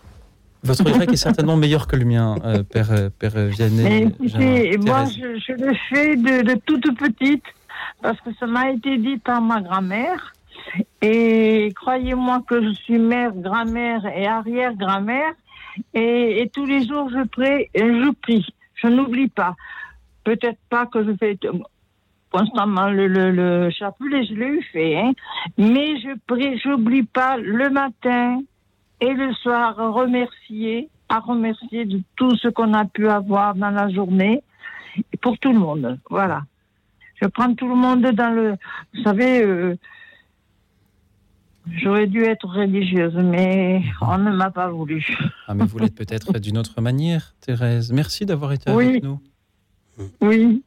[0.63, 4.03] Votre grec est certainement meilleur que le mien, euh, Père, euh, Père Vianney.
[4.03, 7.43] Écoutez, moi, je, le fais de, toute petite
[8.01, 10.33] parce que ça m'a été dit par ma grand-mère.
[11.01, 15.33] Et croyez-moi que je suis mère, grand-mère et arrière-grand-mère.
[15.93, 18.45] Et, tous les jours, je prie, je prie.
[18.75, 19.55] Je n'oublie pas.
[20.23, 21.37] Peut-être pas que je fais
[22.31, 25.11] constamment le, le, le chapelet, je l'ai fait, hein.
[25.57, 28.41] mais je prie, j'oublie pas le matin
[29.03, 33.89] et le soir remercier, à remercier de tout ce qu'on a pu avoir dans la
[33.89, 34.43] journée
[35.21, 35.99] pour tout le monde.
[36.09, 36.43] Voilà.
[37.21, 38.55] Je prends tout le monde dans le,
[38.93, 39.77] vous savez, euh,
[41.65, 45.05] J'aurais dû être religieuse, mais on ne m'a pas voulu.
[45.47, 47.93] Ah, mais vous l'êtes peut-être d'une autre manière, Thérèse.
[47.93, 49.21] Merci d'avoir été avec nous.
[50.19, 50.61] Oui.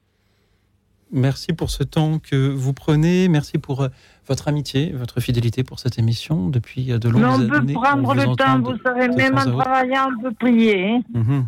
[1.13, 3.29] Merci pour ce temps que vous prenez.
[3.29, 3.89] Merci pour euh,
[4.27, 7.49] votre amitié, votre fidélité pour cette émission depuis euh, de longues années.
[7.53, 11.01] On peut prendre le temps, vous savez, même en travaillant, on peut prier.
[11.15, 11.47] Hein.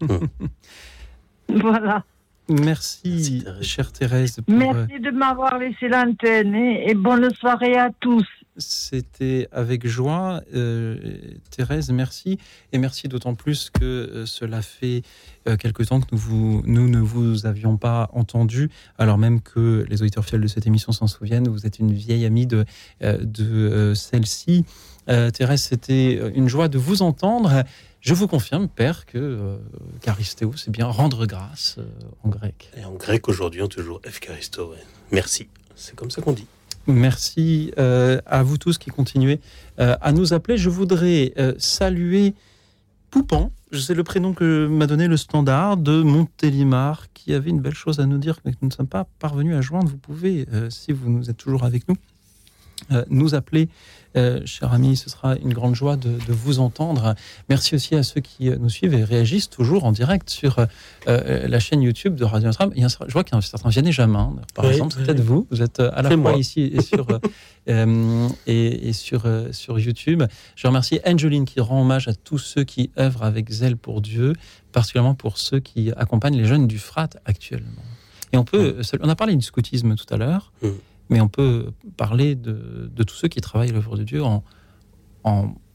[0.00, 0.28] Mhm.
[1.60, 2.04] voilà.
[2.48, 4.38] Merci, chère Thérèse.
[4.46, 8.26] Merci de m'avoir laissé l'antenne et bonne soirée à tous.
[8.58, 10.42] C'était avec joie.
[10.54, 10.96] Euh,
[11.50, 12.38] Thérèse, merci.
[12.72, 15.02] Et merci d'autant plus que euh, cela fait
[15.46, 20.24] euh, quelque temps que nous, ne vous avions pas entendu, alors même que les auditeurs
[20.24, 21.48] fidèles de cette émission s'en souviennent.
[21.48, 22.64] Vous êtes une vieille amie de,
[23.94, 24.64] celle-ci.
[25.06, 27.64] Thérèse, c'était une joie de vous entendre.
[28.00, 29.58] Je vous confirme, Père, que
[30.00, 31.78] Charistéo, c'est bien rendre grâce
[32.22, 32.70] en grec.
[32.76, 34.74] Et en grec, aujourd'hui, on toujours Efcharisto.
[35.12, 35.48] Merci.
[35.74, 36.46] C'est comme ça qu'on dit.
[36.86, 39.40] Merci euh, à vous tous qui continuez
[39.80, 40.56] euh, à nous appeler.
[40.56, 42.34] Je voudrais euh, saluer
[43.10, 47.74] Poupan, c'est le prénom que m'a donné le standard de Montélimar, qui avait une belle
[47.74, 49.88] chose à nous dire, mais que nous ne sommes pas parvenus à joindre.
[49.88, 51.96] Vous pouvez, si vous nous êtes toujours avec nous,
[53.08, 53.68] nous appeler
[54.16, 57.14] euh, cher ami, ce sera une grande joie de, vous entendre.
[57.48, 60.58] Merci aussi à ceux qui nous suivent et réagissent toujours en direct sur
[61.08, 62.72] euh, la chaîne YouTube de Radio Notre Dame.
[62.74, 65.46] Je vois qu'il y a un certain Vianney Jamin, par exemple, c'est peut-être vous.
[65.50, 67.06] Vous êtes à la fois ici et sur,
[67.68, 70.22] euh, et, sur, sur YouTube.
[70.54, 74.34] Je remercie Angeline qui rend hommage à tous ceux qui œuvrent avec zèle pour Dieu,
[74.72, 77.82] particulièrement pour ceux qui accompagnent les jeunes du FRAT actuellement.
[78.32, 80.52] Et on peut, on a parlé du scoutisme tout à l'heure.
[80.62, 80.68] Mm
[81.10, 84.42] mais on peut parler de, tous ceux qui travaillent l'œuvre de Dieu en,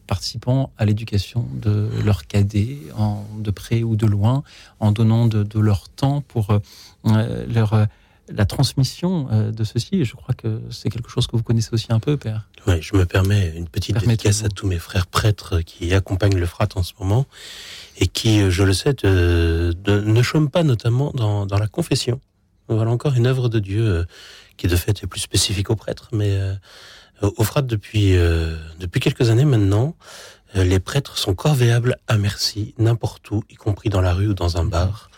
[0.08, 4.44] participant à l'éducation de leurs cadets, en, de près ou de loin,
[4.82, 7.86] en donnant de, leur temps pour euh, leur, euh,
[8.28, 10.02] la transmission euh, de ceci.
[10.02, 12.50] Et je crois que c'est quelque chose que vous connaissez aussi un peu, Père.
[12.68, 16.46] Oui, je me permets une petite dédicace à tous mes frères prêtres qui accompagnent le
[16.46, 17.26] frat en ce moment
[17.98, 22.20] et qui, je le sais, ne chôment pas notamment dans, dans la confession.
[22.68, 24.06] Voilà encore une œuvre de Dieu
[24.62, 26.54] qui de fait est plus spécifique aux prêtres, mais euh,
[27.22, 29.96] au FRAT depuis, euh, depuis quelques années maintenant,
[30.56, 34.34] euh, les prêtres sont corvéables à merci n'importe où, y compris dans la rue ou
[34.36, 35.10] dans un bar.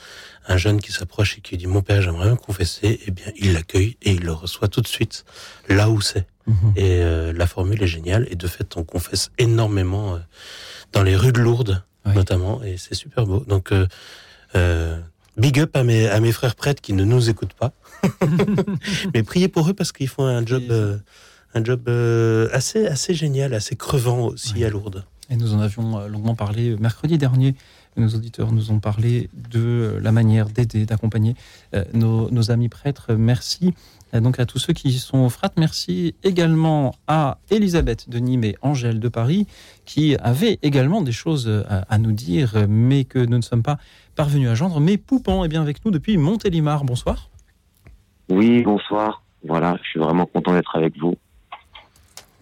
[0.47, 3.51] Un jeune qui s'approche et qui dit mon père j'aimerais bien confesser, eh bien il
[3.51, 5.25] l'accueille et il le reçoit tout de suite
[5.67, 6.25] là où c'est.
[6.47, 6.73] Mhm.
[6.75, 10.19] Et la formule est géniale et de fait on confesse énormément
[10.91, 13.45] dans les rues de Lourdes notamment et c'est super beau.
[13.47, 13.71] Donc
[15.37, 17.71] big up à mes, à mes frères prêtres qui ne nous écoutent pas.
[19.13, 20.97] Mais priez pour eux parce qu'ils font un job, euh,
[21.53, 25.05] un job euh, assez, assez génial, assez crevant aussi à Lourdes.
[25.29, 27.55] Et nous en avions euh, longuement parlé mercredi dernier.
[27.95, 31.35] Nos auditeurs nous ont parlé de la manière d'aider, d'accompagner
[31.93, 33.13] nos, amis prêtres.
[33.13, 33.75] Merci
[34.13, 35.51] donc à tous ceux qui sont au FRAT.
[35.57, 39.45] Merci également à Elisabeth de Nîmes et Angèle de Paris
[39.85, 43.77] qui avaient également des choses à, nous dire, mais que nous ne sommes pas
[44.15, 44.79] parvenus à joindre.
[44.79, 46.85] Mais Poupan est bien avec nous depuis Montélimar.
[46.85, 47.29] Bonsoir.
[48.33, 49.21] Oui, bonsoir.
[49.45, 51.15] Voilà, je suis vraiment content d'être avec vous.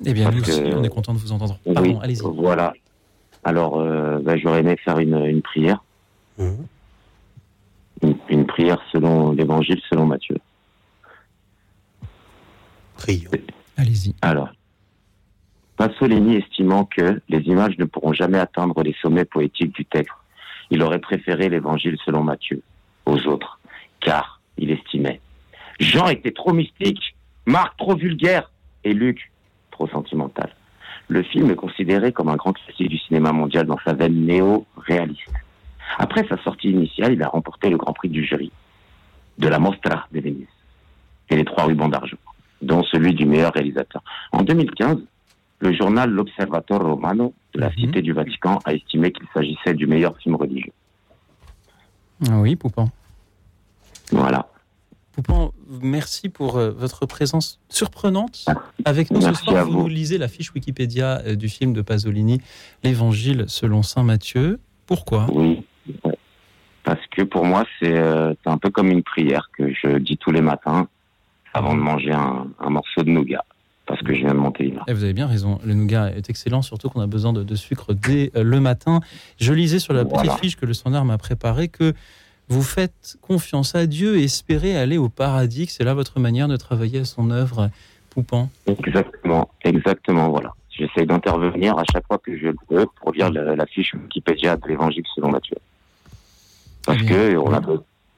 [0.05, 1.59] Eh bien, nous aussi, on est content de vous entendre.
[1.73, 2.21] Pardon, allez-y.
[2.23, 2.73] Voilà.
[3.43, 5.83] Alors, euh, bah, j'aurais aimé faire une, prière.
[6.37, 6.49] Mmh.
[8.29, 10.37] Une, prière selon l'évangile, selon Matthieu.
[12.95, 13.31] Prions.
[13.77, 14.15] Allez-y.
[14.21, 14.49] Alors,
[15.75, 20.13] Pasolini estimant que les images ne pourront jamais atteindre les sommets poétiques du texte,
[20.69, 22.61] il aurait préféré l'évangile selon Matthieu
[23.05, 23.59] aux autres,
[23.99, 25.19] car il estimait
[25.81, 28.51] Jean était trop mystique, Marc trop vulgaire
[28.83, 29.31] et Luc
[29.71, 30.55] trop sentimental.
[31.07, 35.33] Le film est considéré comme un grand classique du cinéma mondial dans sa veine néo-réaliste.
[35.97, 38.51] Après sa sortie initiale, il a remporté le Grand Prix du jury
[39.39, 40.47] de la Mostra de Venise
[41.29, 42.17] et les trois rubans d'argent,
[42.61, 44.03] dont celui du meilleur réalisateur.
[44.31, 44.99] En 2015,
[45.59, 47.75] le journal L'Observatore Romano de la mhm.
[47.75, 50.73] Cité du Vatican a estimé qu'il s'agissait du meilleur film religieux.
[52.29, 52.89] Ah oui, Poupon.
[54.11, 54.50] Voilà.
[55.13, 55.51] Poupon,
[55.81, 58.45] merci pour euh, votre présence surprenante
[58.85, 59.65] avec nous ce soir.
[59.65, 59.87] Vous.
[59.89, 62.39] lisez la fiche Wikipédia euh, du film de Pasolini,
[62.83, 64.59] L'Évangile selon saint Matthieu.
[64.87, 65.27] Pourquoi?
[65.33, 65.65] Oui,
[66.83, 70.31] parce que pour moi, euh, c'est un peu comme une prière que je dis tous
[70.31, 70.87] les matins
[71.53, 73.43] avant de manger un, morceau de nougat.
[73.85, 76.29] Parce que je viens de monter Et eh, vous avez bien raison, le nougat est
[76.29, 79.01] excellent, surtout qu'on a besoin de, sucre dès le matin.
[79.37, 81.93] Je lisais sur la petite fiche que le standard m'a préparée que
[82.51, 86.57] vous faites confiance à Dieu et espérez aller au paradis, c'est là votre manière de
[86.57, 87.69] travailler à son œuvre,
[88.09, 88.49] Poupant.
[88.67, 90.53] Exactement, exactement, voilà.
[90.69, 94.67] J'essaie d'intervenir à chaque fois que je le peux pour lire la, fiche Wikipédia de
[94.67, 95.55] l'Évangile selon Matthieu.
[96.85, 97.61] Parce que on a,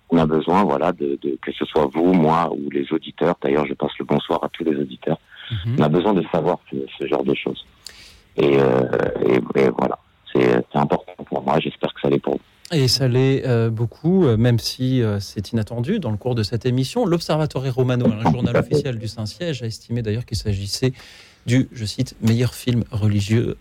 [0.10, 3.36] on a besoin, voilà, de, que ce soit vous, moi ou les auditeurs.
[3.40, 5.20] D'ailleurs, je passe le bonsoir à tous les auditeurs.
[5.52, 5.76] Mhm.
[5.78, 7.64] On a besoin de savoir ce, genre de choses.
[8.38, 8.82] Et, euh,
[9.28, 10.00] et voilà,
[10.34, 11.60] c'est important pour moi.
[11.60, 12.53] J'espère que ça l'est pour vous.
[12.74, 16.44] Et ça l'est euh, beaucoup, euh, même si euh, c'est inattendu dans le cours de
[16.44, 17.06] cette émission.
[17.06, 20.94] L'Observatoire Romano, un journal officiel du Saint-Siège, a estimé d'ailleurs qu'il s'agissait
[21.46, 23.58] du, je cite, meilleur film religieux.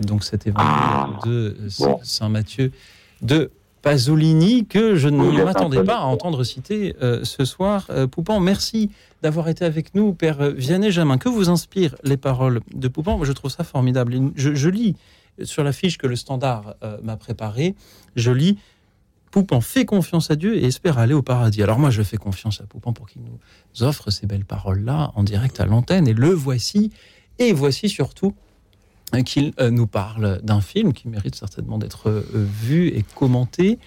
[0.00, 1.56] donc cet événement ah, de
[2.02, 2.72] Saint Matthieu
[3.20, 3.50] de
[3.82, 7.90] Pasolini que je ne m'attendais pas à entendre citer ce soir.
[8.10, 8.90] Poupon, merci
[9.22, 11.18] d'avoir été avec nous, Père Vianney Jamin.
[11.18, 13.18] Que vous inspirent les paroles de Poupon?
[13.18, 14.18] Moi, je trouve ça formidable.
[14.34, 14.96] Je, je lis
[15.42, 17.74] sur la fiche que le Standard euh, m'a préparée,
[18.16, 18.58] je lis
[19.30, 21.62] Poupon fait confiance à Dieu et espère aller au paradis.
[21.62, 25.22] Alors moi, je fais confiance à Poupon pour qu'il nous offre ces belles paroles-là en
[25.22, 26.06] direct à l'antenne.
[26.06, 26.90] Et le voici.
[27.38, 28.34] Et voici surtout
[29.24, 33.78] qu'il euh, nous parle d'un film qui mérite certainement d'être euh, vu et commenté.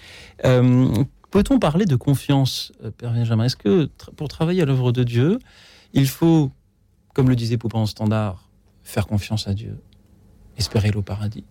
[0.42, 3.44] Peut-on parler de confiance, Père Benjamin?
[3.44, 5.38] Est-ce que pour travailler à l'œuvre de Dieu,
[5.92, 6.50] il faut,
[7.14, 8.48] comme le disait Poupon en standard,
[8.84, 9.76] faire confiance à Dieu?
[10.56, 11.44] Espérer le paradis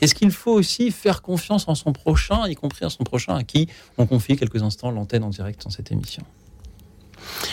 [0.00, 3.42] Est-ce qu'il faut aussi faire confiance en son prochain, y compris à son prochain à
[3.42, 3.68] qui
[3.98, 6.24] on confie quelques instants l'antenne en direct dans cette émission?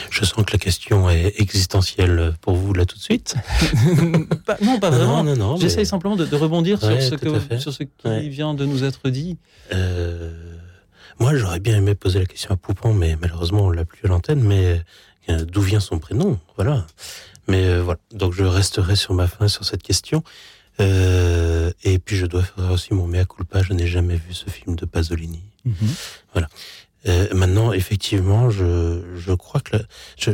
[0.10, 3.36] Je sens que la question est existentielle pour vous là tout de suite.
[4.62, 5.24] non, pas vraiment.
[5.24, 8.84] Non, non, J'essaye simplement de, rebondir sur, ce que, sur ce qui vient de nous
[8.84, 9.38] être dit.
[9.74, 10.58] Euh,
[11.20, 14.08] moi, j'aurais bien aimé poser la question à Poupon, mais malheureusement, on l'a plus à
[14.08, 14.42] l'antenne.
[14.42, 14.82] Mais
[15.30, 16.40] euh, d'où vient son prénom?
[16.56, 16.86] Voilà.
[17.48, 18.00] Mais euh, voilà.
[18.12, 20.24] Donc, je resterai sur ma fin sur cette question.
[20.80, 23.62] Et puis, je dois faire aussi mon mea culpa.
[23.62, 25.44] Je n'ai jamais vu ce film de Pasolini.
[25.66, 25.76] Mhm.
[26.34, 26.48] Voilà.
[27.08, 29.78] Euh, maintenant, effectivement, je, je crois que
[30.18, 30.32] je,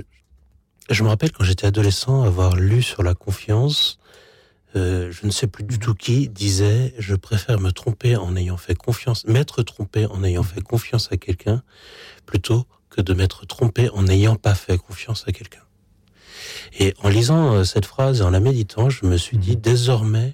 [0.89, 3.99] je me rappelle quand j'étais adolescent avoir lu sur la confiance.
[4.75, 8.57] Euh, je ne sais plus du tout qui disait je préfère me tromper en ayant
[8.57, 11.63] fait confiance, m'être trompé en ayant fait confiance à quelqu'un,
[12.25, 15.61] plutôt que de m'être trompé en n'ayant pas fait confiance à quelqu'un.
[16.79, 20.33] Et en lisant euh, cette phrase et en la méditant, je me suis dit désormais,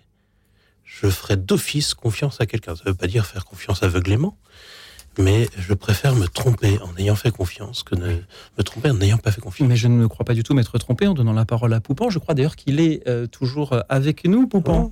[0.83, 2.75] je ferai d'office confiance à quelqu'un.
[2.75, 4.37] Ça ne veut pas dire faire confiance aveuglément,
[5.17, 8.17] mais je préfère me tromper en ayant fait confiance que ne
[8.57, 9.67] me tromper en n'ayant pas fait confiance.
[9.67, 11.79] Mais je ne me crois pas du tout m'être trompé en donnant la parole à
[11.79, 12.09] Poupan.
[12.09, 14.91] Je crois d'ailleurs qu'il est euh, toujours euh, avec nous, Poupan.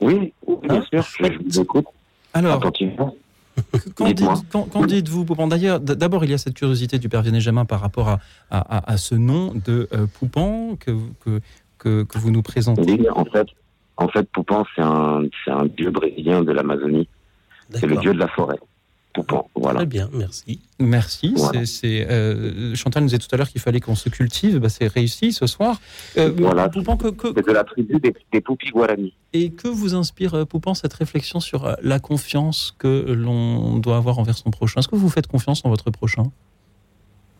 [0.00, 0.32] Oui,
[0.62, 1.86] bien hein sûr, je vous écoute.
[2.32, 2.60] Alors,
[3.96, 8.08] Qu'en dites-vous, Poupan D'ailleurs, d'abord, il y a cette curiosité du père Vianney-Jamin par rapport
[8.08, 8.18] à,
[8.50, 10.92] à, ce nom de euh, Poupan que,
[11.78, 12.82] que, que, vous nous présentez.
[12.82, 13.46] Oui, en fait,
[13.96, 17.08] en fait Poupan, c'est un, un dieu brésilien de l'Amazonie.
[17.70, 18.58] C'est le dieu de la forêt.
[19.54, 19.80] Voilà.
[19.80, 20.60] Très bien, merci.
[20.78, 21.34] Merci.
[21.66, 24.58] C'est, euh, Chantal nous disait tout à l'heure qu'il fallait qu'on se cultive.
[24.58, 25.80] Bah, c'est réussi ce soir.
[26.18, 26.68] Euh, voilà.
[26.68, 29.14] Poupan, que, c'est de la tribu des, des Poupis Guarani.
[29.32, 33.96] Et que vous inspire, euh, Poupan, cette réflexion sur euh, la confiance que l'on doit
[33.96, 34.80] avoir envers son prochain?
[34.80, 36.24] Est-ce que vous faites confiance en votre prochain?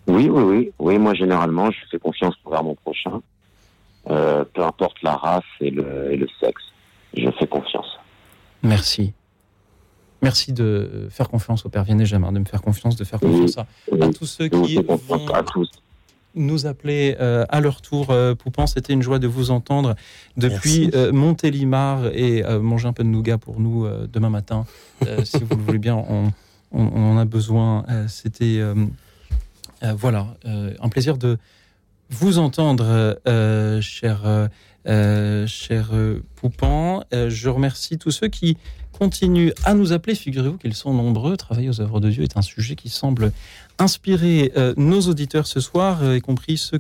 [0.06, 0.72] Oui, oui, oui.
[0.78, 3.20] Oui, moi, généralement, je fais confiance envers mon prochain.
[4.06, 6.62] peu importe la race et le, et le sexe.
[7.16, 7.98] Je fais confiance.
[8.62, 9.12] Merci.
[10.24, 13.58] Merci de faire confiance au Père Vianney Jamin, de me faire confiance, de faire confiance
[13.58, 13.66] à,
[14.08, 14.98] tous ceux qui vont
[16.34, 18.06] nous appeler euh, à leur tour.
[18.08, 18.34] Euh,
[18.66, 19.94] c'était une joie de vous entendre
[20.38, 24.64] depuis euh, Montélimar et manger un peu de nougat pour nous demain matin,
[25.24, 25.94] si vous le voulez bien.
[25.96, 26.32] On,
[26.72, 27.84] en a besoin.
[28.08, 28.62] c'était
[29.82, 30.28] voilà
[30.80, 31.36] un plaisir de
[32.08, 33.18] vous entendre,
[33.82, 34.48] cher
[34.86, 35.90] cher
[36.36, 37.04] Poupan.
[37.12, 38.56] je remercie tous ceux qui
[38.98, 40.14] continuent à nous appeler.
[40.14, 41.36] Figurez-vous qu'ils sont nombreux.
[41.36, 43.32] Travailler aux œuvres de Dieu est un sujet qui semble
[43.78, 46.78] inspirer euh, nos auditeurs ce soir, euh, y compris ceux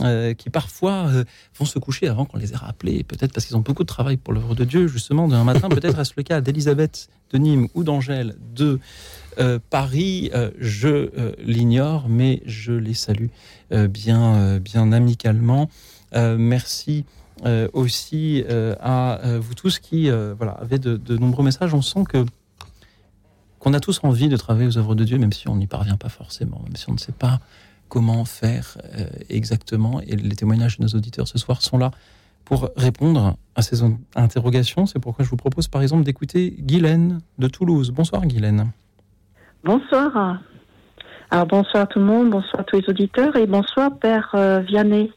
[0.00, 1.08] euh, qui parfois
[1.58, 4.16] vont se coucher avant qu'on les ait rappelés, peut-être parce qu'ils ont beaucoup de travail
[4.16, 5.68] pour l'œuvre de Dieu, justement, d'un matin.
[5.68, 8.80] peut-être est-ce le cas d'Elisabeth de Nîmes ou d'Angèle de
[9.70, 10.30] Paris.
[10.58, 11.10] je
[11.44, 13.28] l'ignore, mais je les salue
[13.70, 15.68] bien, bien amicalement.
[16.14, 17.04] Merci
[17.44, 21.74] euh, aussi euh, à euh, vous tous qui voilà, avez de, nombreux messages.
[21.74, 22.24] On sent que
[23.58, 25.96] qu'on a tous envie de travailler aux œuvres de Dieu, même si on n'y parvient
[25.96, 27.40] pas forcément, même si on ne sait pas
[27.88, 28.76] comment faire
[29.30, 30.02] exactement.
[30.02, 31.90] Et les témoignages de nos auditeurs ce soir sont là
[32.44, 33.80] pour répondre à ces
[34.16, 34.84] interrogations.
[34.84, 37.90] C'est pourquoi je vous propose par exemple d'écouter Guylaine de Toulouse.
[37.90, 38.70] Bonsoir Guylaine.
[39.64, 40.40] Bonsoir.
[41.30, 44.36] Alors bonsoir tout le monde, bonsoir à tous les auditeurs et bonsoir Père
[44.68, 45.10] Vianney.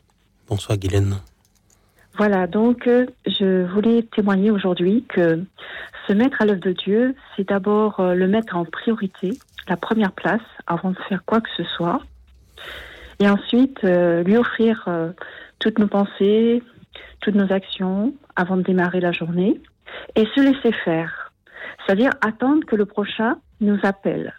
[0.50, 1.16] Bonsoir Guylaine.
[2.18, 5.44] Voilà, donc euh, je voulais témoigner aujourd'hui que
[6.08, 9.38] se mettre à l'œuvre de Dieu, c'est d'abord euh, le mettre en priorité,
[9.68, 12.02] la première place, avant de faire quoi que ce soit.
[13.20, 14.88] Et ensuite, euh, lui offrir
[15.60, 16.64] toutes nos pensées,
[17.20, 19.60] toutes nos actions avant de démarrer la journée.
[20.16, 21.34] Et se laisser faire.
[21.86, 24.34] C'est-à-dire attendre que le prochain nous appelle.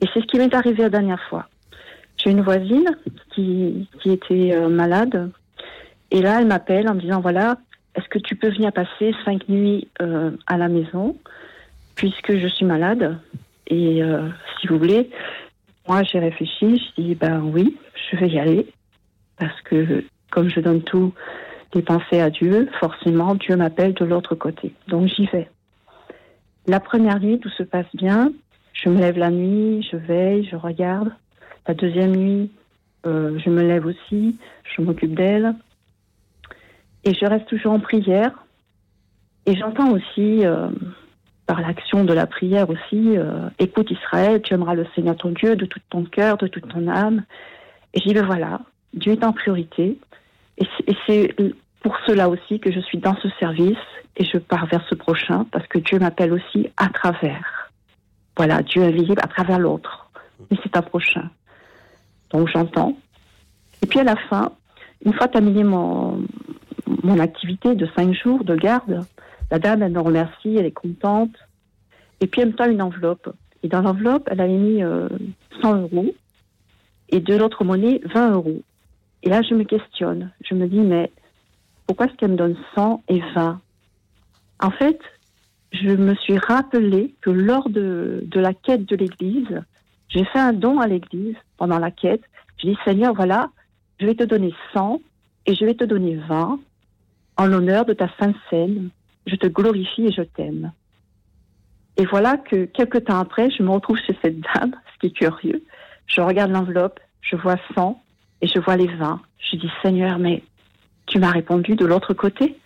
[0.00, 1.48] Et c'est ce qui m'est arrivé la dernière fois.
[2.22, 2.96] J'ai une voisine
[3.34, 5.30] qui, était malade
[6.10, 7.56] et là, elle m'appelle en me disant, voilà,
[7.94, 11.16] est-ce que tu peux venir passer cinq nuits euh, à la maison,
[11.94, 13.18] puisque je suis malade?
[13.66, 14.28] Et euh,
[14.60, 15.10] si vous voulez,
[15.88, 17.76] moi, j'ai réfléchi, je dis, ben oui,
[18.10, 18.66] je vais y aller,
[19.38, 21.12] parce que comme je donne tout
[21.74, 24.74] les pensées à Dieu, forcément, Dieu m'appelle de l'autre côté.
[24.88, 25.48] Donc j'y vais.
[26.66, 28.32] La première nuit, tout se passe bien.
[28.72, 31.12] Je me lève la nuit, je veille, je regarde.
[31.66, 32.50] La deuxième nuit,
[33.06, 35.54] euh, je me lève aussi, je m'occupe d'elle.
[37.04, 38.32] Et je reste toujours en prière.
[39.46, 40.68] Et j'entends aussi, euh,
[41.46, 45.56] par l'action de la prière aussi, euh, écoute Israël, tu aimeras le Seigneur ton Dieu
[45.56, 47.24] de tout ton cœur, de toute ton âme.
[47.94, 48.60] Et j'y vais, voilà,
[48.94, 49.98] Dieu est en priorité.
[50.58, 51.34] Et c'est
[51.80, 53.78] pour cela aussi que je suis dans ce service
[54.16, 57.70] et je pars vers ce prochain parce que Dieu m'appelle aussi à travers.
[58.36, 60.10] Voilà, Dieu est visible à travers l'autre.
[60.50, 61.30] Mais c'est un prochain.
[62.30, 62.96] Donc j'entends.
[63.82, 64.52] Et puis à la fin,
[65.04, 66.22] une fois terminé mon,
[67.02, 69.04] mon activité de cinq jours de garde.
[69.50, 71.34] La dame, elle me remercie, elle est contente.
[72.20, 73.34] Et puis, elle me tend une enveloppe.
[73.62, 76.14] Et dans l'enveloppe, elle avait mis 100 euh, euros.
[77.08, 78.62] et de l'autre monnaie 20 euros.
[79.22, 80.30] Et là, je me questionne.
[80.48, 81.10] Je me dis, mais
[81.86, 83.60] pourquoi est-ce qu'elle me donne 100 et 20
[84.60, 84.98] En fait,
[85.72, 89.62] je me suis rappelé que lors de, de la quête de l'Église,
[90.10, 92.22] j'ai fait un don à l'Église pendant la quête.
[92.58, 93.50] Je dis, Seigneur, voilà,
[93.98, 95.00] je vais te donner 100
[95.46, 96.60] et je vais te donner 20
[97.36, 98.90] en l'honneur de ta sainte scène.
[99.26, 100.72] Je te glorifie et je t'aime.
[101.96, 105.16] Et voilà que quelques temps après, je me retrouve chez cette dame, ce qui est
[105.16, 105.62] curieux.
[106.06, 108.02] Je regarde l'enveloppe, je vois 100
[108.42, 109.20] et je vois les 20.
[109.38, 110.42] Je dis, Seigneur, mais
[111.06, 112.56] tu m'as répondu de l'autre côté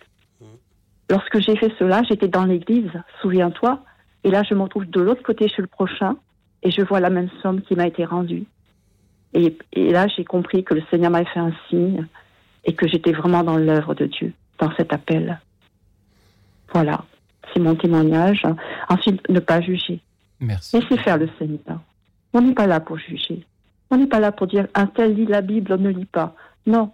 [1.09, 2.91] Lorsque j'ai fait cela, j'étais dans l'église,
[3.21, 3.83] souviens-toi,
[4.23, 6.17] et là, je me retrouve de l'autre côté chez le prochain,
[6.65, 8.43] et je vois la même somme qui m'a été rendue.
[9.33, 12.05] Et, et là, j'ai compris que le Seigneur m'avait fait un signe,
[12.65, 15.39] et que j'étais vraiment dans l'œuvre de Dieu, dans cet appel.
[16.73, 17.05] Voilà,
[17.53, 18.43] c'est mon témoignage.
[18.89, 20.01] Ensuite, ne pas juger.
[20.39, 20.79] Merci.
[20.79, 21.79] Laissez faire le Seigneur.
[22.33, 23.45] On n'est pas là pour juger.
[23.91, 26.35] On n'est pas là pour dire un tel lit la Bible, on ne lit pas.
[26.65, 26.91] Non.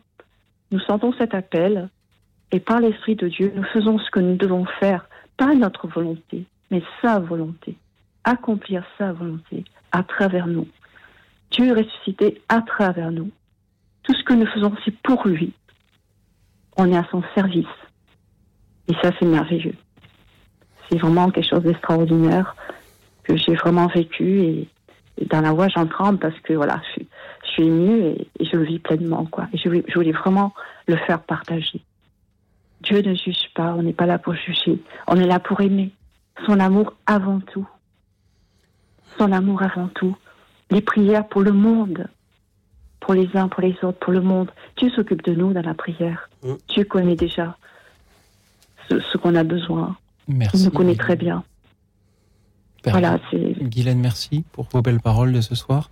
[0.71, 1.89] Nous sentons cet appel
[2.51, 5.07] et par l'Esprit de Dieu, nous faisons ce que nous devons faire,
[5.37, 7.77] pas notre volonté, mais sa volonté.
[8.23, 10.67] Accomplir sa volonté à travers nous.
[11.51, 13.31] Dieu est ressuscité à travers nous.
[14.03, 15.53] Tout ce que nous faisons, c'est pour lui.
[16.77, 17.65] On est à son service.
[18.87, 19.75] Et ça, c'est merveilleux.
[20.89, 22.55] C'est vraiment quelque chose d'extraordinaire
[23.23, 24.69] que j'ai vraiment vécu et,
[25.29, 27.03] dans la voix, j'en tremble parce que voilà, je,
[27.49, 29.47] suis émue et, je le vis pleinement, quoi.
[29.53, 30.53] Et je, je voulais vraiment
[30.87, 31.81] le faire partager.
[32.81, 35.91] Dieu ne juge pas, on n'est pas là pour juger, on est là pour aimer.
[36.47, 37.67] Son amour avant tout.
[39.17, 40.15] Son amour avant tout.
[40.69, 42.07] Les prières pour le monde,
[42.99, 44.49] pour les uns, pour les autres, pour le monde.
[44.77, 46.29] Dieu s'occupe de nous dans la prière.
[46.43, 46.53] Mm.
[46.69, 47.57] Dieu connaît déjà
[48.89, 49.97] ce, qu'on a besoin.
[50.27, 50.57] Merci.
[50.57, 51.43] Il nous connaît très bien.
[52.83, 53.55] Père voilà, c'est.
[53.61, 55.89] Guylaine, merci pour vos belles paroles de ce soir.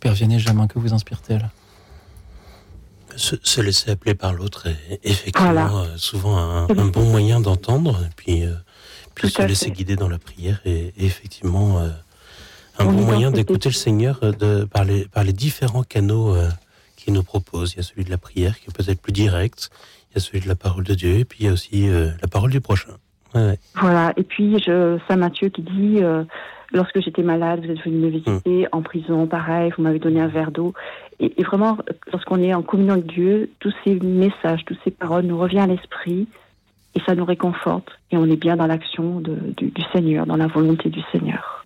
[0.00, 1.50] Père Vianney, Jamin, que vous inspire-t-elle
[3.16, 5.74] se, se, laisser appeler par l'autre est effectivement voilà.
[5.74, 8.54] euh, souvent un, un, bon moyen d'entendre, puis, euh,
[9.16, 9.70] puis se laisser fait.
[9.72, 11.88] guider dans la prière est, est effectivement euh,
[12.78, 16.34] un On bon moyen d'écouter le Seigneur euh, de, par, les, par les différents canaux
[16.34, 16.48] euh,
[16.96, 17.72] qu'il nous propose.
[17.72, 19.70] Il y a celui de la prière qui est peut-être plus direct,
[20.10, 21.88] il y a celui de la parole de Dieu, et puis il y a aussi
[21.88, 22.92] euh, la parole du prochain.
[23.34, 23.58] Ouais, ouais.
[23.74, 26.00] Voilà, et puis je, Saint Matthieu qui dit
[26.72, 30.28] lorsque j'étais malade, vous êtes venu me visiter, en prison, pareil, vous m'avez donné un
[30.28, 30.74] verre d'eau.
[31.20, 31.78] Et, et vraiment,
[32.12, 35.74] lorsqu'on est en communion avec Dieu, tous ces messages, toutes ces paroles nous reviennent à
[35.74, 36.28] l'esprit
[36.96, 37.88] et ça nous réconforte.
[38.10, 41.64] Et on est bien dans l'action du, du Seigneur, dans la volonté du Seigneur.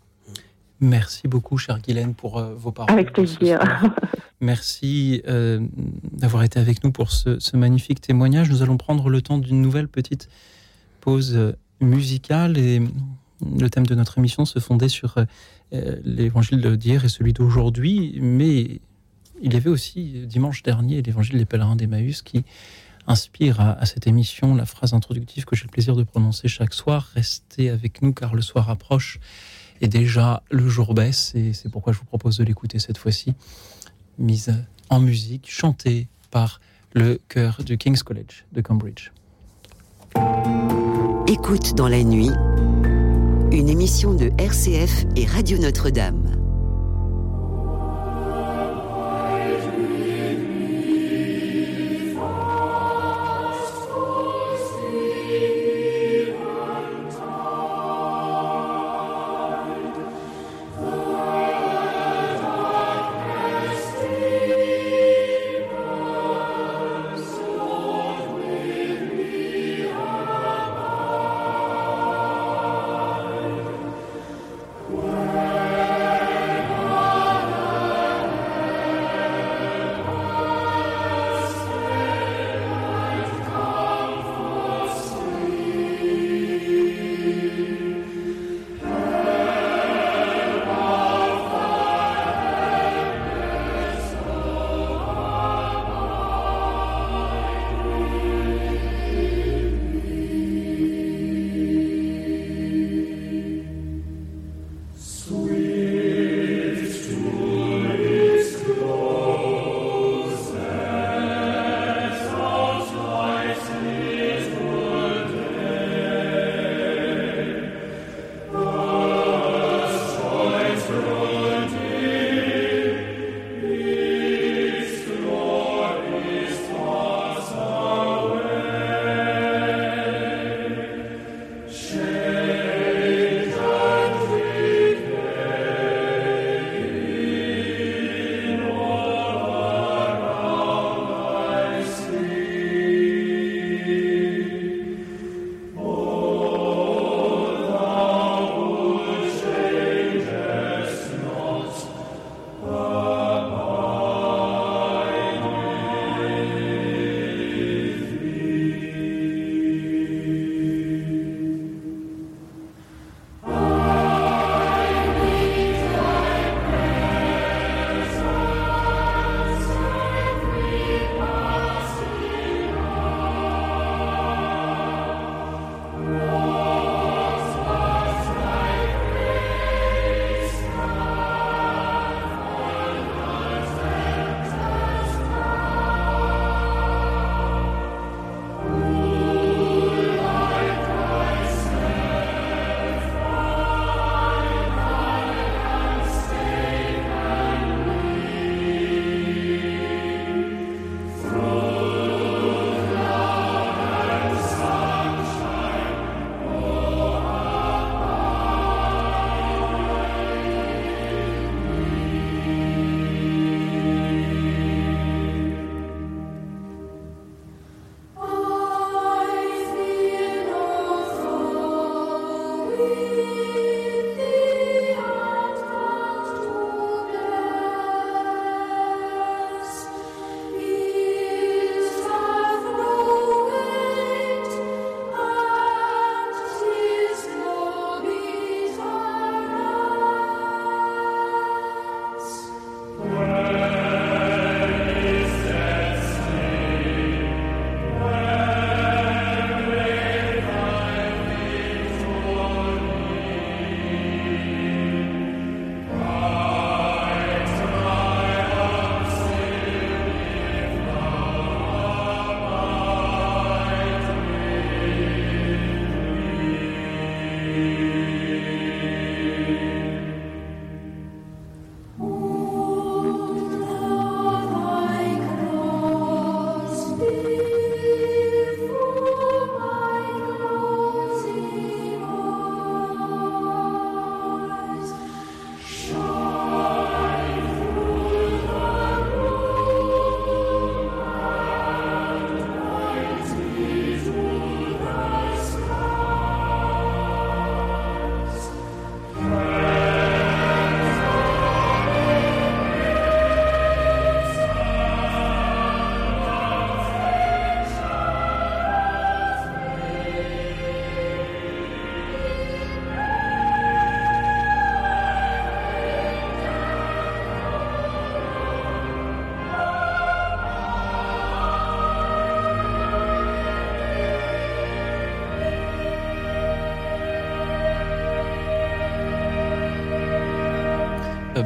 [0.81, 2.93] Merci beaucoup, chère Guylaine, pour euh, vos paroles.
[2.93, 3.61] Avec plaisir.
[4.41, 5.61] Merci euh,
[6.13, 8.51] d'avoir été avec nous pour ce, ce magnifique témoignage.
[8.51, 10.29] Nous allons prendre le temps d'une nouvelle petite
[11.01, 12.81] pause euh, musicale et
[13.59, 15.17] le thème de notre émission se fondait sur
[15.73, 18.81] euh, l'évangile d'hier et celui d'aujourd'hui, mais
[19.43, 22.45] il y avait aussi dimanche dernier l'évangile des pèlerins d'Emmaüs qui
[23.07, 27.11] inspire à, cette émission la phrase introductive que j'ai le plaisir de prononcer chaque soir.
[27.15, 29.19] Restez avec nous car le soir approche
[29.81, 33.35] et déjà le jour baisse et c'est pourquoi je vous propose de l'écouter cette fois-ci,
[34.19, 34.55] mise
[34.89, 36.61] en musique, chantée par
[36.93, 39.11] le chœur du King's College de Cambridge.
[41.29, 42.31] Écoute dans la nuit,
[43.53, 46.40] une émission de RCF et Radio Notre-Dame.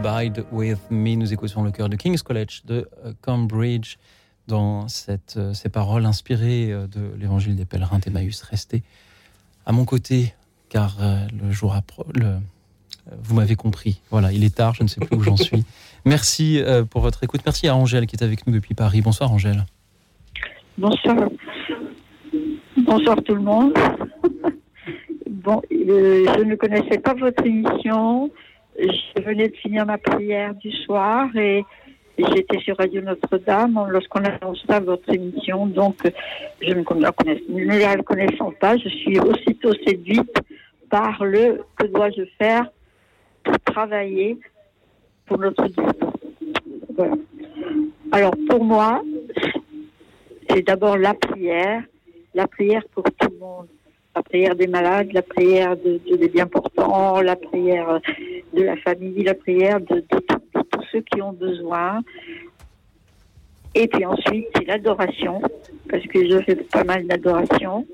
[0.04, 1.16] Abide With Me.
[1.16, 3.96] Nous écoutions le cœur de King's College de euh, Cambridge
[4.46, 8.42] dans cette, euh, ces paroles inspirées euh, de l'évangile des pèlerins d'Emmaüs.
[8.42, 8.82] Restez
[9.66, 10.34] à mon côté
[10.68, 10.96] car
[11.32, 11.76] le jour
[12.14, 12.34] le,
[13.22, 14.00] vous m'avez compris.
[14.10, 15.64] Voilà, il est tard, je ne sais plus où j'en suis.
[16.04, 16.60] Merci
[16.90, 17.42] pour votre écoute.
[17.46, 19.00] Merci à Angèle qui est avec nous depuis Paris.
[19.00, 19.64] Bonsoir Angèle.
[20.76, 21.28] Bonsoir.
[22.76, 23.72] Bonsoir tout le monde.
[25.44, 28.30] Bon, je ne connaissais pas votre émission
[28.78, 31.64] je venais de finir ma prière du soir et
[32.18, 35.66] j'étais sur Radio Notre-Dame lorsqu'on annonça votre émission.
[35.66, 35.96] Donc,
[36.60, 37.12] je ne la,
[37.48, 40.36] ne la connaissant pas, je suis aussitôt séduite
[40.90, 42.70] par le que dois-je faire
[43.42, 44.38] pour travailler
[45.26, 45.84] pour notre Dieu?
[46.96, 47.14] Voilà.
[48.12, 49.02] Alors, pour moi,
[50.48, 51.82] c'est d'abord la prière,
[52.34, 53.66] la prière pour tout le monde
[54.14, 58.00] la prière des malades, la prière de, des bien portants, la prière
[58.52, 62.00] de la famille, la prière de, tous ceux qui ont besoin.
[63.74, 65.42] Et puis ensuite, c'est l'adoration,
[65.90, 67.86] parce que je fais pas mal d'adoration.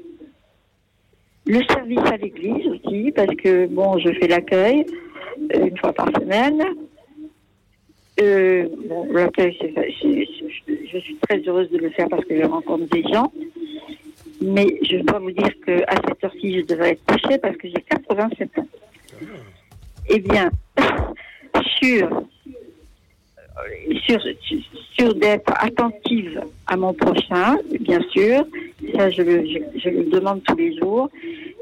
[1.46, 4.84] Le service à l'église aussi, parce que bon, je fais l'accueil
[5.54, 6.62] euh, une fois par semaine.
[8.20, 13.02] Euh, bon, l'accueil, je suis très heureuse de le faire parce que je rencontre des
[13.04, 13.32] gens.
[14.40, 17.82] Mais je dois vous dire qu'à cette heure-ci, je devrais être couchée parce que j'ai
[17.82, 18.68] 87 ans.
[20.08, 20.50] Eh bien,
[21.78, 22.24] sur,
[24.06, 24.20] sur,
[24.98, 28.44] sur d'être attentive à mon prochain, bien sûr,
[28.96, 29.46] ça je le,
[29.76, 31.10] je, le demande tous les jours,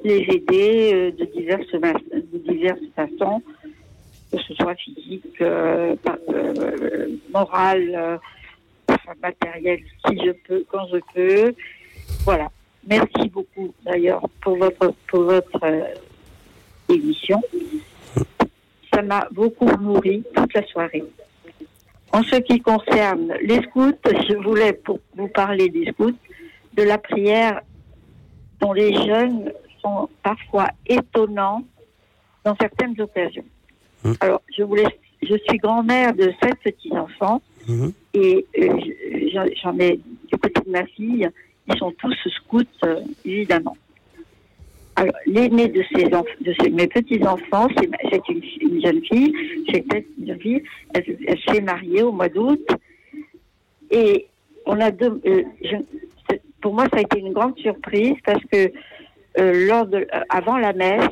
[0.04, 3.42] les aider euh, de diverses, de diverses façons,
[4.30, 5.96] que ce soit physique, euh,
[6.28, 8.20] euh, morale,
[9.20, 11.54] matériel, si je peux, quand je peux.
[12.24, 12.48] Voilà.
[12.86, 15.94] Merci beaucoup d'ailleurs pour votre, pour votre euh,
[16.88, 17.42] émission.
[18.92, 21.04] Ça m'a beaucoup nourri toute la soirée.
[22.12, 26.16] En ce qui concerne les scouts, je voulais pour vous parler des scouts,
[26.74, 27.60] de la prière
[28.60, 29.52] dont les jeunes
[29.82, 31.62] sont parfois étonnants
[32.44, 33.44] dans certaines occasions.
[34.04, 34.12] Mmh.
[34.20, 34.86] Alors, je voulais,
[35.22, 37.88] je suis grand-mère de sept petits-enfants mmh.
[38.14, 38.80] et euh,
[39.62, 40.00] j'en ai
[40.30, 41.28] du côté de ma fille
[41.68, 43.76] ils sont tous scouts, euh, évidemment.
[44.96, 49.32] Alors, l'aîné de, ces de mes petits-enfants, c'est une, jeune fille,
[49.70, 49.84] c'est
[50.18, 50.62] une jeune fille,
[50.94, 52.66] elle, s'est mariée au mois d'août.
[53.90, 54.26] Et
[54.66, 55.42] on a deux, euh,
[56.60, 58.72] pour moi, ça a été une grande surprise parce que
[59.38, 61.08] euh, lors de, avant la messe,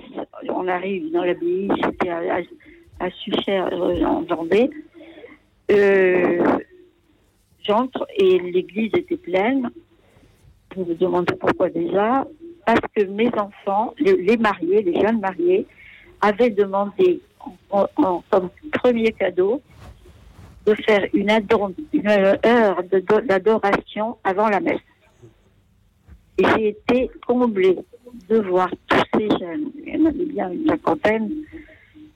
[0.49, 2.41] on arrive dans l'abbaye, c'était à,
[2.99, 4.69] à, Suchère, en Vendée.
[7.63, 9.71] J'entre et l'église était pleine
[10.77, 12.27] vous me demandez pourquoi déjà,
[12.67, 15.67] parce que mes enfants, les, mariés, les jeunes mariés,
[16.21, 17.21] avaient demandé
[17.69, 19.63] comme premier cadeau
[20.67, 22.83] de faire une, heure
[23.23, 24.81] d'adoration avant la messe.
[26.39, 27.79] Et j'ai été comblée
[28.29, 31.31] de voir tous ces jeunes, il y en avait bien une cinquantaine,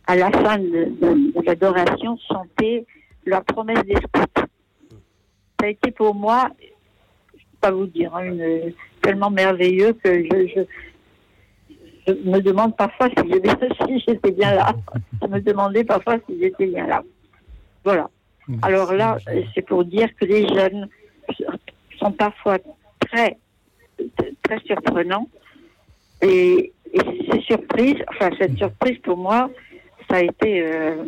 [0.06, 2.86] à la fin de, l'adoration chanter
[3.24, 4.42] la promesse des scouts.
[5.60, 6.50] Ça a été pour moi
[7.60, 8.30] pas vous dire, hein,
[9.02, 10.64] tellement merveilleux que je,
[12.06, 14.74] je, me demande parfois si j'étais bien là.
[15.22, 17.02] Je me demandais parfois si j'étais bien là.
[17.84, 18.10] Voilà.
[18.62, 19.18] Alors là,
[19.54, 20.88] c'est pour dire que les jeunes
[21.98, 22.58] sont parfois
[22.98, 23.38] très,
[24.42, 25.28] très surprenants.
[26.22, 27.00] Et, et
[27.30, 29.50] ces surprises, enfin, cette surprise pour moi,
[30.10, 31.04] ça a été euh,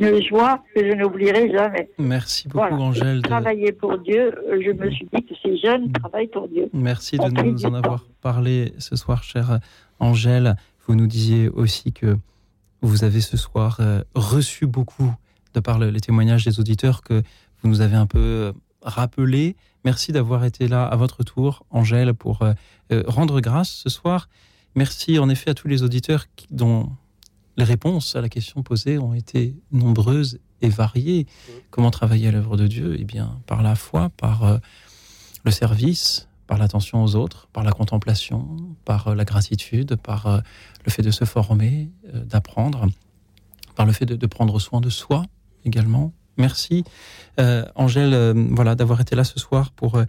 [0.00, 1.90] une joie que je n'oublierai jamais.
[1.98, 3.20] Merci beaucoup, Angèle.
[3.20, 3.28] De...
[3.28, 6.68] Travailler pour Dieu, je me suis dit que ces jeunes travaillent pour Dieu.
[6.72, 9.58] Merci de nous en avoir parlé ce soir, chère
[9.98, 10.56] Angèle.
[10.86, 12.16] Vous nous disiez aussi que
[12.80, 15.12] vous avez ce soir euh, reçu beaucoup,
[15.54, 17.22] de par les témoignages des auditeurs, que
[17.62, 18.52] vous nous avez un peu euh,
[18.82, 19.56] rappelé.
[19.84, 22.44] Merci d'avoir été là à votre tour, Angèle, pour
[23.08, 24.28] rendre grâce ce soir.
[24.76, 26.88] Merci en effet à tous les auditeurs dont
[27.56, 31.26] les réponses à la question posée ont été nombreuses et variées.
[31.70, 32.96] Comment travailler à l'œuvre de Dieu?
[32.98, 34.58] Eh bien, par la foi, par euh,
[35.44, 40.40] le service, par l'attention aux autres, par la contemplation, par euh, la gratitude, par euh,
[40.84, 42.86] le fait de se former, d'apprendre,
[43.74, 45.24] par le fait de, prendre soin de soi
[45.64, 46.12] également.
[46.38, 46.84] Merci,
[47.74, 50.00] Angèle, voilà, d'avoir été là ce soir pour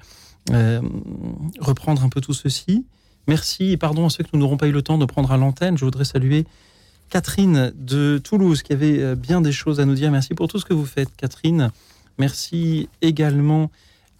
[1.59, 2.85] reprendre un peu tout ceci.
[3.27, 5.37] Merci et pardon à ceux que nous n'aurons pas eu le temps de prendre à
[5.37, 5.77] l'antenne.
[5.77, 6.45] Je voudrais saluer
[7.09, 10.11] Catherine de Toulouse qui avait euh, bien des choses à nous dire.
[10.11, 11.71] Merci pour tout ce que vous faites, Catherine.
[12.17, 13.71] Merci également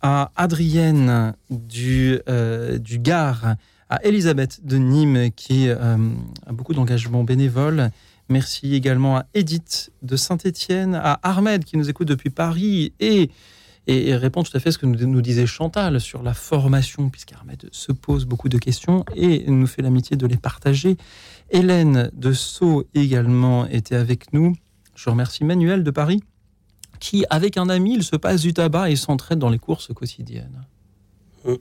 [0.01, 3.55] à Adrienne du, euh, du Gard,
[3.89, 5.97] à Elisabeth de Nîmes qui a
[6.51, 7.91] beaucoup d'engagement bénévole.
[8.29, 13.29] Merci également à Edith de Saint-Étienne, à Ahmed qui nous écoute depuis Paris et,
[13.87, 17.09] et, répond tout à fait à ce que nous, nous disait Chantal sur la formation,
[17.09, 20.95] puisqu'Ahmed se pose beaucoup de questions et nous fait l'amitié de les partager.
[21.53, 24.55] Hélène de Sceaux également était avec nous.
[24.95, 26.21] Je remercie Manuel de Paris
[26.99, 30.65] qui, avec un ami, il se passe du tabac et s'entraide dans les courses quotidiennes.
[31.45, 31.53] Mm.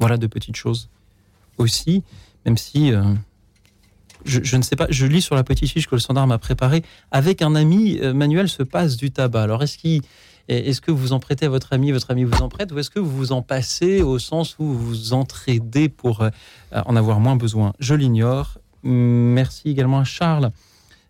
[0.00, 0.88] Voilà de petites choses
[1.58, 2.02] aussi,
[2.46, 3.02] même si euh,
[4.24, 6.82] je, ne sais pas, je lis sur la petite fiche que le standard m'a préparée.
[7.10, 9.42] Avec un ami, euh, Manuel se passe du tabac.
[9.42, 10.02] Alors, est-ce qu'il
[10.48, 12.88] est-ce que vous en prêtez à votre ami, votre ami vous en prête, ou est-ce
[12.88, 16.30] que vous vous en passez au sens où vous vous entraidez pour euh,
[16.72, 17.74] en avoir moins besoin?
[17.80, 18.58] Je l'ignore.
[18.82, 20.50] Merci également à Charles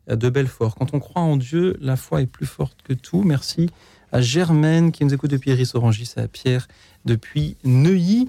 [0.09, 0.75] de Belfort.
[0.75, 3.23] Quand on croit en Dieu, la foi est plus forte que tout.
[3.23, 3.69] Merci
[4.13, 6.67] à Germaine qui nous écoute depuis Iris-Orangis, à Pierre
[7.05, 8.29] depuis Neuilly.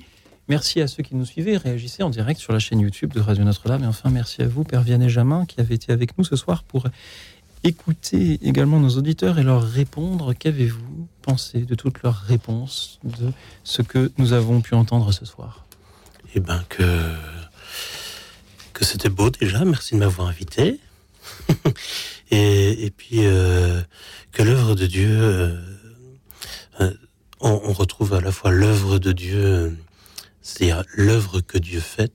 [0.49, 3.43] Merci à ceux qui nous suivaient, réagissaient en direct sur la chaîne YouTube de Radio
[3.43, 3.83] Notre-Dame.
[3.83, 6.63] Et enfin, merci à vous, Père Vianney Jamin, qui avait été avec nous ce soir
[6.63, 6.87] pour
[7.63, 10.33] écouter également nos auditeurs et leur répondre.
[10.33, 13.31] Qu'avez-vous pensé de toutes leurs réponses, de
[13.63, 15.65] ce que nous avons pu entendre ce soir?
[16.33, 16.83] Eh bien, que,
[18.80, 19.65] que c'était beau déjà.
[19.65, 20.80] Merci de m'avoir invité.
[22.31, 23.81] et, puis, euh,
[24.31, 25.10] que l'œuvre de Dieu.
[25.11, 25.61] Euh,
[26.80, 26.93] euh,
[27.41, 29.77] on, retrouve à la fois l'œuvre de Dieu
[30.41, 32.11] c'est-à-dire l'œuvre que Dieu fait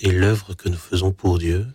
[0.00, 1.66] et l'œuvre que nous faisons pour Dieu.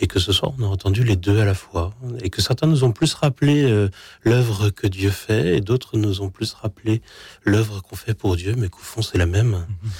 [0.00, 1.94] Et que ce soir, on a entendu les deux à la fois.
[2.22, 3.88] Et que certains nous ont plus rappelé
[4.22, 7.02] l'œuvre que Dieu fait, et d'autres nous ont plus rappelé
[7.44, 9.50] l'œuvre qu'on fait pour Dieu, mais qu'au fond, c'est la même.
[9.50, 9.90] Mhm.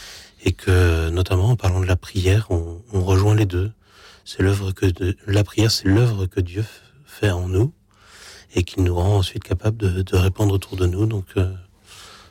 [0.45, 3.73] Et que, notamment, en parlant de la prière, on, rejoint les deux.
[4.25, 4.87] C'est l'œuvre que
[5.27, 6.65] la prière, c'est l'œuvre que Dieu
[7.07, 7.73] fait en nous,
[8.55, 11.07] et qui nous rend ensuite capables de, répandre autour de nous.
[11.07, 11.53] Donc, euh,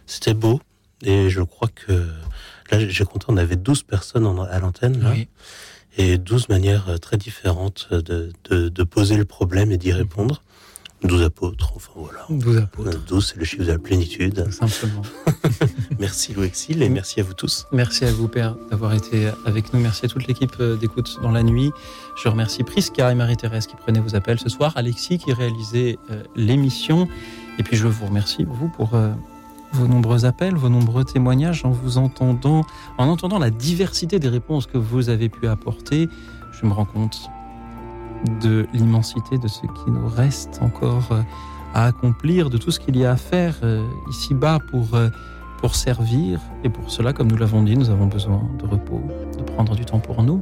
[0.06, 0.62] c'était beau.
[1.04, 2.06] Et je crois que
[2.72, 5.28] Là, j'ai compté, on avait 12 personnes à l'antenne,
[5.98, 10.42] et 12 manières euh, très différentes de, de, poser le problème et d'y répondre.
[11.04, 12.26] 12 apôtres, enfin voilà.
[12.30, 13.00] 12 apôtres.
[13.08, 14.52] 12, c'est le chiffre de la plénitude.
[14.52, 15.02] Simplement.
[16.00, 17.66] merci Louis Exil et merci à vous tous.
[17.72, 19.80] Merci à vous, Père, d'avoir été avec nous.
[19.80, 21.72] Merci à toute l'équipe euh, d'écoute dans la nuit.
[22.22, 26.24] Je remercie Prisca et Marie-Thérèse qui prenaient vos appels ce soir, Alexis qui réalisait euh,
[26.36, 27.08] l'émission.
[27.58, 28.96] Et puis je vous remercie, vous, pour
[29.74, 32.66] vos nombreux appels, vos nombreux témoignages, en vous entendant,
[32.98, 36.10] en entendant la diversité des réponses que vous avez pu apporter,
[36.52, 37.30] je me rends compte
[38.42, 41.22] de l'immensité de ce qui nous reste encore euh,
[41.74, 45.10] à accomplir, de tout ce qu'il y a à faire euh, ici-bas pour, euh,
[45.60, 46.40] pour servir.
[46.64, 49.02] Et pour cela, comme nous l'avons dit, nous avons besoin de repos,
[49.38, 50.42] de prendre du temps pour nous.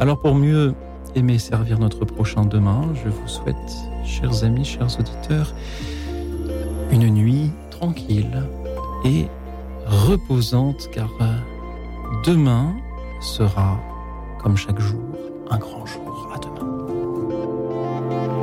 [0.00, 0.74] Alors pour mieux
[1.14, 3.56] aimer servir notre prochain demain, je vous souhaite,
[4.04, 5.54] chers amis, chers auditeurs,
[6.90, 8.42] une nuit tranquille
[9.04, 9.26] et
[9.86, 11.10] reposante car
[12.24, 12.74] demain
[13.20, 13.80] sera,
[14.42, 15.00] comme chaque jour,
[15.50, 16.15] un grand jour.
[18.08, 18.35] Bye.